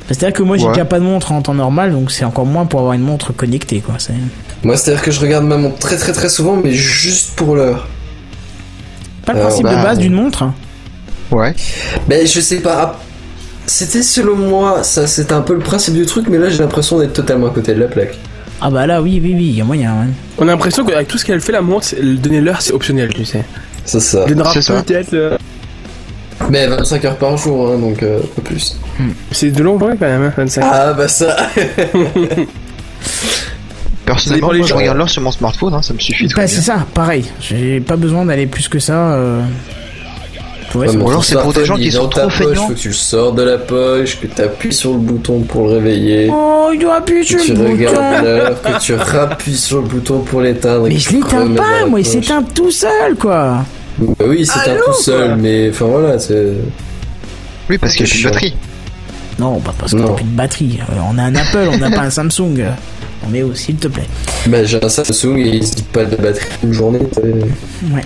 C'est-à-dire 0.07 0.34
que 0.34 0.43
moi, 0.43 0.57
j'ai 0.57 0.65
Ouais. 0.65 0.74
déjà 0.74 0.86
pas 0.86 0.99
de 0.99 1.03
montre 1.03 1.32
en 1.32 1.41
temps 1.41 1.53
normal, 1.53 1.91
donc 1.91 2.11
c'est 2.11 2.26
encore 2.26 2.45
moins 2.45 2.65
pour 2.65 2.80
avoir 2.80 2.93
une 2.93 3.01
montre 3.01 3.34
connectée, 3.34 3.80
quoi. 3.80 3.95
C'est 3.97 4.13
Moi 4.63 4.76
c'est-à-dire 4.78 5.01
que 5.03 5.11
je 5.11 5.20
regarde 5.20 5.45
ma 5.45 5.57
montre 5.57 5.78
très 5.80 5.97
très 5.97 6.11
très 6.13 6.30
souvent, 6.30 6.55
mais 6.61 6.74
juste 6.74 7.32
pour 7.36 7.55
l'heure. 7.55 7.88
pas 9.26 9.34
le 9.34 9.39
Alors, 9.39 9.49
principe 9.49 9.67
de 9.67 9.74
bah, 9.76 9.84
base 9.84 9.97
d'une 9.99 10.13
montre. 10.13 10.43
hein. 10.43 10.53
Ouais. 11.32 11.53
Ben 12.07 12.26
je 12.26 12.39
sais 12.39 12.57
pas. 12.59 12.76
Ah, 12.82 12.99
C'était 13.67 14.01
selon 14.01 14.36
moi, 14.36 14.84
ça 14.84 15.05
c'était 15.05 15.34
un 15.34 15.41
peu 15.41 15.53
le 15.53 15.59
principe 15.59 15.93
du 15.93 16.05
truc, 16.07 16.26
mais 16.30 16.39
là 16.39 16.49
j'ai 16.49 16.57
l'impression 16.57 16.97
d'être 16.97 17.13
totalement 17.13 17.47
à 17.47 17.51
côté 17.51 17.76
de 17.76 17.80
la 17.80 17.88
plaque. 17.88 18.17
Ah 18.61 18.70
bah 18.72 18.86
là, 18.88 19.01
oui, 19.01 19.22
oui, 19.24 19.34
oui, 19.38 19.45
il 19.51 19.57
y 19.57 19.61
a 19.61 19.63
moyen, 19.63 19.91
ouais. 19.93 20.07
On 20.39 20.43
a 20.47 20.51
l'impression 20.51 20.84
qu'avec 20.84 21.07
tout 21.07 21.17
ce 21.17 21.24
qu'elle 21.24 21.39
fait, 21.39 21.51
la 21.53 21.61
montre, 21.61 21.88
donner 22.17 22.41
l'heure, 22.41 22.61
c'est 22.61 22.74
optionnel, 22.74 23.13
tu 23.13 23.24
sais. 23.24 23.45
C'est 23.86 23.99
ça. 24.01 24.26
Donnera 24.26 24.51
C'est 24.51 24.61
ça. 24.63 24.82
peut-être 24.82 25.11
le- 25.11 25.38
Mais 26.50 26.68
25 26.68 27.06
heures 27.06 27.18
par 27.18 27.38
jour, 27.38 27.70
hein, 27.72 27.78
donc 27.78 28.02
euh, 28.02 28.20
pas 28.36 28.42
plus. 28.42 28.78
C'est 29.32 29.52
de 29.52 29.64
journée 29.64 29.88
quand 30.00 30.06
même, 30.08 30.24
hein, 30.24 30.34
25. 30.38 30.64
Ah 30.66 30.94
bah 30.94 31.08
ça. 31.08 31.36
Personnellement, 34.06 34.48
moi, 34.48 34.56
les 34.56 34.64
je 34.64 34.68
gens. 34.68 34.78
regarde 34.78 34.98
l'heure 34.98 35.10
sur 35.10 35.22
mon 35.22 35.32
smartphone, 35.32 35.74
hein, 35.74 35.82
ça 35.82 35.94
me 35.94 36.00
suffit. 36.00 36.28
Bah, 36.36 36.48
c'est 36.48 36.62
ça, 36.62 36.86
pareil. 36.94 37.26
J'ai 37.42 37.80
pas 37.80 37.96
besoin 37.96 38.26
d'aller 38.26 38.48
plus 38.48 38.68
que 38.68 38.80
ça. 38.80 39.12
Euh... 39.14 39.42
Ouais, 40.76 40.88
c'est 40.88 40.96
alors, 40.98 41.24
c'est 41.24 41.36
pour 41.42 41.52
des 41.54 41.66
gens 41.66 41.76
il 41.78 41.86
qui 41.86 41.92
sont 41.92 42.04
dans 42.04 42.10
ta 42.10 42.22
trop 42.22 42.30
poche, 42.30 42.38
feignants. 42.48 42.68
Faut 42.68 42.74
que 42.74 42.80
tu 42.80 42.88
le 42.90 42.94
sors 42.94 43.34
de 43.34 43.42
la 43.44 43.58
poche, 43.58 44.20
que 44.20 44.28
tu 44.28 44.42
appuies 44.42 44.74
sur 44.74 44.92
le 44.94 45.00
bouton 45.00 45.40
pour 45.42 45.68
le 45.68 45.74
réveiller. 45.74 46.30
Oh, 46.32 46.70
il 46.74 46.80
doit 46.80 46.98
appuyer 46.98 47.24
sur 47.24 47.38
Que 47.40 47.44
tu 47.44 47.54
le 47.54 47.64
regardes 47.70 47.96
bouton. 47.96 48.24
l'heure, 48.24 48.62
que 48.62 48.80
tu 48.80 48.94
rappuies 48.96 49.58
sur 49.58 49.78
le 49.82 49.88
bouton 49.88 50.20
pour 50.20 50.42
l'éteindre. 50.42 50.86
et 50.88 50.90
Mais 50.90 50.96
que 50.96 51.02
je 51.02 51.10
tu 51.10 51.16
l'éteins 51.16 51.40
remets 51.42 51.56
dans 51.56 51.64
pas, 51.64 51.80
la 51.82 51.86
moi, 51.88 52.00
il 52.00 52.04
poche. 52.04 52.12
s'éteint 52.14 52.44
tout 52.44 52.70
seul, 52.72 53.16
quoi. 53.20 53.66
Bah 54.00 54.26
oui, 54.28 54.45
c'est 54.45 54.70
un 54.70 54.76
tout 54.76 54.93
seul, 55.02 55.36
mais 55.38 55.70
enfin 55.72 55.86
voilà, 55.86 56.20
c'est. 56.20 56.54
Oui, 57.70 57.78
parce 57.78 57.93
qu'il 57.95 58.06
y 58.06 58.10
a 58.10 58.12
plus 58.12 58.24
de 58.24 58.30
batterie. 58.30 58.56
Non, 59.39 59.60
pas 59.60 59.74
parce 59.78 59.91
qu'on 59.93 60.00
Non. 60.00 60.14
a 60.14 60.16
plus 60.16 60.26
de 60.26 60.30
batterie. 60.36 60.80
Euh, 60.91 60.95
On 61.12 61.18
a 61.18 61.24
un 61.24 61.36
Apple, 61.36 61.70
on 61.74 61.78
n'a 61.78 61.89
pas 61.91 62.02
un 62.02 62.10
Samsung. 62.10 62.58
Non, 62.58 63.30
mais 63.30 63.43
oh, 63.43 63.54
s'il 63.54 63.76
te 63.76 63.88
plaît. 63.88 64.08
Bah 64.47 64.64
j'ai 64.64 64.84
un 64.84 64.89
Samsung 64.89 65.38
et 65.38 65.56
il 65.58 65.68
se 65.68 65.76
dit 65.76 65.84
pas 65.84 66.06
de 66.06 66.16
batterie 66.16 66.47
une 66.64 66.74
journée. 66.74 67.00
Ouais. 67.93 68.02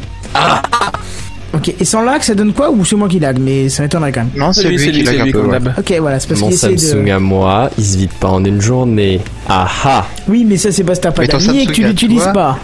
Ok, 1.56 1.72
et 1.80 1.86
sans 1.86 2.02
lag, 2.02 2.22
ça 2.24 2.34
donne 2.34 2.52
quoi? 2.52 2.72
Ou 2.72 2.84
c'est 2.84 2.96
moi 2.96 3.08
qui 3.08 3.20
lag 3.20 3.38
Mais 3.40 3.70
ça 3.70 3.84
m'étonnerait 3.84 4.12
quand 4.12 4.22
même. 4.22 4.32
Non, 4.36 4.52
c'est 4.54 4.64
lui, 4.68 4.78
qui 4.92 5.04
lag 5.04 5.22
un 5.22 5.32
peu. 5.32 5.42
ouais. 5.46 5.60
Ok, 5.78 5.94
voilà, 6.00 6.20
c'est 6.20 6.28
parce 6.30 6.40
Mon 6.42 6.48
qu'il 6.48 6.56
essaie 6.56 6.78
Samsung 6.78 7.06
de... 7.06 7.12
à 7.12 7.20
moi, 7.20 7.70
il 7.78 7.86
se 7.86 7.98
vide 7.98 8.12
pas 8.20 8.30
en 8.30 8.44
une 8.44 8.60
journée. 8.60 9.22
Ah 9.48 9.68
ah 9.86 10.06
Oui, 10.28 10.46
mais 10.48 10.58
ça, 10.58 10.72
c'est 10.72 10.84
parce 10.84 10.98
que 10.98 11.04
t'as 11.04 11.12
pas 11.12 11.22
Mais 11.22 11.28
d'amis 11.28 11.60
et 11.62 11.66
que 11.68 11.72
tu 11.72 11.84
l'utilises 11.84 12.24
toi, 12.34 12.58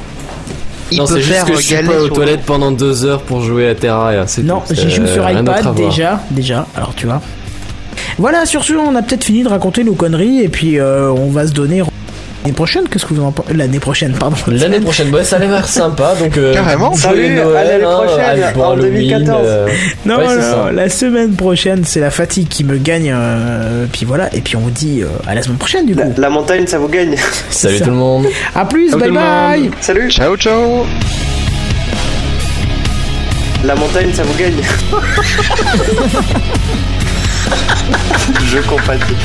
pas. 0.90 0.96
non, 0.96 1.06
c'est 1.06 1.22
juste 1.22 1.46
que 1.46 1.56
je 1.56 1.62
suis 1.62 1.84
pas 1.84 2.02
aux 2.02 2.10
toilettes 2.10 2.44
pendant 2.46 2.72
deux 2.72 3.06
heures 3.06 3.22
pour 3.22 3.42
jouer 3.42 3.70
à 3.70 3.76
Terraria. 3.76 4.26
Non, 4.44 4.62
j'y 4.70 4.90
joue 4.90 5.08
sur 5.08 5.26
à 5.26 5.34
iPad 5.34 5.76
déjà, 5.76 6.22
déjà. 6.32 6.68
Alors 6.76 6.94
tu 6.96 7.06
vois. 7.06 7.22
Voilà, 8.18 8.46
sur 8.46 8.64
ce, 8.64 8.74
on 8.74 8.96
a 8.96 9.02
peut-être 9.02 9.24
fini 9.24 9.44
de 9.44 9.50
raconter 9.50 9.84
nos 9.84 9.94
conneries 9.94 10.42
et 10.42 10.50
puis 10.50 10.80
euh, 10.80 11.10
on 11.10 11.30
va 11.30 11.48
se 11.48 11.54
donner 11.54 11.82
l'année 12.44 12.54
prochaine. 12.56 12.88
Qu'est-ce 12.90 13.06
que 13.06 13.14
vous 13.14 13.24
en 13.24 13.32
pensez? 13.32 13.54
L'année 13.54 13.80
prochaine, 13.80 14.14
pardon. 14.14 14.36
L'année 14.48 14.80
prochaine, 14.80 15.14
ouais, 15.14 15.24
ça 15.24 15.36
a 15.38 15.40
l'air 15.40 15.68
sympa, 15.70 16.14
donc. 16.20 16.38
euh, 16.38 16.54
Carrément. 16.54 16.94
Salut, 16.96 17.30
Noël, 17.36 17.58
à 17.58 17.64
l'année 17.64 17.84
hein, 17.84 18.02
prochaine, 18.04 18.44
en 18.62 18.72
Halloween, 18.72 18.92
2014. 18.94 19.42
euh, 19.46 19.68
Non, 20.06 20.18
ouais, 20.18 20.36
non, 20.36 20.66
la 20.74 20.90
semaine 20.90 21.34
prochaine, 21.36 21.84
c'est 21.86 22.00
la 22.00 22.12
fatigue 22.12 22.48
qui 22.48 22.64
me 22.64 22.78
gagne. 22.78 23.12
euh, 23.16 23.86
puis 23.92 24.06
voilà, 24.06 24.34
et 24.34 24.42
puis 24.42 24.56
on 24.56 24.60
vous 24.62 24.72
dit 24.72 25.02
euh, 25.02 25.08
à 25.28 25.36
la 25.36 25.42
semaine 25.44 25.58
prochaine 25.58 25.86
du 25.86 25.96
coup. 25.96 26.14
La 26.18 26.30
montagne, 26.30 26.66
ça 26.68 26.78
vous 26.80 26.88
gagne. 26.88 27.16
Salut 27.50 27.78
ça. 27.78 27.86
tout 27.86 27.92
le 27.92 27.98
monde. 27.98 28.26
À 28.56 28.66
plus, 28.66 28.90
Ciao 28.90 29.00
bye 29.00 29.12
bye. 29.12 29.62
monde. 29.64 29.72
Salut. 29.82 30.10
Ciao, 30.12 30.36
ciao. 30.38 30.86
La 33.66 33.76
montagne, 33.76 34.10
ça 34.14 34.24
vous 34.24 34.38
gagne. 34.38 34.54
Je 38.46 38.58
compatis. 38.60 39.16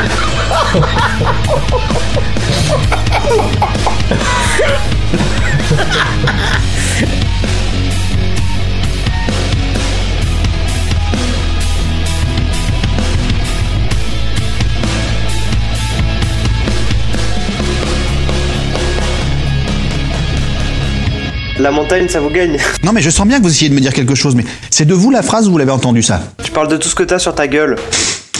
La 21.58 21.70
montagne, 21.70 22.08
ça 22.08 22.20
vous 22.20 22.28
gagne. 22.28 22.58
Non, 22.82 22.92
mais 22.92 23.00
je 23.00 23.08
sens 23.08 23.26
bien 23.26 23.38
que 23.38 23.44
vous 23.44 23.50
essayez 23.50 23.70
de 23.70 23.74
me 23.74 23.80
dire 23.80 23.94
quelque 23.94 24.14
chose, 24.14 24.34
mais 24.34 24.44
c'est 24.68 24.84
de 24.84 24.92
vous 24.92 25.10
la 25.10 25.22
phrase 25.22 25.48
ou 25.48 25.52
vous 25.52 25.58
l'avez 25.58 25.70
entendu 25.70 26.02
ça? 26.02 26.20
Tu 26.42 26.50
parles 26.50 26.68
de 26.68 26.76
tout 26.76 26.90
ce 26.90 26.94
que 26.94 27.04
t'as 27.04 27.18
sur 27.18 27.34
ta 27.34 27.48
gueule. 27.48 27.76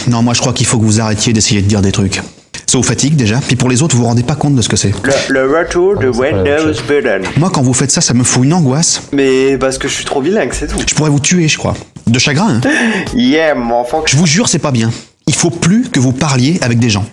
Non, 0.07 0.21
moi 0.21 0.35
je 0.35 0.41
crois 0.41 0.53
qu'il 0.53 0.67
faut 0.67 0.77
que 0.77 0.83
vous 0.85 1.01
arrêtiez 1.01 1.33
d'essayer 1.33 1.63
de 1.63 1.67
dire 1.67 1.81
des 1.81 1.91
trucs. 1.91 2.21
Ça 2.67 2.77
vous 2.77 2.83
fatigue 2.83 3.15
déjà, 3.15 3.39
puis 3.45 3.55
pour 3.55 3.69
les 3.69 3.81
autres, 3.81 3.95
vous 3.95 4.01
vous 4.03 4.07
rendez 4.07 4.23
pas 4.23 4.35
compte 4.35 4.55
de 4.55 4.61
ce 4.61 4.69
que 4.69 4.75
c'est. 4.75 4.91
Le, 5.29 5.45
le 5.45 5.57
retour 5.59 5.97
de 5.97 6.07
Windows 6.07 6.73
Button. 6.87 7.21
Moi, 7.37 7.49
quand 7.53 7.61
vous 7.61 7.73
faites 7.73 7.91
ça, 7.91 8.01
ça 8.01 8.13
me 8.13 8.23
fout 8.23 8.43
une 8.45 8.53
angoisse. 8.53 9.03
Mais 9.11 9.57
parce 9.57 9.77
que 9.77 9.87
je 9.87 9.93
suis 9.93 10.05
trop 10.05 10.21
bilingue, 10.21 10.51
c'est 10.53 10.67
tout. 10.67 10.77
Je 10.87 10.93
pourrais 10.95 11.09
vous 11.09 11.19
tuer, 11.19 11.47
je 11.47 11.57
crois. 11.57 11.75
De 12.07 12.19
chagrin, 12.19 12.55
hein 12.55 12.61
Yeah, 13.15 13.55
mon 13.55 13.75
enfant. 13.75 14.03
Je 14.05 14.15
vous 14.17 14.25
jure, 14.27 14.47
c'est 14.47 14.59
pas 14.59 14.71
bien. 14.71 14.91
Il 15.27 15.33
faut 15.33 15.49
plus 15.49 15.89
que 15.89 15.99
vous 15.99 16.11
parliez 16.11 16.59
avec 16.61 16.79
des 16.79 16.89
gens. 16.89 17.05